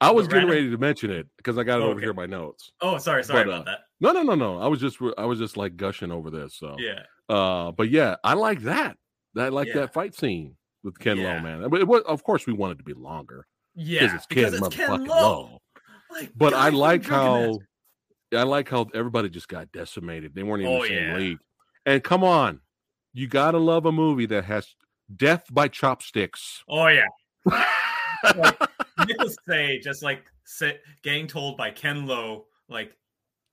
I 0.00 0.10
was 0.10 0.26
getting 0.28 0.48
ready 0.48 0.70
to 0.70 0.78
mention 0.78 1.10
it 1.10 1.26
because 1.36 1.58
I 1.58 1.62
got 1.64 1.80
it 1.80 1.84
over 1.84 2.00
here 2.00 2.10
in 2.10 2.16
my 2.16 2.26
notes. 2.26 2.72
Oh, 2.80 2.98
sorry. 2.98 3.22
Sorry 3.24 3.44
But, 3.44 3.50
uh, 3.50 3.54
about 3.54 3.64
that. 3.66 3.78
No, 4.00 4.12
no, 4.12 4.22
no, 4.22 4.34
no. 4.34 4.58
I 4.60 4.66
was 4.68 4.80
just, 4.80 4.98
I 5.16 5.24
was 5.26 5.38
just 5.38 5.56
like 5.56 5.76
gushing 5.76 6.10
over 6.12 6.30
this. 6.30 6.54
So, 6.56 6.76
Yeah. 6.78 7.02
uh, 7.28 7.72
but 7.72 7.90
yeah, 7.90 8.16
I 8.24 8.34
like 8.34 8.62
that. 8.62 8.96
I 9.36 9.48
like 9.48 9.68
Yeah. 9.68 9.74
that 9.80 9.92
fight 9.92 10.14
scene 10.16 10.54
with 10.84 10.98
Ken 10.98 11.16
Yeah. 11.18 11.34
Lo, 11.36 11.40
man. 11.40 11.68
But 11.70 11.80
it 11.80 11.88
was, 11.88 12.02
of 12.06 12.22
course, 12.24 12.46
we 12.46 12.52
wanted 12.52 12.78
to 12.78 12.84
be 12.84 12.94
longer 12.94 13.46
Yeah. 13.74 14.14
it's 14.14 14.26
Ken 14.26 14.50
because 14.50 14.54
it's 14.54 14.68
Ken 14.76 14.88
motherfucking 14.90 15.08
Lo. 15.08 15.16
Lo. 15.16 15.58
Like, 16.10 16.30
But 16.36 16.52
guy 16.52 16.66
I 16.66 16.68
like 16.70 17.04
how. 17.04 17.58
I 18.34 18.42
like 18.42 18.68
how 18.68 18.86
everybody 18.94 19.30
just 19.30 19.48
got 19.48 19.72
decimated. 19.72 20.34
They 20.34 20.42
weren't 20.42 20.62
even 20.62 20.74
Oh, 20.74 20.82
the 20.82 20.88
same 20.88 21.08
yeah. 21.08 21.16
league. 21.16 21.38
And 21.86 22.04
come 22.04 22.22
on, 22.22 22.60
you 23.14 23.26
gotta 23.26 23.56
love 23.58 23.86
a 23.86 23.92
movie 23.92 24.26
that 24.26 24.44
has 24.44 24.74
death 25.16 25.44
by 25.50 25.68
chopsticks. 25.68 26.62
Oh, 26.68 26.88
yeah. 26.88 27.06
Nicholas 29.06 29.36
Tse 29.48 29.78
just 29.82 30.02
like 30.02 30.24
sit, 30.44 30.82
getting 31.02 31.26
told 31.26 31.56
by 31.56 31.70
Ken 31.70 32.06
Lo, 32.06 32.46
like, 32.68 32.92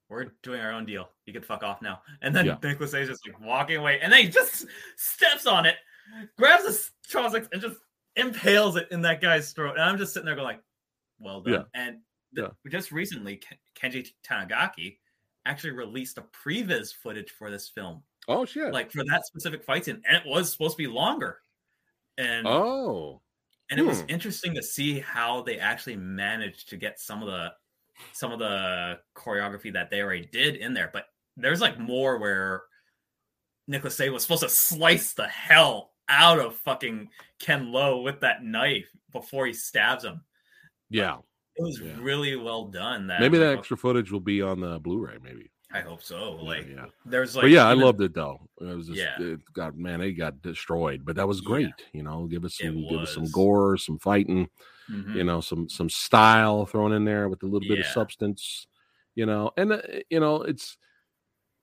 we're 0.09 0.25
doing 0.43 0.59
our 0.59 0.71
own 0.73 0.85
deal. 0.85 1.09
You 1.25 1.31
can 1.33 1.41
fuck 1.41 1.63
off 1.63 1.81
now. 1.81 2.01
And 2.21 2.35
then 2.35 2.45
Yeah. 2.45 2.57
Nicholas 2.61 2.91
Tse 2.91 3.01
is 3.03 3.07
just 3.09 3.25
like 3.25 3.39
walking 3.39 3.77
away, 3.77 3.99
and 4.01 4.11
then 4.11 4.23
he 4.23 4.29
just 4.29 4.65
steps 4.97 5.47
on 5.47 5.65
it, 5.65 5.75
grabs 6.37 6.63
the 6.63 6.89
chopsticks, 7.09 7.47
and 7.51 7.61
just 7.61 7.77
impales 8.15 8.75
it 8.75 8.87
in 8.91 9.01
that 9.01 9.21
guy's 9.21 9.51
throat. 9.51 9.73
And 9.73 9.83
I'm 9.83 9.97
just 9.97 10.13
sitting 10.13 10.25
there 10.25 10.35
going, 10.35 10.45
like, 10.47 10.61
well 11.19 11.41
done. 11.41 11.53
Yeah. 11.53 11.63
And 11.73 11.97
the, 12.33 12.51
just 12.69 12.91
recently, 12.91 13.37
Ken- 13.37 13.57
Kenji 13.91 14.07
Tanigaki 14.23 14.97
actually 15.45 15.71
released 15.71 16.17
a 16.17 16.23
previs 16.23 16.93
footage 16.93 17.29
for 17.31 17.49
this 17.51 17.69
film, 17.69 18.03
oh 18.27 18.45
shit! 18.45 18.73
like 18.73 18.91
for 18.91 19.03
that 19.05 19.25
specific 19.25 19.63
fight 19.63 19.85
scene, 19.85 20.01
and 20.07 20.17
it 20.17 20.23
was 20.25 20.51
supposed 20.51 20.77
to 20.77 20.83
be 20.83 20.87
longer. 20.87 21.39
And 22.17 22.47
oh, 22.47 23.21
and 23.69 23.79
it 23.79 23.83
was 23.85 24.01
Hmm. 24.01 24.09
interesting 24.09 24.55
to 24.55 24.63
see 24.63 24.99
how 24.99 25.41
they 25.41 25.59
actually 25.59 25.95
managed 25.97 26.69
to 26.69 26.77
get 26.77 26.99
some 26.99 27.21
of 27.21 27.27
the 27.27 27.53
some 28.13 28.31
of 28.31 28.39
the 28.39 28.99
choreography 29.15 29.71
that 29.73 29.89
they 29.89 30.01
already 30.01 30.25
did 30.25 30.57
in 30.57 30.73
there 30.73 30.89
but 30.91 31.05
there's 31.37 31.61
like 31.61 31.79
more 31.79 32.17
where 32.17 32.63
Nicholas 33.67 33.95
Tse 33.95 34.09
was 34.09 34.23
supposed 34.23 34.43
to 34.43 34.49
slice 34.49 35.13
the 35.13 35.27
hell 35.27 35.93
out 36.09 36.39
of 36.39 36.55
fucking 36.57 37.09
Ken 37.39 37.71
Lo 37.71 38.01
with 38.01 38.19
that 38.21 38.43
knife 38.43 38.87
before 39.11 39.45
he 39.47 39.53
stabs 39.53 40.03
him. 40.03 40.21
yeah. 40.89 41.17
It 41.57 41.61
was 41.63 41.79
Yeah. 41.79 41.95
really 42.01 42.35
well 42.35 42.65
done. 42.65 43.07
That 43.07 43.21
Maybe 43.21 43.37
that 43.37 43.51
like, 43.51 43.59
extra 43.59 43.77
footage 43.77 44.11
will 44.11 44.19
be 44.19 44.41
on 44.41 44.59
the 44.59 44.77
Blu-ray. 44.79 45.19
Maybe. 45.23 45.49
I 45.71 45.79
hope 45.79 46.03
so. 46.03 46.33
Like 46.33 46.67
yeah. 46.69 46.87
there's 47.05 47.33
like 47.35 47.43
but 47.43 47.49
yeah, 47.49 47.65
I 47.65 47.73
loved 47.73 48.01
it 48.01 48.13
though. 48.13 48.41
It 48.59 48.65
was 48.75 48.87
just, 48.87 48.99
Yeah. 48.99 49.15
it 49.21 49.39
got 49.53 49.77
man, 49.77 50.01
it 50.01 50.11
got 50.13 50.41
destroyed, 50.41 51.05
but 51.05 51.15
that 51.15 51.25
was 51.27 51.39
Yeah. 51.41 51.47
great. 51.47 51.73
You 51.93 52.03
know, 52.03 52.27
give 52.27 52.43
us 52.43 52.57
some, 52.57 52.85
give 52.89 52.99
us 52.99 53.13
some 53.13 53.29
gore, 53.31 53.77
some 53.77 53.97
fighting. 53.99 54.49
Mhm. 54.91 55.15
you 55.15 55.23
know 55.23 55.41
some 55.41 55.67
some 55.67 55.89
style 55.89 56.67
thrown 56.67 56.91
in 56.93 57.05
there 57.05 57.27
with 57.27 57.41
a 57.41 57.45
little 57.47 57.67
bit 57.67 57.79
of 57.79 57.87
substance 57.87 58.67
you 59.15 59.25
know 59.25 59.49
and 59.57 59.71
uh, 59.73 59.81
you 60.11 60.19
know 60.19 60.43
it's 60.43 60.77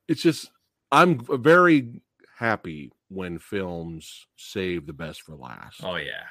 it's 0.08 0.22
just 0.22 0.50
i'm 0.90 1.20
very 1.40 2.02
happy 2.36 2.90
when 3.12 3.38
films 3.38 4.26
save 4.36 4.86
the 4.86 4.92
best 4.92 5.22
for 5.22 5.34
last 5.36 5.80
Oh 5.82 5.96
yeah. 5.96 6.24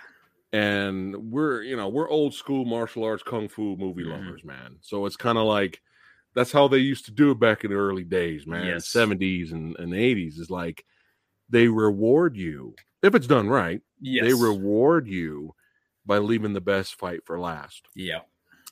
and 0.53 1.31
we're 1.31 1.61
you 1.63 1.75
know 1.75 1.87
we're 1.89 2.09
old 2.09 2.33
school 2.33 2.65
martial 2.65 3.03
arts 3.03 3.23
kung 3.23 3.47
fu 3.47 3.75
movie 3.77 4.03
Mhm. 4.03 4.11
lovers 4.11 4.43
man 4.43 4.77
so 4.81 5.05
it's 5.05 5.15
kind 5.15 5.37
of 5.37 5.45
like 5.45 5.81
that's 6.33 6.51
how 6.51 6.67
they 6.67 6.77
used 6.77 7.05
to 7.05 7.11
do 7.11 7.31
it 7.31 7.39
back 7.39 7.63
in 7.63 7.71
the 7.71 7.77
early 7.77 8.03
days 8.03 8.45
man 8.47 8.65
Yes. 8.65 8.87
70s 8.87 9.51
and, 9.51 9.75
and 9.79 9.93
80s 9.93 10.39
is 10.39 10.49
like 10.49 10.85
they 11.49 11.67
reward 11.67 12.35
you 12.35 12.75
if 13.01 13.15
it's 13.15 13.27
done 13.27 13.47
right 13.49 13.81
Yes. 13.99 14.25
they 14.25 14.33
reward 14.33 15.07
you 15.07 15.53
by 16.05 16.17
leaving 16.17 16.53
the 16.53 16.61
best 16.61 16.95
fight 16.95 17.21
for 17.25 17.39
last 17.39 17.87
Yeah. 17.95 18.21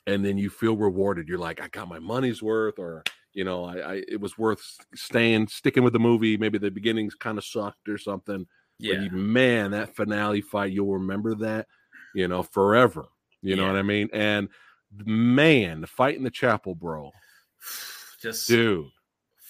and 0.07 0.25
then 0.25 0.37
you 0.37 0.49
feel 0.49 0.75
rewarded 0.75 1.27
you're 1.29 1.37
like 1.37 1.61
i 1.61 1.67
got 1.67 1.87
my 1.87 1.99
money's 1.99 2.41
worth 2.41 2.79
or 2.79 3.03
you 3.39 3.45
know 3.45 3.63
i, 3.63 3.77
I 3.77 4.03
it 4.05 4.19
was 4.19 4.37
worth 4.37 4.61
staying 4.93 5.47
sticking 5.47 5.81
with 5.81 5.93
the 5.93 5.99
movie. 5.99 6.35
Maybe 6.35 6.57
the 6.57 6.69
beginnings 6.69 7.15
kind 7.15 7.37
of 7.37 7.45
sucked 7.45 7.87
or 7.87 7.97
something 7.97 8.45
Yeah. 8.79 8.95
but 8.95 9.03
you, 9.03 9.11
man 9.11 9.71
that 9.71 9.95
finale 9.95 10.41
fight 10.41 10.73
you'll 10.73 10.93
remember 11.01 11.35
that 11.35 11.67
you 12.13 12.27
know 12.27 12.43
forever. 12.43 13.07
You 13.41 13.55
know 13.55 13.67
what 13.67 13.77
i 13.77 13.81
mean? 13.81 14.09
And 14.11 14.49
man 15.05 15.79
the 15.79 15.87
fight 15.87 16.17
in 16.17 16.23
the 16.23 16.29
chapel 16.29 16.75
bro. 16.75 17.11
Just 18.21 18.49
dude. 18.49 18.87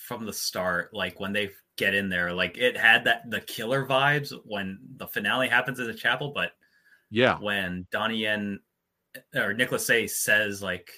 from 0.07 0.27
the 0.27 0.33
start, 0.33 0.93
like 0.93 1.19
when 1.19 1.33
they 1.33 1.49
get 1.75 1.95
in 1.95 2.07
there, 2.09 2.31
like 2.31 2.55
it 2.59 2.77
had 2.77 3.05
that 3.05 3.27
the 3.31 3.41
killer 3.41 3.87
vibes 3.87 4.31
when 4.45 4.77
the 4.97 5.07
finale 5.07 5.47
happens 5.47 5.79
in 5.79 5.87
the 5.87 5.93
chapel, 5.93 6.31
but 6.35 6.51
yeah. 7.09 7.39
when 7.39 7.87
Donnie 7.91 8.17
Yen 8.17 8.59
eh, 9.15 9.39
or 9.39 9.55
Nicholas 9.55 9.87
Tse 9.87 10.05
says 10.05 10.61
like 10.61 10.91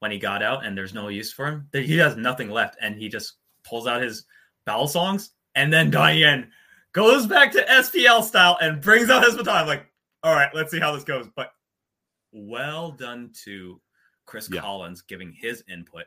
when 0.00 0.10
he 0.10 0.18
got 0.18 0.42
out 0.42 0.64
and 0.64 0.76
there's 0.76 0.94
no 0.94 1.08
use 1.08 1.32
for 1.32 1.46
him, 1.46 1.68
he 1.72 1.96
has 1.98 2.16
nothing 2.16 2.50
left, 2.50 2.76
and 2.80 2.96
he 2.96 3.08
just 3.08 3.34
pulls 3.64 3.86
out 3.86 4.02
his 4.02 4.24
balisongs, 4.66 5.30
and 5.54 5.72
then 5.72 5.92
Yen 5.92 6.50
goes 6.92 7.26
back 7.26 7.52
to 7.52 7.62
SPL 7.64 8.22
style 8.22 8.58
and 8.60 8.80
brings 8.82 9.08
out 9.10 9.24
his 9.24 9.36
baton. 9.36 9.66
Like, 9.66 9.86
all 10.22 10.34
right, 10.34 10.52
let's 10.54 10.70
see 10.70 10.80
how 10.80 10.92
this 10.92 11.04
goes. 11.04 11.28
But 11.34 11.52
well 12.32 12.90
done 12.92 13.30
to 13.44 13.80
Chris 14.26 14.48
Yeah. 14.52 14.60
Collins 14.60 15.02
giving 15.02 15.32
his 15.32 15.64
input 15.68 16.06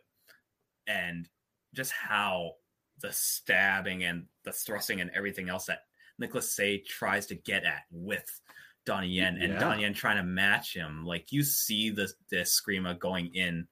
and 0.87 1.27
just 1.73 1.91
how 1.91 2.53
the 3.01 3.11
stabbing 3.11 4.03
and 4.03 4.25
the 4.43 4.51
thrusting 4.51 5.01
and 5.01 5.11
everything 5.13 5.49
else 5.49 5.65
that 5.65 5.85
Nicholas 6.19 6.53
Tse 6.55 6.79
tries 6.87 7.25
to 7.27 7.35
get 7.35 7.63
at 7.63 7.83
with 7.91 8.39
Donnie 8.85 9.07
Yen 9.09 9.37
and 9.41 9.53
Yeah. 9.53 9.59
Donnie 9.59 9.81
Yen 9.81 9.93
trying 9.93 10.17
to 10.17 10.23
match 10.23 10.73
him. 10.73 11.05
Like 11.05 11.31
you 11.31 11.43
see 11.43 11.89
the 11.89 12.11
the 12.29 12.37
escrima 12.37 12.97
going 12.97 13.33
in, 13.33 13.67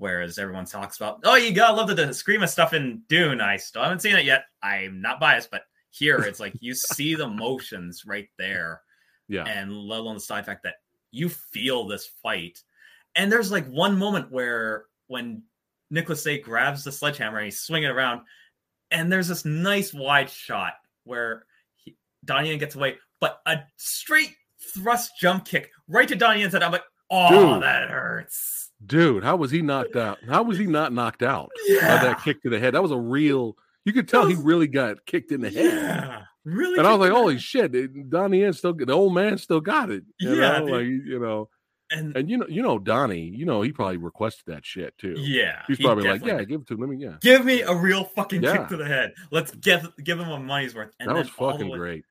whereas 0.00 0.38
everyone 0.38 0.64
talks 0.64 0.96
about, 0.96 1.20
oh, 1.24 1.36
you 1.36 1.52
gotta 1.52 1.74
love 1.74 1.88
the, 1.88 1.94
the 1.94 2.06
escrima 2.06 2.48
stuff 2.48 2.72
in 2.72 3.02
Dune. 3.08 3.40
I 3.40 3.58
still 3.58 3.82
haven't 3.82 4.00
seen 4.00 4.16
it 4.16 4.24
yet. 4.24 4.44
I'm 4.62 5.02
not 5.02 5.20
biased, 5.20 5.50
but 5.50 5.62
here 5.90 6.20
it's 6.22 6.40
like 6.40 6.54
you 6.60 6.74
see 6.74 7.14
the 7.14 7.28
motions 7.28 8.04
right 8.06 8.28
there, 8.38 8.80
yeah 9.28 9.44
and 9.44 9.72
let 9.72 10.00
alone 10.00 10.14
the 10.14 10.20
side 10.20 10.46
fact 10.46 10.64
that 10.64 10.76
you 11.12 11.28
feel 11.28 11.86
this 11.86 12.10
fight. 12.22 12.62
And 13.14 13.30
there's 13.30 13.52
like 13.52 13.68
one 13.68 13.98
moment 13.98 14.32
where 14.32 14.86
when 15.06 15.42
Nicholas 15.90 16.22
Tse 16.22 16.38
grabs 16.38 16.82
the 16.82 16.92
sledgehammer 16.92 17.38
and 17.38 17.44
he's 17.44 17.60
swinging 17.60 17.90
it 17.90 17.92
around, 17.92 18.22
and 18.90 19.12
there's 19.12 19.28
this 19.28 19.44
nice 19.44 19.92
wide 19.92 20.30
shot 20.30 20.74
where 21.04 21.44
he, 21.76 21.96
Donnie 22.24 22.56
gets 22.56 22.74
away, 22.74 22.96
but 23.20 23.40
a 23.46 23.58
straight 23.76 24.34
thrust 24.74 25.12
jump 25.20 25.44
kick 25.44 25.70
right 25.88 26.08
to 26.08 26.16
Donnie 26.16 26.40
Yen's 26.40 26.54
head. 26.54 26.62
I'm 26.62 26.72
like, 26.72 26.84
oh, 27.10 27.54
Dude. 27.54 27.62
that 27.62 27.90
hurts. 27.90 28.69
Dude, 28.84 29.22
how 29.24 29.36
was 29.36 29.50
he 29.50 29.60
knocked 29.62 29.96
out? 29.96 30.18
How 30.26 30.42
was 30.42 30.56
he 30.58 30.66
not 30.66 30.92
knocked 30.92 31.22
out 31.22 31.50
by 31.68 31.80
that 31.80 32.22
kick 32.24 32.42
to 32.42 32.50
the 32.50 32.58
head? 32.58 32.74
That 32.74 32.82
was 32.82 32.90
a 32.92 32.98
real. 32.98 33.56
You 33.84 33.92
could 33.92 34.08
tell 34.08 34.26
he 34.26 34.34
really 34.36 34.66
got 34.68 35.04
kicked 35.06 35.32
in 35.32 35.40
the 35.40 35.50
head. 35.50 35.64
Yeah. 35.74 36.22
Really? 36.44 36.78
And 36.78 36.86
I 36.86 36.92
was 36.92 37.00
like, 37.00 37.12
"Holy 37.12 37.34
head. 37.34 37.42
shit!" 37.42 38.10
Donnie 38.10 38.40
Yen 38.40 38.52
still, 38.54 38.72
the 38.74 38.92
old 38.92 39.14
man 39.14 39.36
still 39.38 39.60
got 39.60 39.90
it. 39.90 40.04
You 40.18 40.34
Yeah, 40.36 40.58
know? 40.60 40.64
like 40.64 40.86
you 40.86 41.18
know, 41.20 41.50
And 41.90 42.16
and 42.16 42.30
you 42.30 42.38
know, 42.38 42.46
you 42.48 42.62
know, 42.62 42.78
Donnie, 42.78 43.28
you 43.34 43.44
know, 43.44 43.60
he 43.60 43.72
probably 43.72 43.98
requested 43.98 44.44
that 44.46 44.64
shit 44.64 44.96
too. 44.96 45.14
yeah. 45.18 45.62
he's 45.66 45.76
he 45.78 45.84
probably 45.84 46.08
like, 46.08 46.24
"Yeah, 46.24 46.42
give 46.44 46.62
it 46.62 46.66
to 46.68 46.74
him." 46.74 46.80
Let 46.80 46.88
me, 46.88 46.96
yeah, 46.96 47.16
Give 47.20 47.44
me 47.44 47.60
a 47.60 47.74
real 47.74 48.04
fucking 48.04 48.42
Yeah. 48.42 48.56
kick 48.56 48.68
to 48.68 48.76
the 48.78 48.86
head. 48.86 49.12
Let's 49.30 49.50
give 49.54 49.86
give 50.02 50.18
him 50.18 50.30
a 50.30 50.38
money's 50.38 50.74
worth. 50.74 50.92
And 50.98 51.10
that 51.10 51.14
was 51.16 51.28
fucking 51.28 51.68
way- 51.68 51.78
great. 51.78 52.04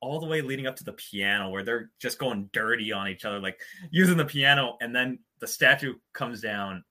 all 0.00 0.20
the 0.20 0.26
way 0.26 0.40
leading 0.42 0.66
up 0.66 0.76
to 0.76 0.84
the 0.84 0.92
piano 0.92 1.48
where 1.50 1.62
they're 1.64 1.90
just 2.00 2.18
going 2.18 2.50
dirty 2.52 2.92
on 2.92 3.08
each 3.08 3.24
other, 3.24 3.38
like 3.40 3.58
using 3.90 4.16
the 4.16 4.24
piano, 4.24 4.76
and 4.80 4.94
then 4.94 5.18
the 5.40 5.46
statue 5.46 5.94
comes 6.12 6.40
down, 6.40 6.84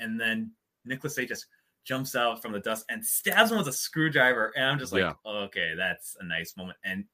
and 0.00 0.20
then 0.20 0.52
Nicholas 0.84 1.14
Tse 1.14 1.26
just 1.26 1.46
jumps 1.84 2.14
out 2.16 2.42
from 2.42 2.52
the 2.52 2.60
dust 2.60 2.84
and 2.88 3.04
stabs 3.04 3.52
him 3.52 3.58
with 3.58 3.68
a 3.68 3.72
screwdriver. 3.72 4.52
And 4.56 4.64
I'm 4.64 4.78
just 4.78 4.92
like, 4.92 5.02
Yeah. 5.02 5.12
okay, 5.24 5.74
that's 5.76 6.16
a 6.20 6.24
nice 6.24 6.56
moment. 6.56 6.78
And 6.84 7.04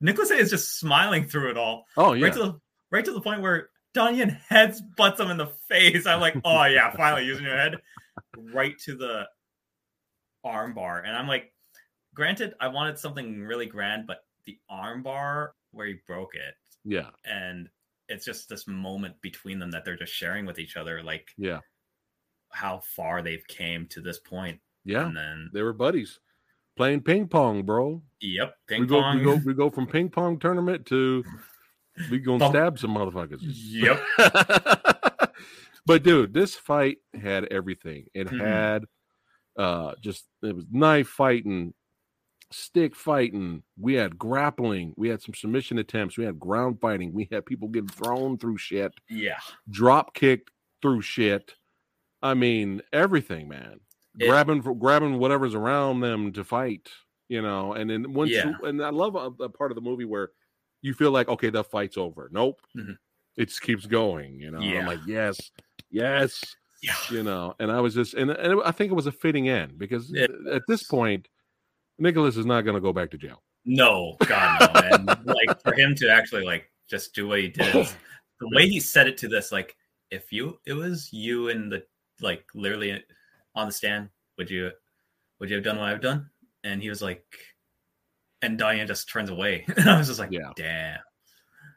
Nicholas 0.00 0.28
Tse 0.28 0.38
is 0.38 0.50
just 0.50 0.78
smiling 0.78 1.24
through 1.26 1.50
it 1.50 1.56
all, 1.58 1.84
Oh 1.96 2.12
yeah, 2.12 2.24
right 2.26 2.32
to 2.34 2.38
the 2.38 2.60
right 2.90 3.04
to 3.04 3.12
the 3.12 3.20
point 3.20 3.42
where 3.42 3.70
Donnie 3.92 4.18
Yen 4.18 4.30
heads 4.48 4.80
butts 4.96 5.18
him 5.20 5.30
in 5.30 5.36
the 5.36 5.48
face. 5.68 6.06
I'm 6.06 6.20
like, 6.20 6.36
oh 6.44 6.64
yeah, 6.64 6.90
finally 6.96 7.24
using 7.24 7.44
your 7.44 7.56
head 7.56 7.76
right 8.36 8.78
to 8.80 8.96
the 8.96 9.26
arm 10.44 10.74
bar. 10.74 11.00
And 11.00 11.16
I'm 11.16 11.26
like, 11.26 11.52
granted, 12.14 12.54
I 12.60 12.68
wanted 12.68 12.98
something 12.98 13.40
really 13.40 13.66
grand, 13.66 14.06
but 14.06 14.24
the 14.44 14.58
arm 14.68 15.02
bar 15.02 15.54
where 15.72 15.86
he 15.86 15.96
broke 16.06 16.34
it, 16.34 16.54
yeah, 16.84 17.10
and 17.24 17.68
it's 18.10 18.24
just 18.26 18.48
this 18.48 18.66
moment 18.68 19.14
between 19.22 19.58
them 19.58 19.70
that 19.70 19.84
they're 19.84 19.96
just 19.96 20.12
sharing 20.12 20.44
with 20.44 20.58
each 20.58 20.76
other, 20.76 21.02
like 21.02 21.28
yeah, 21.38 21.60
how 22.50 22.80
far 22.96 23.22
they've 23.22 23.46
came 23.46 23.86
to 23.86 24.00
this 24.02 24.18
point. 24.18 24.60
yeah. 24.84 25.06
And 25.06 25.16
then, 25.16 25.50
They 25.54 25.62
were 25.62 25.72
buddies 25.72 26.18
playing 26.76 27.02
ping 27.02 27.28
pong, 27.28 27.62
bro. 27.62 28.02
yep, 28.20 28.54
ping 28.66 28.80
we 28.82 28.86
go, 28.86 29.00
pong. 29.00 29.18
we 29.18 29.24
go, 29.24 29.34
we 29.46 29.54
go 29.54 29.70
from 29.70 29.86
ping 29.86 30.08
pong 30.08 30.38
tournament 30.38 30.86
to 30.86 31.22
we 32.10 32.18
gonna 32.18 32.38
Bump. 32.38 32.52
stab 32.52 32.78
some 32.78 32.94
motherfuckers. 32.94 33.40
Yep. 33.42 34.00
but 35.86 36.02
dude, 36.02 36.32
this 36.32 36.54
fight 36.54 36.98
had 37.20 37.44
everything. 37.46 38.06
It 38.14 38.28
Mhm. 38.28 38.40
had 38.40 38.84
uh 39.56 39.94
just 40.00 40.24
it 40.42 40.54
was 40.54 40.64
knife 40.70 41.08
fighting, 41.08 41.74
stick 42.50 42.96
fighting. 42.96 43.62
We 43.78 43.94
had 43.94 44.18
grappling. 44.18 44.94
We 44.96 45.08
had 45.08 45.22
some 45.22 45.34
submission 45.34 45.78
attempts. 45.78 46.18
We 46.18 46.24
had 46.24 46.38
ground 46.40 46.80
fighting. 46.80 47.12
We 47.12 47.28
had 47.30 47.46
people 47.46 47.68
getting 47.68 47.88
thrown 47.88 48.38
through 48.38 48.58
shit, 48.58 48.92
Yeah. 49.08 49.38
drop 49.70 50.14
kicked 50.14 50.50
through 50.82 51.02
shit. 51.02 51.54
I 52.22 52.34
mean, 52.34 52.82
everything, 52.92 53.48
man. 53.48 53.80
It- 54.18 54.26
grabbing 54.28 54.62
for 54.62 54.74
grabbing 54.74 55.18
whatever's 55.18 55.54
around 55.54 56.00
them 56.00 56.32
to 56.32 56.42
fight, 56.44 56.90
you 57.28 57.40
know. 57.40 57.72
And 57.74 57.88
then 57.88 58.12
once 58.12 58.30
Yeah. 58.32 58.48
you, 58.60 58.66
and 58.66 58.82
I 58.84 58.90
love 58.90 59.14
a, 59.14 59.44
a 59.44 59.48
part 59.48 59.70
of 59.70 59.76
the 59.76 59.80
movie 59.80 60.04
where 60.04 60.30
you 60.82 60.92
feel 60.94 61.12
like 61.12 61.28
okay, 61.28 61.50
the 61.50 61.62
fight's 61.62 61.96
over. 61.96 62.28
Nope, 62.32 62.60
Mhm. 62.76 62.98
it 63.36 63.46
just 63.46 63.62
keeps 63.62 63.86
going. 63.86 64.40
You 64.40 64.50
know, 64.50 64.58
I'm 64.58 64.86
like 64.86 64.98
yes, 65.06 65.50
yes, 65.90 66.42
Yeah. 66.82 66.94
you 67.10 67.22
know. 67.22 67.54
And 67.60 67.70
I 67.70 67.80
was 67.80 67.94
just 67.94 68.14
and 68.14 68.30
and 68.30 68.60
I 68.64 68.72
think 68.72 68.90
it 68.90 68.94
was 68.96 69.06
a 69.06 69.12
fitting 69.12 69.48
end 69.48 69.78
because 69.78 70.12
It 70.12 70.30
at 70.50 70.62
this 70.66 70.82
point, 70.82 71.28
Nicholas 72.00 72.36
is 72.36 72.46
not 72.46 72.62
going 72.62 72.74
to 72.74 72.80
go 72.80 72.92
back 72.92 73.10
to 73.12 73.18
jail. 73.18 73.42
No, 73.64 74.16
God 74.26 74.60
no. 74.74 74.80
And 74.80 75.06
like 75.26 75.62
for 75.62 75.74
him 75.74 75.94
to 75.96 76.10
actually 76.10 76.44
like 76.44 76.70
just 76.88 77.14
do 77.14 77.28
what 77.28 77.40
he 77.40 77.48
did, 77.48 77.72
the 78.40 78.48
way 78.54 78.68
he 78.68 78.80
said 78.80 79.06
it 79.06 79.18
to 79.18 79.28
this, 79.28 79.52
like 79.52 79.76
if 80.10 80.32
you 80.32 80.58
it 80.66 80.72
was 80.72 81.12
you 81.12 81.50
and 81.50 81.70
the 81.70 81.84
like 82.20 82.44
literally 82.54 83.02
on 83.54 83.66
the 83.68 83.72
stand, 83.72 84.08
would 84.38 84.50
you 84.50 84.70
would 85.38 85.50
you 85.50 85.56
have 85.56 85.64
done 85.64 85.78
what 85.78 85.88
I've 85.88 86.00
done? 86.00 86.30
And 86.64 86.82
he 86.82 86.88
was 86.88 87.02
like, 87.02 87.24
and 88.42 88.58
Diane 88.58 88.86
just 88.86 89.08
turns 89.08 89.30
away. 89.30 89.64
And 89.76 89.88
I 89.88 89.98
was 89.98 90.08
just 90.08 90.18
like, 90.18 90.32
Yeah. 90.32 90.52
damn, 90.56 90.98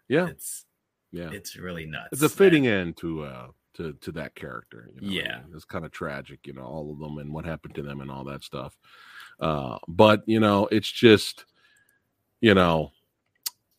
Yeah, 0.07 0.27
it's 0.27 0.65
yeah. 1.11 1.29
it's 1.31 1.55
really 1.57 1.85
nuts. 1.85 2.09
It's 2.13 2.21
a 2.21 2.29
fitting 2.29 2.65
end 2.65 2.97
to 2.97 3.23
uh 3.23 3.47
to 3.75 3.93
to 3.93 4.11
that 4.13 4.35
character. 4.35 4.89
You 4.95 5.01
know? 5.01 5.13
Yeah. 5.13 5.41
it's 5.53 5.65
kind 5.65 5.83
of 5.85 5.91
tragic, 5.91 6.39
you 6.45 6.53
know, 6.53 6.63
all 6.63 6.91
of 6.91 6.99
them 6.99 7.17
and 7.17 7.33
what 7.33 7.45
happened 7.45 7.75
to 7.75 7.81
them 7.81 8.01
and 8.01 8.09
all 8.09 8.23
that 8.25 8.43
stuff. 8.43 8.75
Uh, 9.39 9.77
but 9.87 10.21
you 10.25 10.39
know, 10.39 10.67
it's 10.71 10.89
just, 10.91 11.45
you 12.41 12.53
know, 12.53 12.91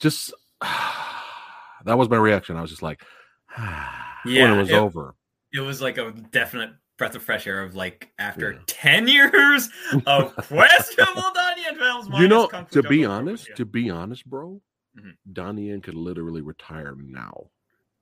just 0.00 0.32
that 0.60 1.98
was 1.98 2.08
my 2.08 2.16
reaction. 2.16 2.56
I 2.56 2.60
was 2.62 2.70
just 2.70 2.82
like, 2.82 3.00
when 3.56 3.66
Yeah, 4.34 4.54
it 4.54 4.58
was 4.58 4.70
it- 4.70 4.74
over. 4.74 5.14
It 5.52 5.60
was 5.60 5.80
like 5.80 5.98
a 5.98 6.10
definite 6.32 6.70
breath 6.98 7.14
of 7.14 7.22
fresh 7.22 7.46
air 7.46 7.62
of 7.62 7.76
like 7.76 8.10
after 8.18 8.52
Yeah. 8.54 8.58
10 8.66 9.06
years 9.08 9.68
of 10.06 10.34
questionable 10.48 11.30
Diane 11.32 11.76
films. 11.76 12.08
You 12.18 12.26
know, 12.26 12.48
to 12.72 12.82
be 12.82 13.04
honest, 13.04 13.48
to 13.56 13.64
be 13.64 13.88
honest, 13.90 14.26
bro, 14.26 14.60
Mhm. 14.98 15.16
Donnie 15.32 15.68
Yen 15.70 15.80
could 15.80 15.94
literally 15.94 16.40
retire 16.40 16.94
now 16.96 17.50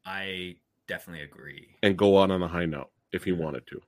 I 0.05 0.57
definitely 0.89 1.25
agree. 1.25 1.77
and 1.83 1.97
go 1.97 2.21
out 2.23 2.31
on 2.31 2.43
a 2.43 2.49
high 2.49 2.67
note 2.67 2.91
if 3.13 3.25
he 3.25 3.33
wanted 3.33 3.67
to. 3.69 3.81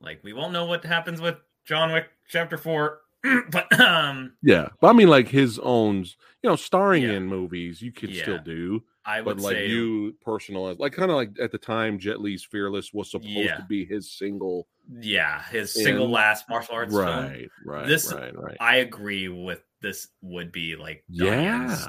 Like 0.00 0.22
we 0.24 0.32
won't 0.32 0.52
know 0.52 0.64
what 0.66 0.84
happens 0.84 1.20
with 1.20 1.36
John 1.66 1.92
Wick 1.92 2.08
Chapter 2.28 2.56
Four, 2.56 3.00
but 3.50 3.80
um, 3.80 4.32
Yeah, 4.42 4.68
but 4.80 4.88
I 4.88 4.92
mean, 4.92 5.08
like 5.08 5.28
his 5.28 5.58
own, 5.58 6.04
you 6.42 6.50
know, 6.50 6.56
starring 6.56 7.02
Yeah. 7.04 7.12
in 7.12 7.26
movies, 7.26 7.80
you 7.82 7.92
could 7.92 8.14
still 8.14 8.38
do. 8.38 8.82
I 9.04 9.22
would 9.22 9.36
but 9.38 9.42
like 9.42 9.56
say 9.56 9.68
you 9.68 10.14
personalized 10.22 10.80
like 10.80 10.92
kind 10.92 11.10
of 11.10 11.16
like 11.16 11.30
at 11.40 11.50
the 11.50 11.56
time 11.56 11.98
jet 11.98 12.20
li's 12.20 12.44
fearless 12.44 12.92
was 12.92 13.10
supposed 13.10 13.30
Yeah. 13.30 13.56
to 13.56 13.64
be 13.64 13.84
his 13.86 14.12
single 14.12 14.68
yeah, 15.00 15.42
his 15.44 15.72
single 15.72 16.10
last 16.10 16.44
martial 16.48 16.74
arts 16.74 16.92
film. 16.92 17.06
right 17.06 17.48
right 17.64 17.86
This- 17.86 18.12
right 18.12 18.36
right 18.36 18.56
I 18.60 18.76
agree 18.76 19.28
with 19.28 19.62
this. 19.80 20.08
Would 20.20 20.52
be 20.52 20.76
like 20.76 21.04
yeah 21.08 21.30
Diane's, 21.34 21.86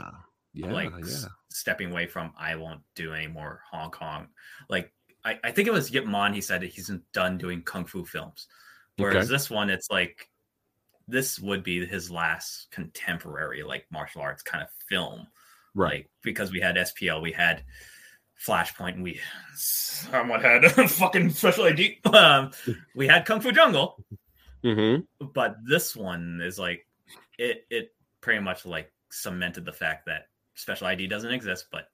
yeah 0.53 0.71
like 0.71 0.91
yeah 0.91 1.05
s- 1.05 1.27
stepping 1.49 1.91
away 1.91 2.07
from 2.07 2.31
I 2.37 2.55
won't 2.55 2.81
do 2.95 3.13
any 3.13 3.27
more 3.27 3.61
Hong 3.69 3.91
Kong. 3.91 4.27
Like 4.69 4.93
I, 5.25 5.37
I 5.43 5.51
think 5.51 5.67
it 5.67 5.71
was 5.73 5.91
Yip 5.91 6.05
Man. 6.05 6.33
He 6.33 6.39
said 6.39 6.61
that 6.61 6.67
he's 6.67 6.89
done 7.13 7.37
doing 7.37 7.61
kung 7.63 7.83
fu 7.85 8.05
films, 8.05 8.47
whereas 8.97 9.25
Okay. 9.25 9.33
this 9.33 9.49
one, 9.49 9.69
it's 9.69 9.89
like 9.91 10.29
this 11.09 11.39
would 11.39 11.63
be 11.63 11.85
his 11.85 12.11
last 12.11 12.67
contemporary 12.71 13.63
like 13.63 13.85
martial 13.91 14.21
arts 14.21 14.43
kind 14.43 14.63
of 14.63 14.69
film. 14.87 15.27
right 15.75 15.91
like 15.91 16.09
because 16.23 16.51
we 16.51 16.59
had 16.59 16.75
SPL, 16.75 17.21
we 17.21 17.31
had 17.31 17.63
Flashpoint, 18.45 18.93
and 18.93 19.03
we 19.03 19.19
somewhat 19.53 20.41
had 20.41 20.65
fucking 20.89 21.31
special 21.31 21.65
ID. 21.65 21.99
Um, 22.05 22.51
we 22.95 23.07
had 23.07 23.25
Kung 23.25 23.41
Fu 23.41 23.51
Jungle, 23.51 24.01
mm-hmm. 24.63 25.25
but 25.33 25.57
this 25.65 25.95
one 25.95 26.39
is 26.41 26.57
like 26.57 26.87
it. 27.37 27.65
It 27.69 27.93
pretty 28.21 28.41
much 28.41 28.65
like 28.65 28.91
cemented 29.11 29.65
the 29.65 29.73
fact 29.73 30.05
that 30.05 30.27
special 30.55 30.87
ID 30.87 31.07
doesn't 31.07 31.33
exist, 31.33 31.65
but 31.71 31.89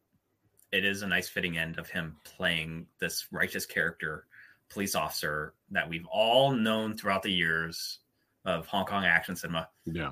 it 0.72 0.86
is 0.86 1.02
a 1.02 1.08
nice 1.08 1.30
fitting 1.30 1.58
end 1.58 1.80
of 1.80 1.90
him 1.90 2.16
playing 2.24 2.86
this 3.00 3.28
righteous 3.32 3.66
character, 3.66 4.28
police 4.70 4.94
officer 4.94 5.54
that 5.72 5.90
we've 5.90 6.06
all 6.12 6.52
known 6.52 6.96
throughout 6.96 7.24
the 7.24 7.32
years 7.32 8.00
of 8.46 8.66
Hong 8.68 8.86
Kong 8.86 9.06
action 9.06 9.36
cinema 9.36 9.68
yeah 9.86 10.12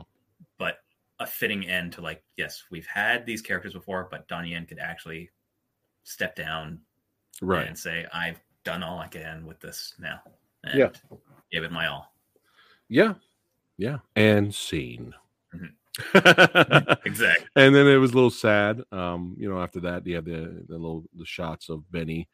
but 0.58 0.78
a 1.20 1.28
fitting 1.28 1.68
end 1.68 1.94
to 1.94 2.02
like, 2.02 2.24
yes, 2.38 2.64
we've 2.72 2.88
had 2.88 3.26
these 3.26 3.42
characters 3.42 3.74
before, 3.74 4.08
but 4.10 4.28
Donnie 4.28 4.50
Yen 4.52 4.66
could 4.66 4.80
actually 4.80 5.30
step 6.04 6.36
down 6.36 6.80
right 7.42 7.68
and 7.68 7.78
say, 7.78 8.06
I've 8.12 8.40
done 8.66 8.82
all 8.84 8.98
I 9.00 9.08
can 9.08 9.46
with 9.46 9.60
this 9.60 9.94
now. 10.00 10.22
And 10.64 10.80
Yeah. 10.80 10.90
Gave 11.52 11.64
it 11.64 11.72
my 11.72 11.88
all. 11.88 12.14
yeah 12.90 13.14
yeah 13.78 14.00
and 14.16 14.54
scene 14.54 15.14
Mhm. 15.56 15.74
Exactly. 17.06 17.48
and 17.56 17.74
then 17.76 17.88
it 17.88 17.98
was 17.98 18.12
a 18.12 18.16
little 18.16 18.30
sad 18.32 18.82
um 18.92 19.36
you 19.38 19.48
know 19.50 19.62
after 19.62 19.80
that 19.82 20.06
you 20.08 20.16
had 20.16 20.26
the 20.26 20.64
the 20.68 20.74
little 20.74 21.04
the 21.16 21.26
shots 21.26 21.70
of 21.70 21.90
benny 21.92 22.28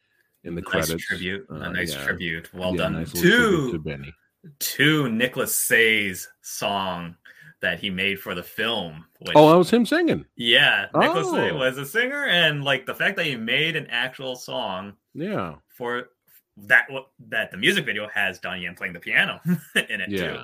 in 0.45 0.55
the 0.55 0.61
nice 0.61 0.69
credits 0.87 1.05
tribute. 1.05 1.45
Uh, 1.51 1.55
a 1.55 1.73
nice 1.73 1.93
yeah. 1.93 2.05
tribute. 2.05 2.53
Well 2.53 2.71
Yeah, 2.71 2.83
done. 2.83 2.93
nice 2.93 3.11
to 3.11 3.71
to 3.71 3.79
benny 3.79 4.13
to 4.59 5.09
Nicholas 5.09 5.55
Tse's 5.55 6.27
song 6.41 7.15
that 7.61 7.79
he 7.79 7.89
made 7.89 8.19
for 8.19 8.35
the 8.35 8.43
film. 8.43 9.05
Which, 9.19 9.33
oh 9.35 9.49
that 9.51 9.57
was 9.57 9.69
him 9.69 9.85
singing 9.85 10.25
yeah. 10.37 10.85
Nicholas 10.95 11.27
Tse 11.27 11.51
Oh. 11.51 11.57
was 11.57 11.77
a 11.77 11.85
singer, 11.85 12.25
and 12.25 12.63
like 12.63 12.85
the 12.85 12.95
fact 12.95 13.17
that 13.17 13.25
he 13.25 13.35
made 13.35 13.75
an 13.75 13.87
actual 13.89 14.35
song 14.35 14.93
yeah 15.13 15.55
for 15.67 16.09
that 16.57 16.87
that 17.29 17.51
the 17.51 17.57
music 17.57 17.85
video 17.85 18.07
has 18.13 18.39
Donnie 18.39 18.63
Yen 18.63 18.75
playing 18.75 18.93
the 18.93 18.99
piano 18.99 19.39
in 19.45 20.01
it 20.01 20.09
Yeah. 20.09 20.19
too. 20.33 20.39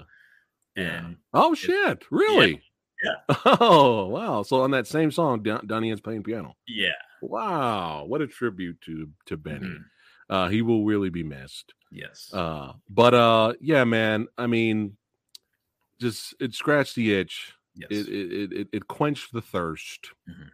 Yeah. 0.75 0.83
And 0.97 1.15
Oh 1.33 1.53
shit! 1.55 2.03
Really? 2.11 2.61
Yeah. 3.03 3.35
Oh 3.45 4.07
wow! 4.07 4.43
So 4.43 4.61
on 4.61 4.71
that 4.71 4.87
same 4.87 5.11
song, 5.11 5.41
Don- 5.43 5.65
Donnie 5.67 5.87
Yen's 5.89 6.01
playing 6.01 6.23
piano. 6.23 6.55
yeah, 6.67 6.89
Wow, 7.21 8.03
what 8.05 8.21
a 8.21 8.27
tribute 8.27 8.79
to 8.81 9.09
to 9.27 9.37
Benny. 9.37 9.67
Mhm. 9.67 9.83
Uh, 10.29 10.47
he 10.49 10.61
will 10.61 10.83
really 10.85 11.09
be 11.09 11.23
missed. 11.23 11.73
Yes. 11.91 12.31
Uh, 12.33 12.73
but 12.89 13.13
uh, 13.13 13.53
yeah, 13.61 13.83
man. 13.83 14.27
I 14.37 14.47
mean, 14.47 14.97
just 15.99 16.33
it 16.39 16.53
scratched 16.53 16.95
the 16.95 17.13
itch. 17.13 17.53
yes. 17.75 17.89
It 17.91 18.07
it 18.07 18.31
it, 18.33 18.53
it, 18.53 18.67
it 18.73 18.87
quenched 18.87 19.31
the 19.33 19.41
thirst, 19.41 20.09
Mhm. 20.29 20.49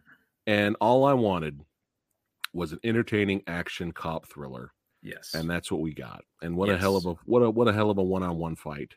and 0.47 0.76
all 0.82 1.05
I 1.05 1.13
wanted 1.13 1.61
was 2.53 2.74
an 2.74 2.80
entertaining 2.84 3.41
action 3.47 3.91
cop 3.93 4.28
thriller, 4.28 4.72
yes. 5.01 5.34
and 5.34 5.49
that's 5.49 5.72
what 5.72 5.82
we 5.82 5.93
got. 5.93 6.24
And 6.41 6.55
what 6.57 6.69
a 6.69 6.78
hell 6.78 6.97
of 6.97 7.05
a 7.05 7.13
what 7.26 7.39
a 7.39 7.49
what 7.49 7.67
a 7.67 7.74
hell 7.74 7.89
of 7.89 7.97
a 7.97 8.03
one 8.03 8.24
on 8.24 8.38
one 8.38 8.55
fight 8.55 8.93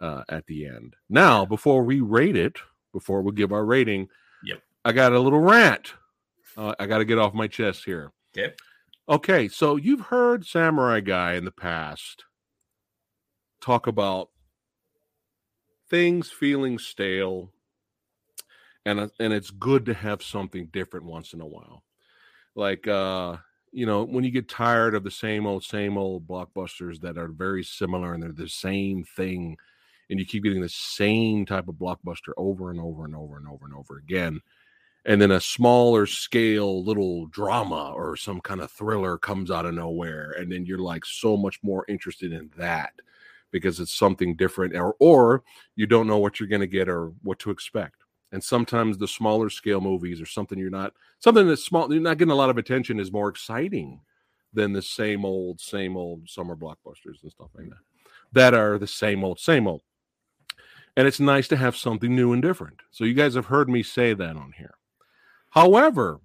uh, 0.00 0.24
at 0.28 0.46
the 0.46 0.66
end. 0.66 0.96
Now, 1.08 1.44
before 1.46 1.84
we 1.84 2.00
rate 2.00 2.36
it, 2.36 2.56
before 2.92 3.22
we 3.22 3.32
give 3.32 3.52
our 3.52 3.64
rating, 3.64 4.08
Yep. 4.44 4.62
I 4.84 4.92
got 4.92 5.12
a 5.12 5.18
little 5.20 5.40
rant. 5.40 5.94
Uh, 6.56 6.74
I 6.78 6.86
got 6.86 6.98
to 6.98 7.04
get 7.04 7.18
off 7.18 7.34
my 7.34 7.46
chest 7.46 7.84
here. 7.84 8.12
okay. 8.36 8.52
Okay, 9.08 9.48
so 9.48 9.76
you've 9.76 10.00
heard 10.02 10.44
Samurai 10.44 11.00
Guy 11.00 11.32
in 11.32 11.46
the 11.46 11.50
past 11.50 12.26
talk 13.58 13.86
about 13.86 14.28
things 15.88 16.30
feeling 16.30 16.78
stale, 16.78 17.50
and 18.84 19.00
uh, 19.00 19.08
and 19.18 19.32
it's 19.32 19.50
good 19.50 19.86
to 19.86 19.94
have 19.94 20.22
something 20.22 20.66
different 20.72 21.06
once 21.06 21.32
in 21.32 21.40
a 21.40 21.46
while. 21.46 21.84
Like 22.54 22.86
uh, 22.86 23.38
you 23.72 23.86
know, 23.86 24.04
when 24.04 24.24
you 24.24 24.30
get 24.30 24.48
tired 24.48 24.94
of 24.94 25.04
the 25.04 25.10
same 25.10 25.46
old 25.46 25.64
same 25.64 25.96
old 25.96 26.28
blockbusters 26.28 27.00
that 27.00 27.16
are 27.16 27.28
very 27.28 27.64
similar 27.64 28.14
and 28.14 28.22
they're 28.22 28.32
the 28.32 28.48
same 28.48 29.04
thing, 29.04 29.56
and 30.10 30.20
you 30.20 30.26
keep 30.26 30.44
getting 30.44 30.62
the 30.62 30.68
same 30.68 31.46
type 31.46 31.68
of 31.68 31.76
blockbuster 31.76 32.32
over 32.36 32.70
and 32.70 32.80
over 32.80 33.06
and 33.06 33.16
over 33.16 33.38
and 33.38 33.48
over 33.48 33.64
and 33.64 33.74
over 33.74 33.96
again 33.96 34.42
and 35.08 35.22
then 35.22 35.30
a 35.30 35.40
smaller 35.40 36.04
scale 36.04 36.84
little 36.84 37.26
drama 37.28 37.92
or 37.96 38.14
some 38.14 38.42
kind 38.42 38.60
of 38.60 38.70
thriller 38.70 39.16
comes 39.16 39.50
out 39.50 39.64
of 39.64 39.72
nowhere 39.72 40.32
and 40.32 40.52
then 40.52 40.66
you're 40.66 40.78
like 40.78 41.04
so 41.04 41.34
much 41.34 41.58
more 41.62 41.86
interested 41.88 42.30
in 42.30 42.50
that 42.58 42.92
because 43.50 43.80
it's 43.80 43.94
something 43.94 44.36
different 44.36 44.76
or 44.76 44.94
or 45.00 45.42
you 45.74 45.86
don't 45.86 46.06
know 46.06 46.18
what 46.18 46.38
you're 46.38 46.48
going 46.48 46.60
to 46.60 46.66
get 46.66 46.88
or 46.88 47.12
what 47.22 47.38
to 47.40 47.50
expect. 47.50 47.96
And 48.32 48.44
sometimes 48.44 48.98
the 48.98 49.08
smaller 49.08 49.48
scale 49.48 49.80
movies 49.80 50.20
or 50.20 50.26
something 50.26 50.58
you're 50.58 50.68
not 50.68 50.92
something 51.20 51.48
that's 51.48 51.64
small 51.64 51.90
you're 51.90 52.02
not 52.02 52.18
getting 52.18 52.32
a 52.32 52.36
lot 52.36 52.50
of 52.50 52.58
attention 52.58 53.00
is 53.00 53.10
more 53.10 53.30
exciting 53.30 54.02
than 54.52 54.74
the 54.74 54.82
same 54.82 55.24
old 55.24 55.58
same 55.58 55.96
old 55.96 56.28
summer 56.28 56.54
blockbusters 56.54 57.22
and 57.22 57.30
stuff 57.30 57.48
like 57.56 57.70
that 57.70 57.78
that 58.32 58.52
are 58.52 58.78
the 58.78 58.86
same 58.86 59.24
old 59.24 59.40
same 59.40 59.66
old. 59.66 59.80
And 60.98 61.06
it's 61.06 61.20
nice 61.20 61.48
to 61.48 61.56
have 61.56 61.76
something 61.76 62.14
new 62.14 62.32
and 62.32 62.42
different. 62.42 62.80
So 62.90 63.04
you 63.04 63.14
guys 63.14 63.34
have 63.36 63.46
heard 63.46 63.70
me 63.70 63.84
say 63.84 64.12
that 64.12 64.36
on 64.36 64.52
here 64.58 64.74
However, 65.58 66.20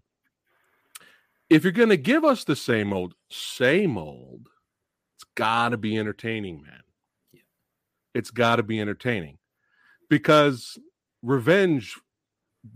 if 1.49 1.63
you're 1.63 1.71
going 1.71 1.89
to 1.89 1.97
give 1.97 2.23
us 2.23 2.43
the 2.43 2.55
same 2.55 2.93
old, 2.93 3.15
same 3.31 3.97
old, 3.97 4.47
it's 5.15 5.25
got 5.34 5.69
to 5.69 5.77
be 5.77 5.97
entertaining, 5.97 6.61
man. 6.61 6.81
Yeah. 7.31 7.41
It's 8.13 8.29
got 8.29 8.57
to 8.57 8.63
be 8.63 8.79
entertaining 8.79 9.39
because 10.07 10.77
revenge 11.23 11.97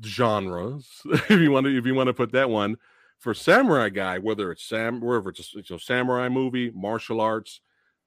genres, 0.03 1.01
if 1.05 1.29
you 1.29 1.51
want 1.51 1.67
to, 1.67 1.77
if 1.77 1.85
you 1.85 1.93
want 1.93 2.07
to 2.07 2.13
put 2.15 2.31
that 2.31 2.49
one 2.49 2.77
for 3.19 3.35
samurai 3.35 3.89
guy, 3.89 4.17
whether 4.17 4.51
it's 4.51 4.67
sam, 4.67 4.99
wherever 4.99 5.29
it's 5.29 5.53
a, 5.53 5.59
it's 5.59 5.69
a 5.69 5.77
samurai 5.77 6.27
movie, 6.27 6.71
martial 6.73 7.21
arts, 7.21 7.61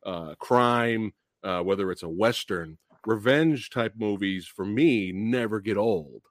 uh, 0.05 0.34
crime, 0.40 1.12
uh, 1.44 1.61
whether 1.61 1.92
it's 1.92 2.03
a 2.03 2.09
western, 2.09 2.78
revenge 3.07 3.70
type 3.70 3.94
movies 3.96 4.44
for 4.44 4.64
me 4.64 5.12
never 5.12 5.61
get 5.61 5.76
old 5.76 6.22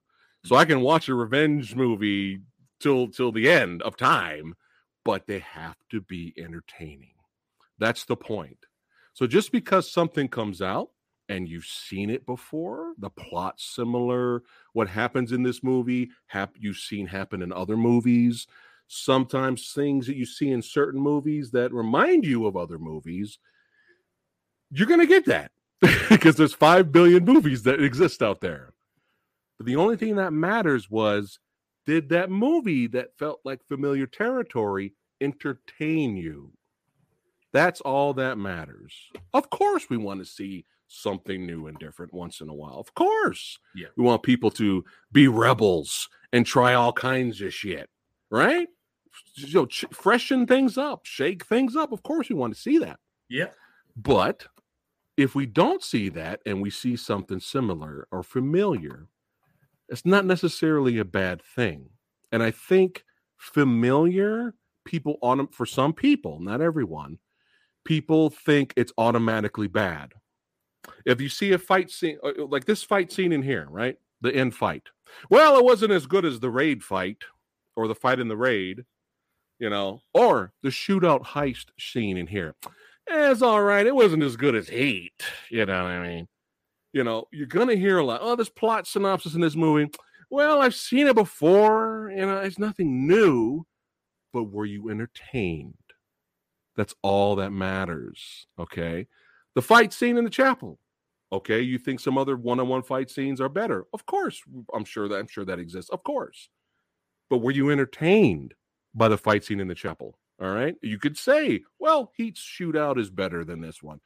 so 0.45 0.55
I 0.55 0.65
can 0.65 0.81
watch 0.81 1.09
a 1.09 1.15
revenge 1.15 1.75
movie 1.75 2.41
till 2.79 3.09
till 3.09 3.31
the 3.31 3.49
end 3.49 3.81
of 3.81 3.97
time, 3.97 4.55
but 5.03 5.27
they 5.27 5.39
have 5.39 5.77
to 5.91 6.01
be 6.01 6.33
entertaining. 6.37 7.13
That's 7.77 8.05
the 8.05 8.15
point. 8.15 8.65
So 9.13 9.27
just 9.27 9.51
because 9.51 9.91
something 9.91 10.27
comes 10.27 10.61
out 10.61 10.91
and 11.27 11.47
you've 11.47 11.65
seen 11.65 12.09
it 12.09 12.25
before, 12.25 12.93
the 12.97 13.09
plot 13.09 13.59
similar, 13.59 14.43
what 14.73 14.87
happens 14.87 15.31
in 15.31 15.43
this 15.43 15.63
movie, 15.63 16.09
hap- 16.27 16.55
you've 16.57 16.77
seen 16.77 17.07
happen 17.07 17.41
in 17.41 17.51
other 17.51 17.77
movies. 17.77 18.47
Sometimes 18.87 19.71
things 19.71 20.07
that 20.07 20.15
you 20.15 20.25
see 20.25 20.49
in 20.49 20.61
certain 20.61 20.99
movies 20.99 21.51
that 21.51 21.73
remind 21.73 22.25
you 22.25 22.47
of 22.47 22.57
other 22.57 22.79
movies, 22.79 23.39
you're 24.71 24.87
going 24.87 24.99
to 24.99 25.05
get 25.05 25.25
that 25.25 25.51
because 26.09 26.35
there's 26.35 26.53
5 26.53 26.91
billion 26.91 27.23
movies 27.23 27.63
that 27.63 27.81
exist 27.81 28.23
out 28.23 28.41
there. 28.41 28.73
But 29.59 29.67
the 29.67 29.75
only 29.75 29.97
thing 29.97 30.15
that 30.15 30.33
matters 30.33 30.89
was 30.89 31.37
did 31.85 32.09
that 32.09 32.31
movie 32.31 32.87
that 32.87 33.17
felt 33.17 33.41
like 33.43 33.67
familiar 33.67 34.07
territory 34.07 34.93
entertain 35.21 36.15
you? 36.15 36.53
That's 37.51 37.81
all 37.81 38.13
that 38.13 38.37
matters. 38.37 38.93
Of 39.33 39.49
course, 39.49 39.89
we 39.89 39.97
want 39.97 40.19
to 40.19 40.25
see 40.25 40.65
something 40.87 41.45
new 41.45 41.67
and 41.67 41.77
different 41.77 42.13
once 42.13 42.41
in 42.41 42.49
a 42.49 42.53
while. 42.53 42.79
Of 42.79 42.93
course. 42.93 43.59
Yeah. 43.75 43.87
We 43.97 44.03
want 44.03 44.23
people 44.23 44.51
to 44.51 44.85
be 45.11 45.27
rebels 45.27 46.07
and 46.31 46.45
try 46.45 46.73
all 46.73 46.93
kinds 46.93 47.41
of 47.41 47.53
shit, 47.53 47.89
right? 48.29 48.67
You 49.35 49.53
know, 49.53 49.65
ch- 49.65 49.85
freshen 49.91 50.47
things 50.47 50.77
up, 50.77 51.05
shake 51.05 51.45
things 51.45 51.75
up. 51.75 51.91
Of 51.91 52.03
course, 52.03 52.29
we 52.29 52.35
want 52.35 52.53
to 52.53 52.59
see 52.59 52.77
that. 52.79 52.99
Yeah. 53.29 53.49
But 53.95 54.47
if 55.17 55.35
we 55.35 55.45
don't 55.45 55.83
see 55.83 56.09
that 56.09 56.39
and 56.45 56.61
we 56.61 56.69
see 56.69 56.95
something 56.95 57.39
similar 57.39 58.07
or 58.11 58.23
familiar, 58.23 59.07
it's 59.89 60.05
not 60.05 60.25
necessarily 60.25 60.97
a 60.97 61.05
bad 61.05 61.41
thing. 61.41 61.89
And 62.31 62.43
I 62.43 62.51
think 62.51 63.03
familiar 63.37 64.53
people 64.85 65.17
on 65.21 65.47
for 65.47 65.65
some 65.65 65.93
people, 65.93 66.39
not 66.39 66.61
everyone, 66.61 67.19
people 67.85 68.29
think 68.29 68.73
it's 68.75 68.93
automatically 68.97 69.67
bad. 69.67 70.13
If 71.05 71.21
you 71.21 71.29
see 71.29 71.51
a 71.51 71.57
fight 71.57 71.91
scene 71.91 72.17
uh, 72.23 72.45
like 72.47 72.65
this 72.65 72.83
fight 72.83 73.11
scene 73.11 73.31
in 73.31 73.41
here, 73.41 73.67
right? 73.69 73.97
The 74.21 74.33
end 74.33 74.55
fight. 74.55 74.83
Well, 75.29 75.57
it 75.57 75.65
wasn't 75.65 75.91
as 75.91 76.05
good 76.05 76.25
as 76.25 76.39
the 76.39 76.49
raid 76.49 76.83
fight 76.83 77.23
or 77.75 77.87
the 77.87 77.95
fight 77.95 78.19
in 78.19 78.27
the 78.27 78.37
raid, 78.37 78.85
you 79.59 79.69
know, 79.69 80.01
or 80.13 80.53
the 80.63 80.69
shootout 80.69 81.23
heist 81.25 81.67
scene 81.79 82.17
in 82.17 82.27
here. 82.27 82.55
It's 83.07 83.41
all 83.41 83.61
right. 83.61 83.87
It 83.87 83.95
wasn't 83.95 84.23
as 84.23 84.35
good 84.35 84.55
as 84.55 84.69
Heat, 84.69 85.23
you 85.49 85.65
know 85.65 85.83
what 85.83 85.91
I 85.91 86.07
mean? 86.07 86.27
You 86.93 87.03
know, 87.03 87.25
you're 87.31 87.47
gonna 87.47 87.75
hear 87.75 87.99
a 87.99 88.05
lot. 88.05 88.21
Oh, 88.23 88.35
this 88.35 88.49
plot 88.49 88.87
synopsis 88.87 89.35
in 89.35 89.41
this 89.41 89.55
movie. 89.55 89.91
Well, 90.29 90.61
I've 90.61 90.75
seen 90.75 91.07
it 91.07 91.15
before. 91.15 92.11
You 92.15 92.25
know, 92.25 92.37
it's 92.37 92.59
nothing 92.59 93.07
new. 93.07 93.65
But 94.31 94.43
were 94.43 94.65
you 94.65 94.89
entertained? 94.89 95.73
That's 96.75 96.93
all 97.01 97.35
that 97.37 97.51
matters. 97.51 98.47
Okay. 98.59 99.07
The 99.55 99.61
fight 99.61 99.91
scene 99.91 100.17
in 100.17 100.23
the 100.23 100.29
chapel. 100.29 100.79
Okay, 101.31 101.61
you 101.61 101.77
think 101.77 101.99
some 101.99 102.17
other 102.17 102.35
one-on-one 102.35 102.81
fight 102.81 103.09
scenes 103.09 103.39
are 103.39 103.49
better? 103.49 103.85
Of 103.93 104.05
course, 104.05 104.41
I'm 104.73 104.85
sure 104.85 105.07
that 105.07 105.15
I'm 105.15 105.27
sure 105.27 105.45
that 105.45 105.59
exists. 105.59 105.91
Of 105.91 106.03
course. 106.03 106.49
But 107.29 107.39
were 107.39 107.51
you 107.51 107.69
entertained 107.69 108.55
by 108.95 109.09
the 109.09 109.17
fight 109.17 109.43
scene 109.43 109.59
in 109.59 109.67
the 109.67 109.75
chapel? 109.75 110.17
All 110.41 110.51
right. 110.51 110.75
You 110.81 110.97
could 110.97 111.17
say, 111.17 111.61
well, 111.77 112.11
Heat's 112.15 112.41
shootout 112.41 112.97
is 112.97 113.09
better 113.09 113.43
than 113.43 113.61
this 113.61 113.83
one. 113.83 113.99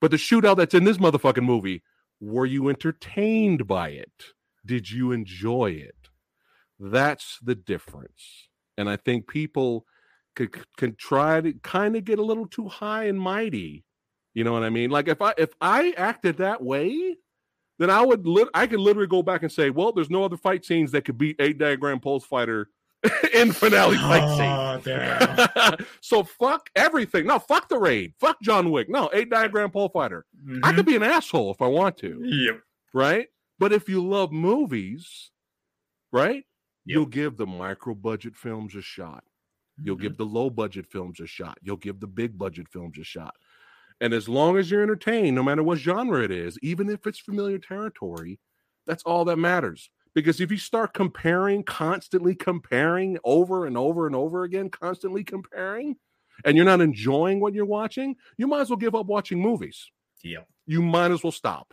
But 0.00 0.10
the 0.10 0.16
shootout 0.16 0.56
that's 0.56 0.74
in 0.74 0.84
this 0.84 0.96
motherfucking 0.96 1.44
movie 1.44 1.82
were 2.20 2.46
you 2.46 2.68
entertained 2.68 3.66
by 3.66 3.90
it? 3.90 4.24
Did 4.64 4.90
you 4.90 5.12
enjoy 5.12 5.70
it? 5.72 6.08
That's 6.78 7.38
the 7.42 7.54
difference. 7.54 8.48
And 8.76 8.88
I 8.88 8.96
think 8.96 9.28
people 9.28 9.86
could 10.36 10.54
can 10.76 10.96
try 10.96 11.40
to 11.40 11.52
kind 11.54 11.96
of 11.96 12.04
get 12.04 12.18
a 12.18 12.24
little 12.24 12.46
too 12.46 12.68
high 12.68 13.04
and 13.04 13.20
mighty. 13.20 13.84
You 14.34 14.44
know 14.44 14.52
what 14.52 14.62
I 14.62 14.70
mean? 14.70 14.90
Like 14.90 15.08
if 15.08 15.20
I 15.20 15.34
if 15.36 15.50
I 15.60 15.92
acted 15.96 16.38
that 16.38 16.62
way, 16.62 17.16
then 17.78 17.90
I 17.90 18.02
would 18.02 18.26
lit- 18.26 18.48
I 18.54 18.66
could 18.66 18.80
literally 18.80 19.08
go 19.08 19.22
back 19.22 19.42
and 19.42 19.50
say, 19.50 19.70
well, 19.70 19.92
there's 19.92 20.10
no 20.10 20.24
other 20.24 20.36
fight 20.36 20.64
scenes 20.64 20.92
that 20.92 21.04
could 21.04 21.18
beat 21.18 21.36
eight 21.40 21.58
diagram 21.58 22.00
pole 22.00 22.20
fighter 22.20 22.68
in 23.34 23.52
finale 23.52 23.96
fight 23.96 24.28
scene. 24.36 24.90
Oh, 25.56 25.76
so 26.00 26.22
fuck 26.22 26.68
everything. 26.76 27.26
No, 27.26 27.38
fuck 27.38 27.68
the 27.68 27.78
raid. 27.78 28.12
Fuck 28.18 28.40
John 28.42 28.70
Wick. 28.70 28.88
No, 28.90 29.08
eight 29.12 29.30
diagram 29.30 29.70
pole 29.70 29.88
fighter. 29.88 30.26
I 30.62 30.72
Mhm. 30.72 30.74
could 30.76 30.86
be 30.86 30.96
an 30.96 31.02
asshole 31.02 31.50
if 31.50 31.62
I 31.62 31.66
want 31.66 31.96
to, 31.98 32.20
Yep. 32.22 32.60
right? 32.92 33.28
But 33.58 33.72
if 33.72 33.88
you 33.88 34.04
love 34.06 34.32
movies, 34.32 35.30
right? 36.12 36.36
Yep. 36.36 36.44
You'll 36.86 37.06
give 37.06 37.36
the 37.36 37.46
micro 37.46 37.94
budget 37.94 38.36
films 38.36 38.74
a 38.74 38.82
shot. 38.82 39.24
You'll 39.82 39.96
Mhm. 39.96 40.00
give 40.02 40.16
the 40.18 40.26
low 40.26 40.50
budget 40.50 40.86
films 40.86 41.20
a 41.20 41.26
shot. 41.26 41.58
You'll 41.62 41.76
give 41.78 42.00
the 42.00 42.06
big 42.06 42.36
budget 42.36 42.68
films 42.68 42.98
a 42.98 43.04
shot. 43.04 43.34
And 44.02 44.12
as 44.14 44.28
long 44.28 44.56
as 44.56 44.70
you're 44.70 44.82
entertained, 44.82 45.36
no 45.36 45.42
matter 45.42 45.62
what 45.62 45.78
genre 45.78 46.22
it 46.22 46.30
is, 46.30 46.58
even 46.62 46.88
if 46.90 47.06
it's 47.06 47.18
familiar 47.18 47.58
territory, 47.58 48.40
that's 48.86 49.02
all 49.04 49.24
that 49.26 49.36
matters. 49.36 49.90
Because 50.14 50.40
if 50.40 50.50
you 50.50 50.56
start 50.58 50.92
comparing, 50.92 51.62
constantly 51.62 52.34
comparing 52.34 53.18
over 53.24 53.66
and 53.66 53.76
over 53.76 54.06
and 54.06 54.16
over 54.16 54.42
again, 54.44 54.68
constantly 54.70 55.22
comparing, 55.24 55.96
and 56.44 56.56
you're 56.56 56.66
not 56.66 56.80
enjoying 56.80 57.40
what 57.40 57.54
you're 57.54 57.64
watching, 57.64 58.16
you 58.36 58.46
might 58.46 58.62
as 58.62 58.70
well 58.70 58.76
give 58.76 58.94
up 58.94 59.06
watching 59.06 59.40
movies. 59.40 59.90
Yep. 60.24 60.46
You 60.66 60.82
might 60.82 61.10
as 61.12 61.22
well 61.22 61.32
stop. 61.32 61.72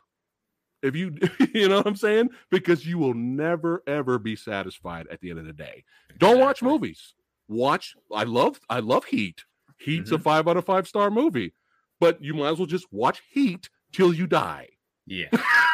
If 0.83 0.95
you, 0.95 1.15
you 1.53 1.67
know 1.67 1.77
what 1.77 1.87
I'm 1.87 1.95
saying? 1.95 2.29
Because 2.51 2.85
you 2.85 2.99
will 2.99 3.15
never, 3.15 3.81
ever 3.87 4.19
be 4.19 4.35
satisfied 4.35 5.07
at 5.11 5.19
the 5.21 5.31
end 5.31 5.39
of 5.39 5.45
the 5.45 5.53
day. 5.53 5.83
Don't 6.19 6.39
watch 6.39 6.61
movies. 6.61 7.13
watch. 7.47 7.95
I 8.13 8.23
love 8.23 8.59
I 8.69 8.79
love 8.81 9.05
Heat. 9.05 9.43
Heat's 9.79 10.11
a 10.11 10.17
Mhm. 10.17 10.23
five 10.23 10.47
out 10.47 10.57
of 10.57 10.65
five 10.65 10.87
star 10.87 11.09
movie, 11.09 11.53
but 11.99 12.21
you 12.23 12.33
might 12.33 12.49
as 12.51 12.57
well 12.59 12.65
just 12.67 12.85
watch 12.91 13.21
Heat 13.31 13.69
till 13.93 14.13
you 14.13 14.27
die. 14.27 14.67
Yeah. 15.07 15.29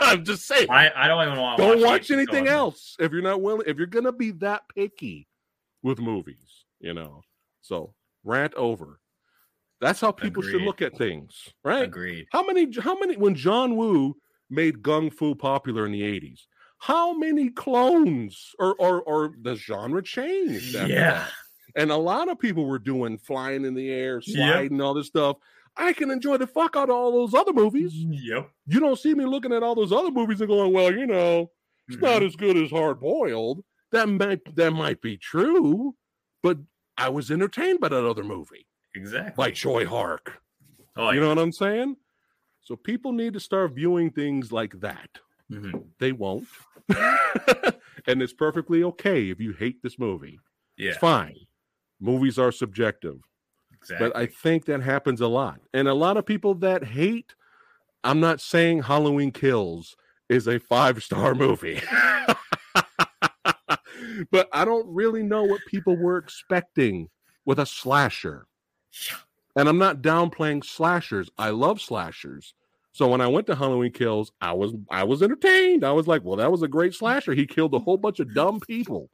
I'm 0.10 0.24
just 0.24 0.46
saying. 0.46 0.70
I, 0.70 0.90
I 0.94 1.08
don't 1.08 1.26
even 1.26 1.38
want 1.38 1.58
Don't 1.58 1.80
watch, 1.80 1.86
watch 1.86 2.10
anything 2.10 2.48
else 2.48 2.96
if 2.98 3.12
you're 3.12 3.22
not 3.22 3.42
willing. 3.42 3.64
If 3.66 3.76
you're 3.76 3.86
gonna 3.86 4.12
be 4.12 4.30
that 4.32 4.62
picky 4.74 5.28
with 5.82 5.98
movies, 5.98 6.64
you 6.80 6.94
know. 6.94 7.22
So 7.60 7.94
rant 8.24 8.54
over. 8.54 9.00
That's 9.80 10.00
how 10.00 10.12
people 10.12 10.42
should 10.42 10.62
look 10.62 10.82
at 10.82 10.96
things, 10.96 11.48
right? 11.64 11.84
Agreed. 11.84 12.26
How 12.32 12.44
many? 12.44 12.68
How 12.80 12.98
many? 12.98 13.16
When 13.16 13.34
John 13.34 13.76
Woo 13.76 14.16
made 14.50 14.82
gun 14.82 15.10
fu 15.10 15.34
popular 15.34 15.86
in 15.86 15.92
the 15.92 16.02
'80s, 16.02 16.40
how 16.78 17.16
many 17.16 17.48
clones 17.50 18.52
or 18.58 18.74
or, 18.74 19.02
or 19.02 19.32
the 19.40 19.54
genre 19.54 20.02
changed? 20.02 20.74
Yeah. 20.74 20.86
that? 20.88 21.30
and 21.76 21.90
a 21.90 21.96
lot 21.96 22.28
of 22.28 22.38
people 22.38 22.66
were 22.66 22.78
doing 22.78 23.18
flying 23.18 23.64
in 23.64 23.74
the 23.74 23.90
air, 23.90 24.20
Yep. 24.24 24.36
sliding, 24.36 24.80
all 24.80 24.94
this 24.94 25.06
stuff. 25.06 25.36
I 25.76 25.92
can 25.92 26.10
enjoy 26.10 26.36
the 26.36 26.46
fuck 26.46 26.76
out 26.76 26.90
of 26.90 26.94
all 26.96 27.12
those 27.12 27.34
other 27.34 27.52
movies. 27.52 27.92
Yep. 27.94 28.50
You 28.66 28.80
don't 28.80 28.98
see 28.98 29.14
me 29.14 29.24
looking 29.24 29.52
at 29.52 29.62
all 29.62 29.74
those 29.74 29.92
other 29.92 30.10
movies 30.10 30.40
and 30.40 30.48
going, 30.48 30.72
"Well, 30.72 30.92
you 30.92 31.06
know, 31.06 31.50
it's 31.88 31.96
Mhm. 31.96 32.02
not 32.02 32.22
as 32.22 32.36
good 32.36 32.56
as 32.56 32.70
Hard 32.70 33.00
Boiled." 33.00 33.64
That 33.92 34.08
might 34.08 34.54
that 34.56 34.72
might 34.72 35.00
be 35.00 35.16
true, 35.16 35.96
but 36.42 36.58
I 36.96 37.08
was 37.08 37.30
entertained 37.30 37.80
by 37.80 37.88
that 37.88 38.04
other 38.04 38.22
movie 38.24 38.66
Exactly. 38.94 39.32
by 39.36 39.50
Tsui 39.52 39.86
Hark. 39.86 40.42
oh, 40.96 41.10
You 41.10 41.20
know 41.20 41.28
what 41.28 41.38
I'm 41.38 41.52
saying? 41.52 41.96
So 42.62 42.76
people 42.76 43.12
need 43.12 43.32
to 43.32 43.40
start 43.40 43.72
viewing 43.74 44.10
things 44.10 44.52
like 44.52 44.80
that. 44.80 45.18
Mhm. 45.50 45.88
They 45.98 46.12
won't. 46.12 46.46
and 48.06 48.22
it's 48.22 48.32
perfectly 48.32 48.82
okay 48.84 49.30
if 49.30 49.40
you 49.40 49.52
hate 49.52 49.82
this 49.82 49.98
movie. 49.98 50.38
Yeah. 50.76 50.90
It's 50.90 50.98
fine. 50.98 51.36
Movies 52.00 52.38
are 52.38 52.52
subjective. 52.52 53.20
Exactly. 53.80 54.08
But 54.08 54.16
I 54.16 54.26
think 54.26 54.66
that 54.66 54.82
happens 54.82 55.20
a 55.20 55.28
lot. 55.28 55.60
And 55.72 55.88
a 55.88 55.94
lot 55.94 56.16
of 56.16 56.26
people 56.26 56.54
that 56.56 56.84
hate, 56.84 57.34
I'm 58.04 58.20
not 58.20 58.40
saying 58.40 58.82
Halloween 58.82 59.32
Kills 59.32 59.96
is 60.28 60.46
a 60.46 60.58
five 60.58 61.02
star 61.02 61.34
movie. 61.36 61.80
but 64.30 64.48
I 64.52 64.64
don't 64.64 64.86
really 64.88 65.22
know 65.22 65.44
what 65.44 65.60
people 65.66 65.96
were 65.96 66.18
expecting 66.18 67.08
with 67.44 67.58
a 67.58 67.66
slasher. 67.66 68.46
And 69.56 69.68
I'm 69.68 69.78
not 69.78 70.02
downplaying 70.02 70.64
slashers. 70.64 71.30
I 71.38 71.50
love 71.50 71.80
slashers. 71.80 72.54
So 72.92 73.08
when 73.08 73.20
I 73.20 73.28
went 73.28 73.46
to 73.46 73.54
Halloween 73.54 73.92
Kills, 73.92 74.32
I 74.40 74.52
was 74.52 74.72
I 74.90 75.04
was 75.04 75.22
entertained. 75.22 75.84
I 75.84 75.92
was 75.92 76.06
like, 76.06 76.22
well, 76.24 76.36
that 76.36 76.50
was 76.50 76.62
a 76.62 76.68
great 76.68 76.94
slasher. 76.94 77.34
He 77.34 77.46
killed 77.46 77.74
a 77.74 77.78
whole 77.78 77.96
bunch 77.96 78.20
of 78.20 78.34
dumb 78.34 78.60
people. 78.60 79.10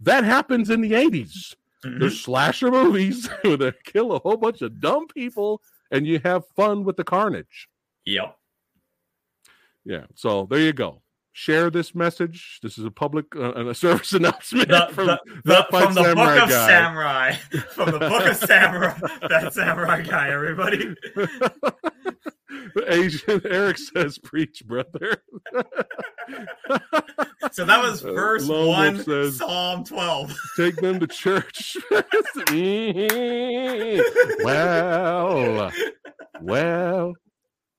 That 0.00 0.24
happens 0.24 0.70
in 0.70 0.80
the 0.80 0.92
80s. 0.92 1.56
Mhm. 1.84 2.00
There's 2.00 2.20
slasher 2.20 2.70
movies 2.72 3.28
where 3.42 3.56
they 3.56 3.72
kill 3.84 4.12
a 4.12 4.18
whole 4.18 4.36
bunch 4.36 4.62
of 4.62 4.80
dumb 4.80 5.06
people 5.08 5.62
and 5.90 6.06
you 6.06 6.20
have 6.24 6.44
fun 6.56 6.84
with 6.84 6.96
the 6.96 7.04
carnage. 7.04 7.68
Yep. 8.04 8.36
Yeah. 9.84 10.04
So 10.14 10.46
there 10.50 10.58
you 10.60 10.72
go. 10.72 11.02
Share 11.32 11.70
this 11.70 11.94
message. 11.94 12.58
This 12.64 12.78
is 12.78 12.84
a 12.84 12.90
public 12.90 13.26
uh, 13.36 13.52
a 13.68 13.74
service 13.74 14.12
announcement 14.20 14.68
The, 14.68 14.88
from 14.92 15.06
the, 15.06 15.20
the, 15.44 15.66
from 15.70 15.94
the 15.94 16.02
book 16.16 16.42
of 16.42 16.48
guy. 16.48 16.66
samurai. 16.68 17.32
From 17.74 17.90
the 17.92 17.98
book 18.00 18.26
of 18.26 18.36
samurai. 18.36 18.98
that 19.28 19.52
samurai 19.54 20.02
guy, 20.02 20.30
everybody. 20.30 20.94
Asian 22.86 23.40
Eric 23.44 23.78
says, 23.78 24.18
"Preach, 24.18 24.62
brother." 24.66 25.22
So 27.52 27.64
that 27.64 27.82
was 27.82 28.04
Uh, 28.04 28.12
verse 28.12 28.46
Wolf 28.46 28.68
one, 28.68 29.02
says- 29.02 29.38
Psalm 29.38 29.82
twelve. 29.82 30.34
Take 30.56 30.76
them 30.76 31.00
to 31.00 31.06
church. 31.06 31.76
Well, 34.44 35.72
well, 36.40 37.14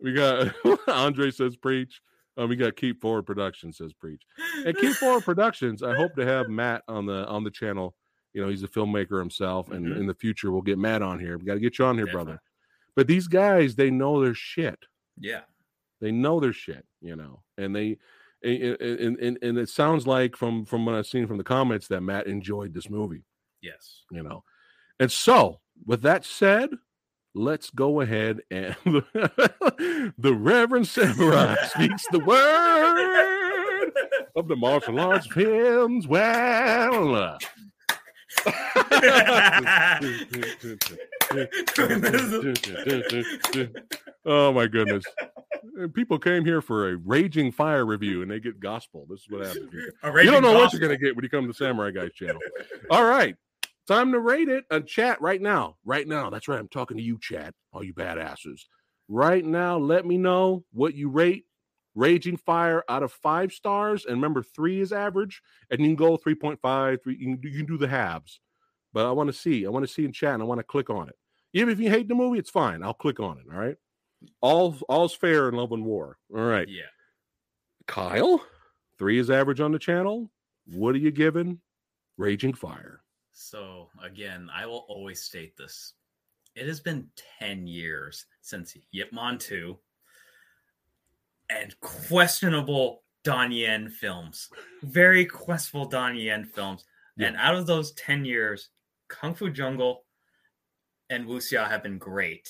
we 0.02 0.14
got 0.14 0.54
Andre 0.88 1.32
says, 1.32 1.56
"Preach." 1.56 2.02
Um, 2.38 2.50
we 2.50 2.56
got 2.56 2.76
Keep 2.76 3.02
Forward 3.02 3.26
Productions 3.26 3.78
says, 3.78 3.94
"Preach." 3.94 4.22
And 4.66 4.76
Keep 4.78 4.96
Forward 4.96 5.24
Productions. 5.24 5.84
I 5.84 5.96
hope 5.96 6.16
to 6.16 6.26
have 6.26 6.50
Matt 6.50 6.84
on 6.88 7.06
the 7.06 7.26
on 7.28 7.44
the 7.44 7.52
channel. 7.52 7.96
You 8.34 8.42
know, 8.42 8.50
he's 8.50 8.64
a 8.64 8.68
filmmaker 8.68 9.20
himself, 9.20 9.72
and 9.72 9.86
Mhm. 9.86 9.98
in 9.98 10.08
the 10.08 10.14
future 10.14 10.52
we'll 10.52 10.62
get 10.62 10.78
Matt 10.78 11.02
on 11.02 11.20
here. 11.20 11.38
We 11.38 11.46
got 11.46 11.56
to 11.56 11.60
get 11.60 11.80
you 11.80 11.86
on 11.86 11.98
here, 11.98 12.08
brother. 12.08 12.42
But 13.00 13.08
these 13.08 13.30
guys, 13.30 13.76
they 13.76 13.90
know 13.92 14.22
their 14.22 14.34
shit. 14.34 14.78
Yeah. 15.18 15.44
They 16.02 16.12
know 16.12 16.42
their 16.42 16.52
shit, 16.52 16.86
you 17.00 17.16
know, 17.16 17.44
and 17.58 17.74
they 17.74 17.98
and, 18.44 18.62
and, 18.82 19.18
and, 19.20 19.38
and 19.42 19.58
it 19.58 19.70
sounds 19.70 20.06
like 20.06 20.36
from 20.36 20.66
from 20.66 20.86
what 20.86 20.96
I've 20.96 21.08
seen 21.08 21.26
from 21.26 21.38
the 21.38 21.46
comments 21.46 21.88
that 21.88 22.02
Matt 22.02 22.28
enjoyed 22.28 22.74
this 22.74 22.90
movie, 22.90 23.24
Yes. 23.62 24.04
you 24.12 24.22
know. 24.22 24.44
And 25.00 25.10
so, 25.10 25.62
with 25.86 26.02
that 26.02 26.26
said, 26.26 26.72
let's 27.34 27.70
go 27.70 28.02
ahead 28.02 28.42
and 28.52 28.76
the 28.84 30.36
Reverend 30.38 30.90
Samurai 30.90 31.56
speaks 31.68 32.06
the 32.12 32.20
word 32.20 33.92
of 34.36 34.50
the 34.50 34.58
martial 34.58 35.00
arts 35.00 35.28
films. 35.28 36.06
Well, 36.06 37.16
uh, 37.16 37.38
oh 44.26 44.52
my 44.52 44.68
goodness. 44.68 45.04
People 45.94 46.20
came 46.20 46.46
here 46.46 46.62
for 46.62 46.90
a 46.90 46.98
Raging 46.98 47.52
Fire 47.52 47.86
review 47.86 48.22
and 48.22 48.32
they 48.32 48.40
get 48.40 48.60
gospel. 48.60 49.06
This 49.10 49.22
is 49.22 49.30
what 49.30 49.46
happens. 49.46 49.74
You 50.04 50.32
don't 50.32 50.44
know 50.44 50.54
what 50.54 50.74
you're 50.74 50.80
going 50.80 50.98
to 50.98 51.04
get 51.04 51.16
when 51.16 51.24
you 51.24 51.30
come 51.30 51.48
to 51.48 51.54
Samurai 51.54 51.92
Guys 51.92 52.14
channel. 52.14 52.42
All 52.90 53.06
right. 53.06 53.36
Time 53.88 54.12
to 54.12 54.20
rate 54.20 54.50
it 54.50 54.66
and 54.70 54.86
chat 54.86 55.20
right 55.22 55.42
now. 55.42 55.78
Right 55.84 56.08
now. 56.08 56.30
That's 56.30 56.48
right. 56.48 56.60
I'm 56.60 56.68
talking 56.68 56.98
to 56.98 57.04
you, 57.04 57.18
chat, 57.20 57.54
all 57.74 57.84
you 57.84 57.94
badasses. 57.94 58.62
Right 59.08 59.44
now, 59.44 59.78
let 59.78 60.06
me 60.06 60.18
know 60.18 60.64
what 60.72 60.94
you 60.94 61.10
rate 61.10 61.46
Raging 61.96 62.38
Fire 62.38 62.84
out 62.88 63.04
of 63.04 63.12
five 63.12 63.52
stars. 63.52 64.06
And 64.06 64.16
remember, 64.16 64.44
three 64.44 64.80
is 64.80 64.92
average, 64.92 65.42
and 65.70 65.82
you 65.82 65.88
can 65.88 65.96
go 65.96 66.18
3.5, 66.18 67.04
three, 67.04 67.18
you, 67.20 67.38
can, 67.38 67.52
you 67.52 67.58
can 67.58 67.66
do 67.66 67.78
the 67.78 67.88
halves. 67.88 68.40
But 68.94 69.06
I 69.06 69.12
want 69.12 69.28
to 69.28 69.34
see. 69.34 69.66
I 69.66 69.70
want 69.70 69.88
to 69.88 69.92
see 69.92 70.06
in 70.06 70.12
chat 70.12 70.34
and 70.34 70.44
I 70.44 70.46
want 70.46 70.60
to 70.60 70.64
click 70.64 70.90
on 70.90 71.10
it. 71.10 71.16
Even 71.54 71.70
if 71.70 71.80
you 71.80 71.90
hate 71.90 72.08
the 72.08 72.16
movie, 72.16 72.40
it's 72.40 72.50
fine. 72.50 72.84
I'll 72.84 72.94
click 72.94 73.20
on 73.20 73.38
it. 73.38 73.46
All 73.52 73.60
right. 73.60 73.76
All 74.42 74.76
all's 74.88 75.14
fair 75.14 75.50
in 75.50 75.56
love 75.56 75.72
and 75.72 75.86
war. 75.86 76.18
All 76.36 76.42
right. 76.42 76.68
Yeah. 76.68 76.84
Kyle, 77.88 78.42
three 78.98 79.18
is 79.18 79.30
average 79.30 79.62
on 79.62 79.72
the 79.72 79.80
channel. 79.80 80.30
What 80.66 80.96
are 80.96 81.00
you 81.00 81.12
giving? 81.12 81.60
Raging 82.18 82.54
Fire. 82.54 83.02
So 83.32 83.90
again, 84.04 84.50
I 84.54 84.66
will 84.66 84.86
always 84.90 85.22
state 85.22 85.56
this. 85.58 85.94
It 86.56 86.68
has 86.68 86.80
been 86.80 87.08
10 87.40 87.68
years 87.68 88.26
since 88.42 88.76
Yip 88.92 89.14
Man 89.14 89.38
2 89.38 89.78
and 91.50 91.80
questionable 91.80 93.04
Don 93.24 93.52
Yen 93.52 93.90
films. 93.90 94.50
Very 94.84 95.26
questionable 95.26 95.90
Don 95.90 96.16
Yen 96.16 96.46
films. 96.46 96.86
And 97.18 97.36
out 97.38 97.56
of 97.56 97.66
those 97.66 97.92
10 97.94 98.26
years, 98.26 98.70
Kung 99.10 99.36
Fu 99.36 99.50
Jungle 99.50 100.06
and 101.10 101.26
Wuxia 101.26 101.68
have 101.68 101.84
been 101.84 101.98
great. 101.98 102.50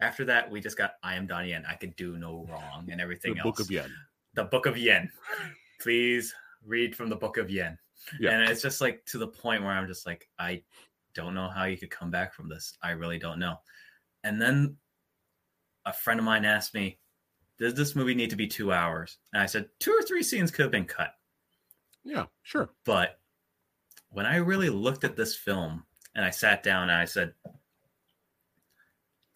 After 0.00 0.24
that, 0.26 0.50
we 0.50 0.60
just 0.60 0.78
got 0.78 0.92
I 1.02 1.16
Am 1.16 1.26
Don 1.26 1.46
Yen. 1.46 1.64
I 1.68 1.74
could 1.74 1.96
do 1.96 2.16
no 2.16 2.46
wrong 2.48 2.88
and 2.90 3.00
everything 3.00 3.34
the 3.34 3.40
else. 3.40 3.44
Book 3.44 3.60
of 3.60 3.70
Yen. 3.70 3.90
the 4.34 4.44
Book 4.44 4.66
of 4.66 4.78
Yen. 4.78 5.10
Please 5.80 6.34
read 6.64 6.94
from 6.94 7.08
the 7.08 7.16
Book 7.16 7.36
of 7.36 7.50
Yen. 7.50 7.78
Yeah. 8.18 8.30
And 8.30 8.48
it's 8.48 8.62
just 8.62 8.80
like 8.80 9.04
to 9.06 9.18
the 9.18 9.28
point 9.28 9.62
where 9.62 9.72
I'm 9.72 9.86
just 9.86 10.06
like, 10.06 10.28
I 10.38 10.62
don't 11.14 11.34
know 11.34 11.48
how 11.48 11.64
you 11.64 11.76
could 11.76 11.90
come 11.90 12.10
back 12.10 12.32
from 12.32 12.48
this. 12.48 12.76
I 12.82 12.92
really 12.92 13.18
don't 13.18 13.38
know. 13.38 13.56
And 14.24 14.40
then 14.40 14.76
a 15.84 15.92
friend 15.92 16.18
of 16.18 16.24
mine 16.24 16.44
asked 16.44 16.74
me, 16.74 16.98
Does 17.58 17.74
this 17.74 17.94
movie 17.94 18.14
need 18.14 18.30
to 18.30 18.36
be 18.36 18.46
two 18.46 18.72
hours? 18.72 19.18
And 19.32 19.42
I 19.42 19.46
said, 19.46 19.68
Two 19.80 19.92
or 19.92 20.02
three 20.02 20.22
scenes 20.22 20.50
could 20.50 20.62
have 20.62 20.72
been 20.72 20.86
cut. 20.86 21.12
Yeah, 22.04 22.26
sure. 22.42 22.70
But 22.84 23.19
when 24.10 24.26
I 24.26 24.36
really 24.36 24.70
looked 24.70 25.04
at 25.04 25.16
this 25.16 25.34
film 25.36 25.84
and 26.14 26.24
I 26.24 26.30
sat 26.30 26.62
down 26.62 26.84
and 26.90 26.98
I 26.98 27.04
said, 27.04 27.32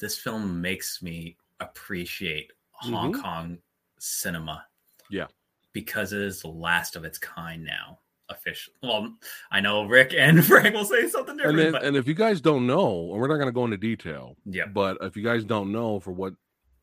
This 0.01 0.19
film 0.19 0.61
makes 0.61 1.03
me 1.03 1.37
appreciate 1.61 2.53
Hong 2.73 3.13
Mhm. 3.13 3.23
Kong 3.23 3.59
cinema. 3.99 4.67
Yeah. 5.09 5.27
Because 5.73 6.13
it 6.13 6.21
is 6.21 6.43
the 6.43 6.49
last 6.49 6.97
of 6.97 7.05
its 7.05 7.19
kind 7.19 7.65
now. 7.65 8.01
Official. 8.31 8.73
Well, 8.83 9.15
I 9.51 9.61
know 9.61 9.85
Rick 9.85 10.15
and 10.17 10.45
Frank 10.47 10.75
will 10.75 10.85
say 10.87 11.09
something 11.09 11.33
And 11.33 11.39
different, 11.39 11.59
then, 11.59 11.73
but 11.73 11.85
and 11.85 11.97
if 11.97 12.07
you 12.09 12.15
guys 12.15 12.41
don't 12.41 12.67
know, 12.67 13.11
and 13.13 13.21
we're 13.21 13.29
not 13.29 13.37
going 13.37 13.49
to 13.49 13.53
go 13.53 13.65
into 13.67 13.77
detail, 13.77 14.37
yeah, 14.47 14.67
but 14.67 14.97
if 15.03 15.15
you 15.17 15.23
guys 15.23 15.45
don't 15.45 15.71
know 15.71 16.01
for 16.01 16.11
what, 16.11 16.35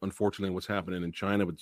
unfortunately, 0.02 0.54
what's 0.54 0.68
happening 0.68 1.04
in 1.04 1.12
China 1.12 1.46
with 1.46 1.60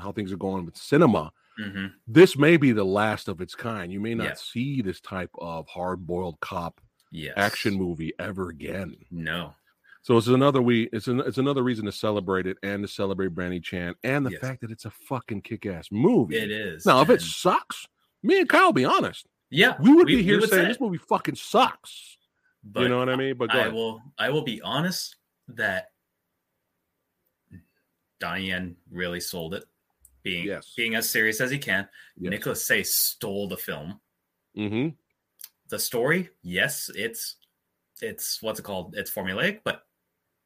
how 0.00 0.12
things 0.12 0.32
are 0.32 0.36
going 0.36 0.64
with 0.64 0.76
cinema, 0.76 1.32
hmm 1.58 1.86
this 2.06 2.36
may 2.38 2.56
be 2.56 2.72
the 2.72 2.84
last 2.84 3.28
of 3.28 3.40
its 3.40 3.54
kind. 3.54 3.92
You 3.92 4.00
may 4.00 4.14
not 4.14 4.24
Yeah. 4.28 4.34
see 4.34 4.80
this 4.82 5.00
type 5.00 5.30
of 5.38 5.66
hard-boiled 5.68 6.40
cop 6.40 6.80
yes, 7.10 7.34
action 7.36 7.74
movie 7.74 8.12
ever 8.18 8.48
again. 8.48 8.96
No, 9.10 9.54
So 10.00 10.16
it's 10.16 10.26
another 10.28 10.62
we 10.62 10.88
it's 10.92 11.08
an, 11.08 11.20
it's 11.20 11.38
another 11.38 11.62
reason 11.62 11.84
to 11.84 11.92
celebrate 11.92 12.46
it 12.46 12.56
and 12.62 12.82
to 12.82 12.88
celebrate 12.88 13.34
Benny 13.34 13.60
Chan 13.60 13.94
and 14.02 14.24
the 14.26 14.30
Yes. 14.32 14.40
fact 14.40 14.62
that 14.62 14.70
it's 14.70 14.86
a 14.86 14.90
fucking 14.90 15.42
kick-ass 15.42 15.88
movie. 15.92 16.36
it 16.38 16.50
is. 16.50 16.86
Now, 16.86 17.02
if 17.02 17.10
it 17.10 17.20
sucks, 17.20 17.86
me 18.22 18.40
and 18.40 18.48
Kyle 18.48 18.72
be 18.72 18.84
honest. 18.86 19.26
Yeah, 19.50 19.76
we 19.78 19.94
would 19.94 20.06
we- 20.06 20.16
be 20.16 20.22
here 20.22 20.40
saying 20.40 20.62
say 20.62 20.68
this 20.68 20.80
movie 20.80 20.96
fucking 20.98 21.34
sucks. 21.36 22.16
but 22.64 22.80
you 22.84 22.88
know 22.88 22.98
what 22.98 23.10
I 23.10 23.16
mean? 23.16 23.36
But 23.36 23.50
I 23.54 23.68
will 23.68 24.00
I 24.18 24.30
will 24.30 24.42
be 24.42 24.60
honest 24.62 25.16
that 25.48 25.91
Donnie 28.22 28.46
Yen 28.48 28.76
really 28.88 29.18
sold 29.20 29.52
it. 29.52 29.64
Being 30.22 30.46
Yes. 30.46 30.72
being 30.76 30.94
as 30.94 31.10
serious 31.10 31.40
as 31.40 31.50
he 31.50 31.58
can. 31.58 31.88
Yes. 32.16 32.30
Nicholas 32.30 32.64
Tse 32.64 32.84
stole 32.84 33.48
the 33.48 33.56
film. 33.56 34.00
hmm 34.54 34.90
The 35.68 35.78
story, 35.80 36.30
yes, 36.42 36.88
it's 36.94 37.36
it's 38.00 38.40
what's 38.40 38.60
it 38.60 38.62
called? 38.62 38.94
It's 38.96 39.10
formulaic, 39.10 39.60
but 39.64 39.84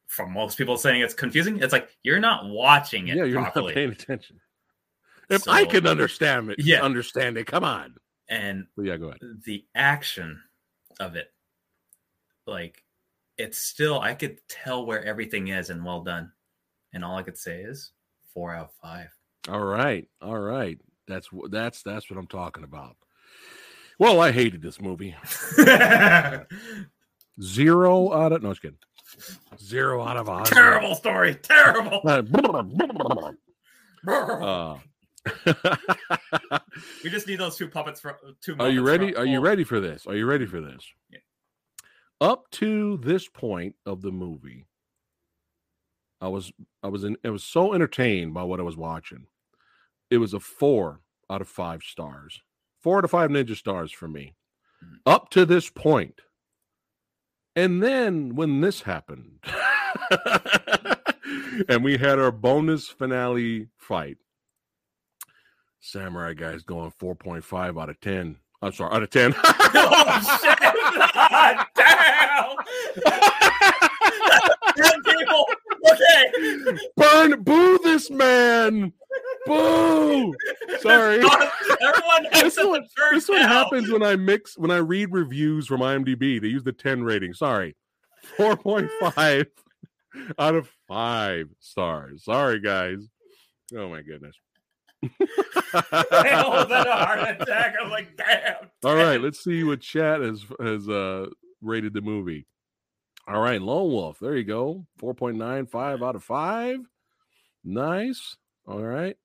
from 0.07 0.31
most 0.33 0.57
people 0.57 0.77
saying 0.77 1.01
it's 1.01 1.13
confusing, 1.13 1.59
it's 1.61 1.71
like 1.73 1.95
you're 2.01 2.19
not 2.19 2.47
watching 2.49 3.09
it 3.09 3.17
Yeah, 3.17 3.25
you're 3.25 3.41
properly. 3.41 3.67
not 3.67 3.75
paying 3.75 3.91
attention. 3.91 4.41
If 5.29 5.43
So- 5.43 5.51
I 5.51 5.65
can 5.65 5.85
understand 5.85 6.49
it, 6.49 6.59
Yeah. 6.59 6.81
understand 6.81 7.37
it. 7.37 7.45
Come 7.45 7.63
on. 7.63 7.95
and 8.29 8.67
But 8.75 8.85
yeah, 8.85 8.97
go 8.97 9.09
ahead. 9.09 9.19
the 9.45 9.63
action 9.75 10.41
of 10.99 11.15
it 11.15 11.31
like 12.47 12.83
it's 13.37 13.57
still 13.59 13.99
i 14.01 14.13
could 14.15 14.39
tell 14.49 14.85
where 14.85 15.03
everything 15.03 15.47
is 15.49 15.69
and 15.69 15.85
well 15.85 16.01
done 16.01 16.31
and 16.93 17.03
all 17.05 17.17
i 17.17 17.23
could 17.23 17.37
say 17.37 17.61
is 17.61 17.91
four 18.33 18.53
out 18.53 18.65
of 18.65 18.71
five 18.81 19.09
All 19.49 19.63
right, 19.63 20.07
all 20.21 20.37
right. 20.39 20.77
That's 21.07 21.29
that's 21.49 21.81
that's 21.83 22.09
what 22.09 22.19
I'm 22.19 22.27
talking 22.27 22.63
about. 22.65 22.97
Well, 23.97 24.19
I 24.19 24.31
hated 24.33 24.61
this 24.61 24.81
movie. 24.81 25.15
Zero 27.41 28.11
out 28.13 28.31
of 28.33 28.43
no, 28.43 28.49
just 28.49 28.61
kidding. 28.61 28.77
Zero 29.59 30.03
out 30.03 30.17
of 30.17 30.27
a 30.27 30.33
hundred. 30.33 30.53
terrible 30.53 30.95
story 30.95 31.35
terrible 31.35 32.01
Uh, 34.07 34.77
We 37.03 37.09
just 37.09 37.25
need 37.27 37.39
those 37.39 37.55
two 37.55 37.67
puppets 37.69 37.99
for 38.01 38.17
two. 38.41 38.55
Are 38.59 38.69
you 38.69 38.81
ready? 38.83 39.15
Are 39.15 39.25
you 39.25 39.39
ready 39.39 39.63
for 39.63 39.79
this? 39.79 40.05
Are 40.07 40.15
you 40.15 40.25
ready 40.25 40.45
for 40.45 40.61
this? 40.61 40.85
Yeah. 41.09 41.19
Up 42.21 42.49
to 42.51 42.97
this 42.97 43.27
point 43.27 43.75
of 43.85 44.01
the 44.01 44.11
movie, 44.11 44.65
I 46.21 46.27
was 46.27 46.51
I 46.83 46.87
was 46.87 47.03
in 47.03 47.17
I 47.23 47.29
was 47.29 47.43
so 47.43 47.73
entertained 47.73 48.33
by 48.33 48.43
what 48.43 48.59
I 48.59 48.63
was 48.63 48.77
watching. 48.77 49.27
It 50.09 50.17
was 50.17 50.33
a 50.33 50.39
four 50.39 51.01
out 51.29 51.41
of 51.41 51.47
five 51.47 51.83
stars. 51.83 52.41
Four 52.81 52.99
out 52.99 53.03
of 53.05 53.11
five 53.11 53.29
ninja 53.29 53.55
stars 53.55 53.91
for 53.91 54.07
me. 54.07 54.35
Mhm. 54.83 54.97
Up 55.05 55.29
to 55.31 55.45
this 55.45 55.69
point. 55.69 56.21
And 57.55 57.81
then 57.81 58.35
when 58.35 58.61
this 58.61 58.81
happened, 58.83 59.39
and 61.69 61.83
we 61.83 61.97
had 61.97 62.19
our 62.19 62.31
bonus 62.31 62.87
finale 62.87 63.69
fight, 63.77 64.17
Samurai 65.79 66.33
Guy's 66.35 66.61
going 66.63 66.91
4.5 67.01 67.81
out 67.81 67.89
of 67.89 67.99
10. 67.99 68.37
I'm 68.61 68.71
sorry, 68.73 68.95
out 68.95 69.01
of 69.01 69.09
10. 69.09 69.33
oh 69.37 70.37
shit! 70.41 70.59
Damn! 71.75 72.55
Damn 74.75 75.03
people. 75.03 75.45
Okay. 75.91 76.77
Burn, 76.97 77.43
boo 77.43 77.77
this 77.83 78.09
man. 78.09 78.93
Boo. 79.45 80.33
Sorry. 80.79 81.15
Everyone 81.81 82.27
This 82.31 82.57
what, 82.57 82.83
this 83.13 83.29
now. 83.29 83.47
happens 83.47 83.89
when 83.89 84.03
I 84.03 84.15
mix, 84.15 84.57
when 84.57 84.71
I 84.71 84.77
read 84.77 85.11
reviews 85.11 85.67
from 85.67 85.81
IMDb. 85.81 86.41
They 86.41 86.47
use 86.47 86.63
the 86.63 86.73
10 86.73 87.03
rating. 87.03 87.33
Sorry. 87.33 87.75
4.5 88.37 89.45
out 90.39 90.55
of 90.55 90.69
5 90.87 91.49
stars. 91.59 92.23
Sorry, 92.25 92.59
guys. 92.59 93.07
Oh, 93.75 93.89
my 93.89 94.01
goodness. 94.01 94.35
I 95.03 96.41
almost 96.43 96.69
had 96.69 96.87
a 96.87 96.91
heart 96.95 97.41
attack. 97.41 97.75
I'm 97.81 97.89
like, 97.91 98.17
damn. 98.17 98.55
All 98.83 98.95
right, 98.95 99.21
let's 99.21 99.43
see 99.43 99.63
what 99.63 99.81
chat 99.81 100.21
has 100.21 100.43
has 100.59 100.89
uh 100.89 101.27
rated 101.61 101.93
the 101.93 102.01
movie. 102.01 102.45
All 103.27 103.41
right, 103.41 103.61
Lone 103.61 103.91
Wolf. 103.91 104.19
There 104.19 104.37
you 104.37 104.43
go. 104.45 104.85
4.95 105.01 106.05
out 106.07 106.15
of 106.15 106.23
5. 106.23 106.79
Nice. 107.63 108.37
All 108.65 108.81
right. 108.81 109.15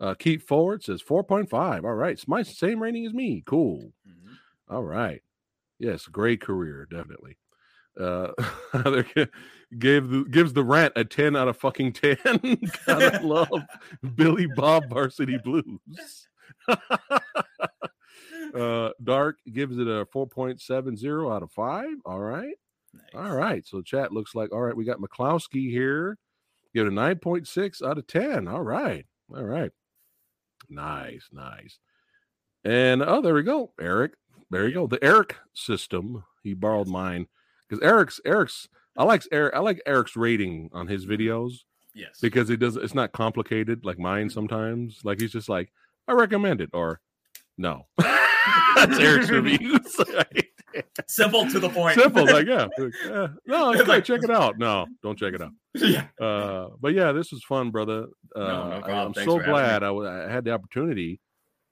Uh 0.00 0.14
Keep 0.18 0.42
Forward 0.42 0.82
says 0.82 1.02
4.5. 1.02 1.84
All 1.84 1.94
right. 1.94 2.12
It's 2.12 2.26
my 2.28 2.42
same 2.42 2.82
rating 2.82 3.06
as 3.06 3.12
me. 3.12 3.42
Cool. 3.46 3.92
Mhm. 4.08 4.36
All 4.70 4.82
right. 4.84 5.22
Yes, 5.78 6.06
great 6.06 6.40
career, 6.40 6.86
definitely. 6.90 7.36
Uh 8.00 8.28
gave 9.78 10.08
the, 10.08 10.24
gives 10.30 10.54
the 10.54 10.64
rant 10.64 10.94
a 10.96 11.04
10 11.04 11.36
out 11.36 11.48
of 11.48 11.56
fucking 11.58 11.92
10. 11.92 12.16
Gotta 12.86 13.20
love 13.22 13.50
Billy 14.14 14.46
Bob 14.46 14.88
Varsity 14.88 15.36
Blues. 15.38 16.28
uh 18.54 18.90
Dark 19.02 19.38
gives 19.52 19.78
it 19.78 19.86
a 19.88 20.06
4.70 20.06 21.34
out 21.34 21.42
of 21.42 21.52
5. 21.52 21.86
All 22.06 22.20
right. 22.20 22.54
Nice. 22.94 23.04
All 23.14 23.36
right. 23.36 23.66
So 23.66 23.82
chat 23.82 24.12
looks 24.12 24.34
like 24.34 24.52
all 24.52 24.60
right. 24.60 24.76
We 24.76 24.84
got 24.84 24.98
McCloskey 24.98 25.70
here. 25.70 26.18
Give 26.74 26.86
it 26.86 26.92
a 26.92 26.96
9.6 26.96 27.82
out 27.82 27.98
of 27.98 28.06
10. 28.06 28.48
All 28.48 28.62
right. 28.62 29.04
All 29.34 29.44
right. 29.44 29.70
Nice, 30.68 31.28
nice. 31.32 31.78
And 32.64 33.02
oh, 33.02 33.20
there 33.20 33.34
we 33.34 33.42
go. 33.42 33.72
Eric. 33.80 34.12
There 34.50 34.66
you 34.66 34.74
go. 34.74 34.86
The 34.86 35.02
Eric 35.02 35.36
system. 35.54 36.24
He 36.42 36.54
borrowed 36.54 36.88
mine. 36.88 37.26
Because 37.68 37.82
Eric's 37.82 38.20
Eric's 38.24 38.68
I 38.96 39.04
like 39.04 39.22
Eric 39.32 39.54
I 39.54 39.60
like 39.60 39.80
Eric's 39.86 40.16
rating 40.16 40.70
on 40.72 40.86
his 40.86 41.06
videos 41.06 41.60
yes 41.94 42.18
because 42.20 42.50
it 42.50 42.58
does 42.58 42.76
it's 42.76 42.94
not 42.94 43.12
complicated 43.12 43.84
like 43.84 43.98
mine 43.98 44.26
mm-hmm. 44.26 44.34
sometimes. 44.34 45.00
Like 45.04 45.20
he's 45.20 45.32
just 45.32 45.48
like, 45.48 45.72
I 46.06 46.12
recommend 46.12 46.60
it 46.60 46.70
or 46.72 47.00
no. 47.56 47.86
That's 47.96 48.98
Eric's 48.98 49.30
reviews. 49.30 49.96
Simple 51.08 51.46
to 51.50 51.58
the 51.60 51.68
point. 51.68 51.98
Simple, 51.98 52.24
like 52.24 52.46
yeah, 52.46 52.66
like, 52.78 52.92
eh, 53.10 53.28
no, 53.46 53.72
it's 53.72 53.88
like- 53.88 54.04
check 54.04 54.22
it 54.24 54.30
out. 54.30 54.58
No, 54.58 54.86
don't 55.02 55.18
check 55.18 55.34
it 55.34 55.42
out. 55.42 55.52
yeah. 55.74 56.06
Uh, 56.20 56.68
but 56.80 56.94
yeah, 56.94 57.12
this 57.12 57.32
was 57.32 57.42
fun, 57.44 57.70
brother. 57.70 58.06
Uh, 58.34 58.40
no 58.40 58.80
I, 58.84 58.90
I'm 59.04 59.12
Thanks 59.14 59.30
so 59.30 59.38
glad 59.38 59.82
I, 59.82 59.86
w- 59.88 60.08
I 60.08 60.30
had 60.30 60.44
the 60.44 60.52
opportunity 60.52 61.20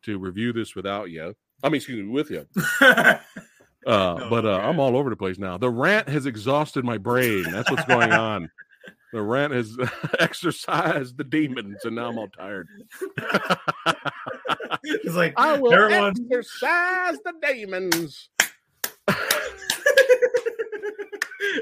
to 0.04 0.18
review 0.18 0.52
this 0.52 0.74
without 0.74 1.10
you. 1.10 1.34
I 1.62 1.68
mean, 1.68 1.76
excuse 1.76 2.02
me, 2.04 2.10
with 2.10 2.30
you. 2.30 2.46
Uh, 3.86 4.16
No, 4.18 4.26
but 4.28 4.44
uh. 4.44 4.58
I'm 4.58 4.78
all 4.78 4.94
over 4.94 5.08
the 5.08 5.16
place 5.16 5.38
now. 5.38 5.56
The 5.56 5.70
rant 5.70 6.06
has 6.10 6.26
exhausted 6.26 6.84
my 6.84 6.98
brain. 6.98 7.44
That's 7.44 7.70
what's 7.70 7.86
going 7.86 8.12
on. 8.12 8.50
The 9.14 9.22
rant 9.22 9.54
has 9.54 9.74
exercised 10.18 11.16
the 11.16 11.24
demons, 11.24 11.78
and 11.86 11.96
now 11.96 12.10
I'm 12.10 12.18
all 12.18 12.28
tired. 12.28 12.68
It's 14.84 15.14
like 15.14 15.32
I 15.36 15.58
will 15.58 15.72
Everyone- 15.72 16.14
exercise 16.30 17.16
the 17.24 17.32
demons. 17.42 18.28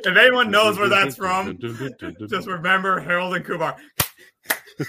If 0.05 0.17
anyone 0.17 0.51
knows 0.51 0.79
where 0.79 0.89
that's 0.89 1.17
from, 1.17 1.59
just 2.29 2.47
remember 2.47 3.01
Harold 3.01 3.35
and 3.35 3.45
Kumar. 3.45 3.77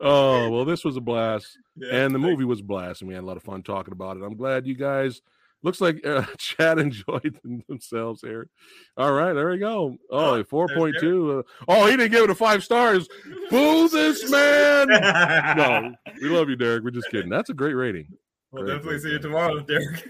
oh 0.00 0.48
well, 0.50 0.64
this 0.64 0.84
was 0.84 0.96
a 0.96 1.00
blast. 1.00 1.58
Yeah, 1.76 2.04
and 2.04 2.14
the 2.14 2.18
movie 2.18 2.44
was 2.44 2.60
a 2.60 2.64
blast, 2.64 3.02
and 3.02 3.08
we 3.08 3.14
had 3.14 3.24
a 3.24 3.26
lot 3.26 3.36
of 3.36 3.42
fun 3.42 3.62
talking 3.62 3.92
about 3.92 4.16
it. 4.16 4.22
I'm 4.22 4.36
glad 4.36 4.66
you 4.66 4.74
guys. 4.74 5.20
Looks 5.64 5.80
like 5.80 6.06
uh, 6.06 6.22
Chad 6.38 6.78
enjoyed 6.78 7.38
themselves 7.68 8.20
here. 8.20 8.48
All 8.96 9.12
right, 9.12 9.32
there 9.32 9.50
we 9.50 9.58
go. 9.58 9.96
Oh, 10.10 10.36
Oh, 10.36 10.44
four 10.44 10.68
point 10.68 10.96
two. 11.00 11.40
Uh, 11.40 11.42
oh, 11.68 11.86
he 11.86 11.96
didn't 11.96 12.12
give 12.12 12.24
it 12.24 12.30
a 12.30 12.34
five 12.34 12.62
stars. 12.62 13.08
Boo 13.50 13.88
this 13.88 14.30
man. 14.30 14.88
no, 14.88 15.94
we 16.22 16.28
love 16.28 16.48
you, 16.48 16.56
Derek. 16.56 16.84
We're 16.84 16.90
just 16.90 17.10
kidding. 17.10 17.28
That's 17.28 17.50
a 17.50 17.54
great 17.54 17.74
rating. 17.74 18.06
We'll 18.50 18.64
Great, 18.64 18.74
definitely 18.76 18.98
great, 19.00 19.02
see 19.02 19.10
you 19.12 19.18
tomorrow, 19.18 19.60
Derek. 19.68 20.08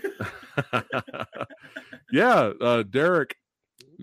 yeah, 2.12 2.52
uh, 2.60 2.82
Derek. 2.84 3.36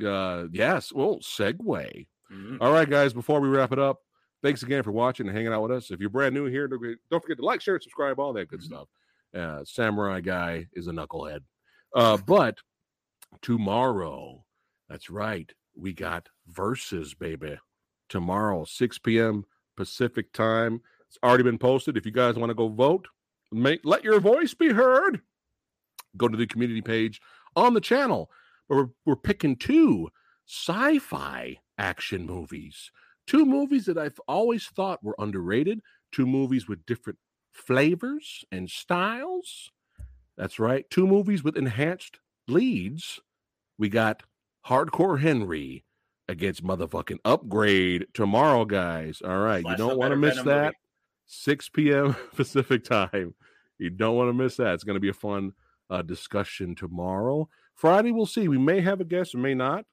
Uh, 0.03 0.45
yes. 0.51 0.91
Well, 0.93 1.19
segue. 1.19 2.07
Mhm. 2.31 2.57
All 2.59 2.71
right, 2.73 2.89
guys. 2.89 3.13
Before 3.13 3.39
we 3.39 3.47
wrap 3.47 3.71
it 3.71 3.79
up, 3.79 4.01
thanks 4.43 4.63
again 4.63 4.83
for 4.83 4.91
watching 4.91 5.27
and 5.27 5.35
hanging 5.35 5.53
out 5.53 5.61
with 5.61 5.71
us. 5.71 5.89
If 5.91 5.99
you're 6.01 6.09
brand 6.09 6.33
new 6.35 6.45
here, 6.45 6.67
don't 6.67 7.21
forget- 7.21 7.37
to 7.37 7.45
like, 7.45 7.61
share, 7.61 7.79
subscribe, 7.79 8.19
all 8.19 8.33
that 8.33 8.49
good 8.49 8.59
Mhm. 8.59 8.63
stuff. 8.63 8.87
Uh, 9.33 9.63
Samurai 9.63 10.19
guy 10.21 10.67
is 10.73 10.87
a 10.87 10.91
knucklehead. 10.91 11.41
Uh, 11.93 12.17
but 12.17 12.59
tomorrow, 13.41 14.43
that's 14.89 15.09
right, 15.09 15.51
we 15.75 15.93
got 15.93 16.29
versus 16.47 17.13
baby. 17.13 17.57
Tomorrow, 18.09 18.65
6 18.65 18.97
p.m. 18.99 19.45
Pacific 19.75 20.31
time. 20.33 20.81
It's 21.07 21.17
already 21.23 21.43
been 21.43 21.57
posted. 21.57 21.97
If 21.97 22.05
you 22.05 22.11
guys 22.11 22.35
want 22.35 22.49
to 22.49 22.53
go 22.55 22.67
vote, 22.69 23.07
make 23.51 23.81
let 23.83 24.03
your 24.03 24.19
voice 24.19 24.53
be 24.53 24.71
heard. 24.71 25.21
Go 26.17 26.27
to 26.27 26.37
the 26.37 26.47
community 26.47 26.81
page 26.81 27.21
on 27.55 27.73
the 27.73 27.81
channel. 27.81 28.29
We're, 28.69 28.87
we're 29.05 29.15
picking 29.15 29.55
two 29.55 30.09
sci-fi 30.47 31.59
action 31.77 32.25
movies. 32.25 32.91
Two 33.27 33.45
movies 33.45 33.85
that 33.85 33.97
I've 33.97 34.19
always 34.27 34.67
thought 34.67 35.03
were 35.03 35.15
underrated. 35.19 35.81
Two 36.11 36.25
movies 36.25 36.67
with 36.67 36.85
different 36.85 37.19
flavors 37.51 38.45
and 38.51 38.69
styles. 38.69 39.71
That's 40.37 40.59
right. 40.59 40.89
Two 40.89 41.07
movies 41.07 41.43
with 41.43 41.57
enhanced 41.57 42.19
leads. 42.47 43.19
We 43.77 43.89
got 43.89 44.23
Hardcore 44.67 45.19
Henry 45.19 45.85
against 46.27 46.63
motherfucking 46.63 47.19
Upgrade 47.25 48.07
tomorrow, 48.13 48.65
guys. 48.65 49.21
All 49.23 49.39
right. 49.39 49.61
Slash 49.61 49.71
you 49.71 49.77
don't 49.77 49.97
want 49.97 50.11
to 50.11 50.17
miss 50.17 50.35
Venom 50.35 50.47
that. 50.47 50.65
movie. 50.65 50.77
6 51.25 51.69
p.m. 51.69 52.15
Pacific 52.35 52.83
time. 52.83 53.33
You 53.77 53.89
don't 53.89 54.15
want 54.15 54.29
to 54.29 54.33
miss 54.33 54.57
that. 54.57 54.73
It's 54.73 54.83
going 54.83 54.95
to 54.95 55.01
be 55.01 55.09
a 55.09 55.13
fun 55.13 55.53
uh, 55.89 56.01
discussion 56.01 56.75
tomorrow. 56.75 57.49
Friday, 57.73 58.11
we'll 58.11 58.25
see. 58.25 58.47
We 58.47 58.57
may 58.57 58.81
have 58.81 59.01
a 59.01 59.05
guest, 59.05 59.35
or 59.35 59.39
may 59.39 59.53
not. 59.53 59.85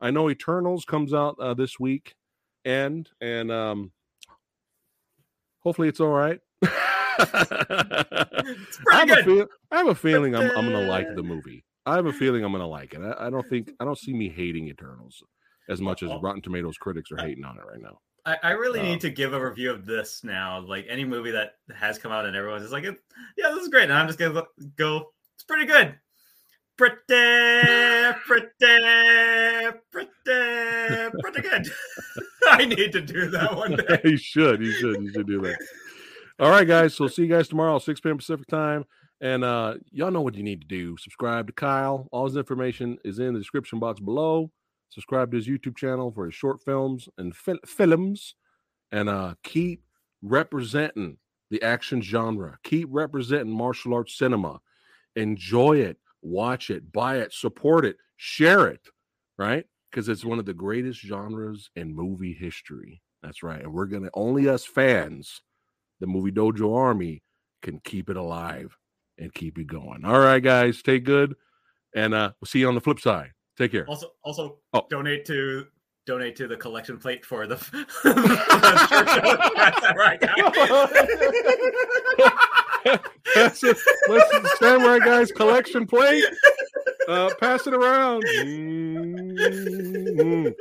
I 0.00 0.10
know 0.10 0.30
Eternals 0.30 0.84
comes 0.84 1.14
out 1.14 1.36
uh, 1.40 1.54
this 1.54 1.78
week, 1.80 2.16
and 2.64 3.08
and 3.20 3.50
um, 3.50 3.92
hopefully 5.60 5.88
it's 5.88 6.00
all 6.00 6.08
right. 6.08 6.40
I, 6.62 8.26
have 8.90 9.10
a 9.10 9.22
feel, 9.24 9.46
I 9.70 9.76
have 9.78 9.88
a 9.88 9.94
feeling 9.94 10.34
I'm, 10.34 10.50
I'm 10.56 10.70
going 10.70 10.84
to 10.84 10.90
like 10.90 11.14
the 11.14 11.22
movie. 11.22 11.64
I 11.86 11.96
have 11.96 12.06
a 12.06 12.12
feeling 12.12 12.44
I'm 12.44 12.52
going 12.52 12.62
to 12.62 12.66
like 12.66 12.94
it. 12.94 13.00
I, 13.00 13.26
I 13.26 13.30
don't 13.30 13.46
think 13.48 13.72
I 13.80 13.84
don't 13.84 13.98
see 13.98 14.12
me 14.12 14.28
hating 14.28 14.68
Eternals 14.68 15.22
as 15.68 15.80
much 15.80 16.02
as 16.02 16.10
Rotten 16.22 16.42
Tomatoes 16.42 16.76
critics 16.78 17.10
are 17.12 17.18
hating 17.18 17.44
on 17.44 17.56
it 17.56 17.64
right 17.70 17.80
now. 17.80 17.98
I, 18.30 18.36
I 18.42 18.50
really 18.52 18.80
Uh, 18.80 18.84
need 18.84 19.00
to 19.02 19.10
give 19.10 19.32
a 19.32 19.44
review 19.44 19.70
of 19.70 19.86
this 19.86 20.22
now. 20.24 20.60
Like 20.60 20.86
any 20.88 21.04
movie 21.04 21.30
that 21.32 21.54
has 21.74 21.98
come 21.98 22.12
out 22.12 22.26
and 22.26 22.36
everyone's 22.36 22.62
just 22.62 22.72
like, 22.72 22.84
yeah, 22.84 23.48
this 23.50 23.62
is 23.62 23.68
great. 23.68 23.84
And 23.84 23.92
I'm 23.92 24.06
just 24.06 24.18
gonna 24.18 24.42
go, 24.76 25.12
it's 25.34 25.44
pretty 25.44 25.66
good. 25.66 25.94
Pretty, 26.76 26.96
pretty, 28.26 28.46
pretty, 29.90 31.10
pretty 31.20 31.40
good. 31.42 31.68
I 32.50 32.64
need 32.64 32.92
to 32.92 33.00
do 33.00 33.28
that 33.30 33.54
one 33.56 33.76
day. 33.76 34.00
you 34.04 34.16
should. 34.16 34.60
You 34.62 34.72
should. 34.72 35.02
You 35.02 35.12
should 35.12 35.26
do 35.26 35.40
that. 35.42 35.58
All 36.38 36.50
right, 36.50 36.66
guys. 36.66 36.94
So 36.94 37.06
see 37.06 37.22
you 37.22 37.28
guys 37.28 37.48
tomorrow, 37.48 37.78
6 37.78 38.00
p.m. 38.00 38.16
Pacific 38.16 38.46
time. 38.46 38.84
And 39.20 39.44
uh, 39.44 39.74
y'all 39.90 40.10
know 40.10 40.22
what 40.22 40.34
you 40.34 40.42
need 40.42 40.62
to 40.62 40.66
do. 40.66 40.96
Subscribe 40.96 41.46
to 41.48 41.52
Kyle. 41.52 42.08
All 42.10 42.24
his 42.26 42.36
information 42.36 42.96
is 43.04 43.18
in 43.18 43.34
the 43.34 43.40
description 43.40 43.78
box 43.78 44.00
below. 44.00 44.50
Subscribe 44.90 45.30
to 45.30 45.36
his 45.36 45.46
YouTube 45.48 45.76
channel 45.76 46.10
for 46.10 46.26
his 46.26 46.34
short 46.34 46.60
films 46.60 47.08
and 47.16 47.34
fil- 47.34 47.58
films. 47.64 48.34
And 48.92 49.08
uh, 49.08 49.34
keep 49.42 49.84
representing 50.20 51.16
the 51.50 51.62
action 51.62 52.02
genre. 52.02 52.58
Keep 52.64 52.88
representing 52.90 53.52
martial 53.52 53.94
arts 53.94 54.18
cinema. 54.18 54.60
Enjoy 55.16 55.78
it. 55.78 55.98
Watch 56.22 56.70
it. 56.70 56.92
Buy 56.92 57.18
it. 57.18 57.32
Support 57.32 57.86
it. 57.86 57.96
Share 58.16 58.66
it. 58.66 58.88
Right? 59.38 59.64
Because 59.90 60.08
it's 60.08 60.24
one 60.24 60.38
of 60.38 60.46
the 60.46 60.54
greatest 60.54 61.00
genres 61.00 61.70
in 61.76 61.94
movie 61.94 62.34
history. 62.34 63.00
That's 63.22 63.42
right. 63.42 63.62
And 63.62 63.72
we're 63.72 63.86
going 63.86 64.04
to, 64.04 64.10
only 64.14 64.48
us 64.48 64.64
fans, 64.64 65.42
the 66.00 66.06
Movie 66.06 66.32
Dojo 66.32 66.76
Army, 66.76 67.22
can 67.62 67.80
keep 67.80 68.08
it 68.08 68.16
alive 68.16 68.76
and 69.18 69.32
keep 69.34 69.58
it 69.58 69.66
going. 69.66 70.04
All 70.04 70.20
right, 70.20 70.42
guys. 70.42 70.78
stay 70.78 70.98
good. 70.98 71.34
And 71.94 72.14
uh, 72.14 72.32
we'll 72.40 72.46
see 72.46 72.60
you 72.60 72.68
on 72.68 72.74
the 72.74 72.80
flip 72.80 73.00
side. 73.00 73.32
Take 73.58 73.72
care. 73.72 73.84
Also, 73.88 74.12
also 74.22 74.58
Oh. 74.72 74.86
donate 74.90 75.24
to 75.26 75.66
donate 76.06 76.34
to 76.36 76.46
the 76.48 76.56
collection 76.56 76.98
plate 76.98 77.24
for 77.24 77.46
the, 77.46 77.56
for 77.56 77.76
the 78.04 79.76
Samurai 79.80 80.16
guy. 80.16 80.34
Pass 83.34 83.62
it. 83.62 83.76
Listen, 84.08 84.44
Samurai 84.58 84.98
Guys 84.98 85.30
collection 85.32 85.86
plate. 85.86 86.24
Uh, 87.08 87.30
pass 87.40 87.66
it 87.66 87.72
around. 87.74 88.22
Mm. 88.24 90.54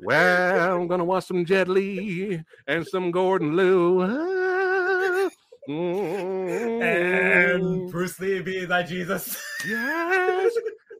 Well, 0.00 0.76
I'm 0.80 0.86
gonna 0.88 1.04
watch 1.04 1.26
some 1.26 1.44
Jet 1.44 1.68
Li 1.68 2.40
and 2.66 2.86
some 2.86 3.10
Gordon 3.10 3.56
Liu. 3.56 4.02
Ah. 4.02 5.28
Mm. 5.68 6.80
and 6.80 7.90
Bruce 7.90 8.20
Lee 8.20 8.40
be 8.40 8.64
thy 8.66 8.84
Jesus. 8.84 9.36
yes, 9.66 10.52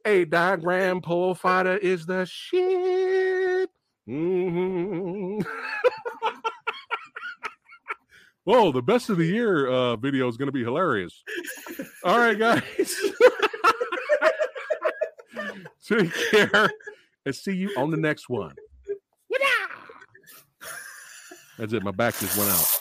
a 0.07 0.25
diagram 0.25 1.01
pole 1.01 1.35
fighter 1.35 1.77
is 1.77 2.05
the 2.05 2.25
shit. 2.25 3.69
Mm-hmm. 4.07 5.41
Whoa, 8.45 8.71
the 8.71 8.81
best 8.81 9.09
of 9.09 9.17
the 9.17 9.25
year 9.25 9.67
uh, 9.67 9.97
video 9.97 10.29
is 10.29 10.37
going 10.37 10.47
to 10.47 10.53
be 10.53 10.63
hilarious. 10.63 11.21
All 12.05 12.17
right, 12.17 12.39
guys. 12.39 12.63
Take 15.85 16.13
care 16.31 16.69
and 17.25 17.35
see 17.35 17.57
you 17.57 17.73
on 17.77 17.91
the 17.91 17.97
next 17.97 18.29
one. 18.29 18.55
That's 21.57 21.73
it. 21.73 21.83
My 21.83 21.91
back 21.91 22.17
just 22.17 22.37
went 22.37 22.49
out. 22.49 22.65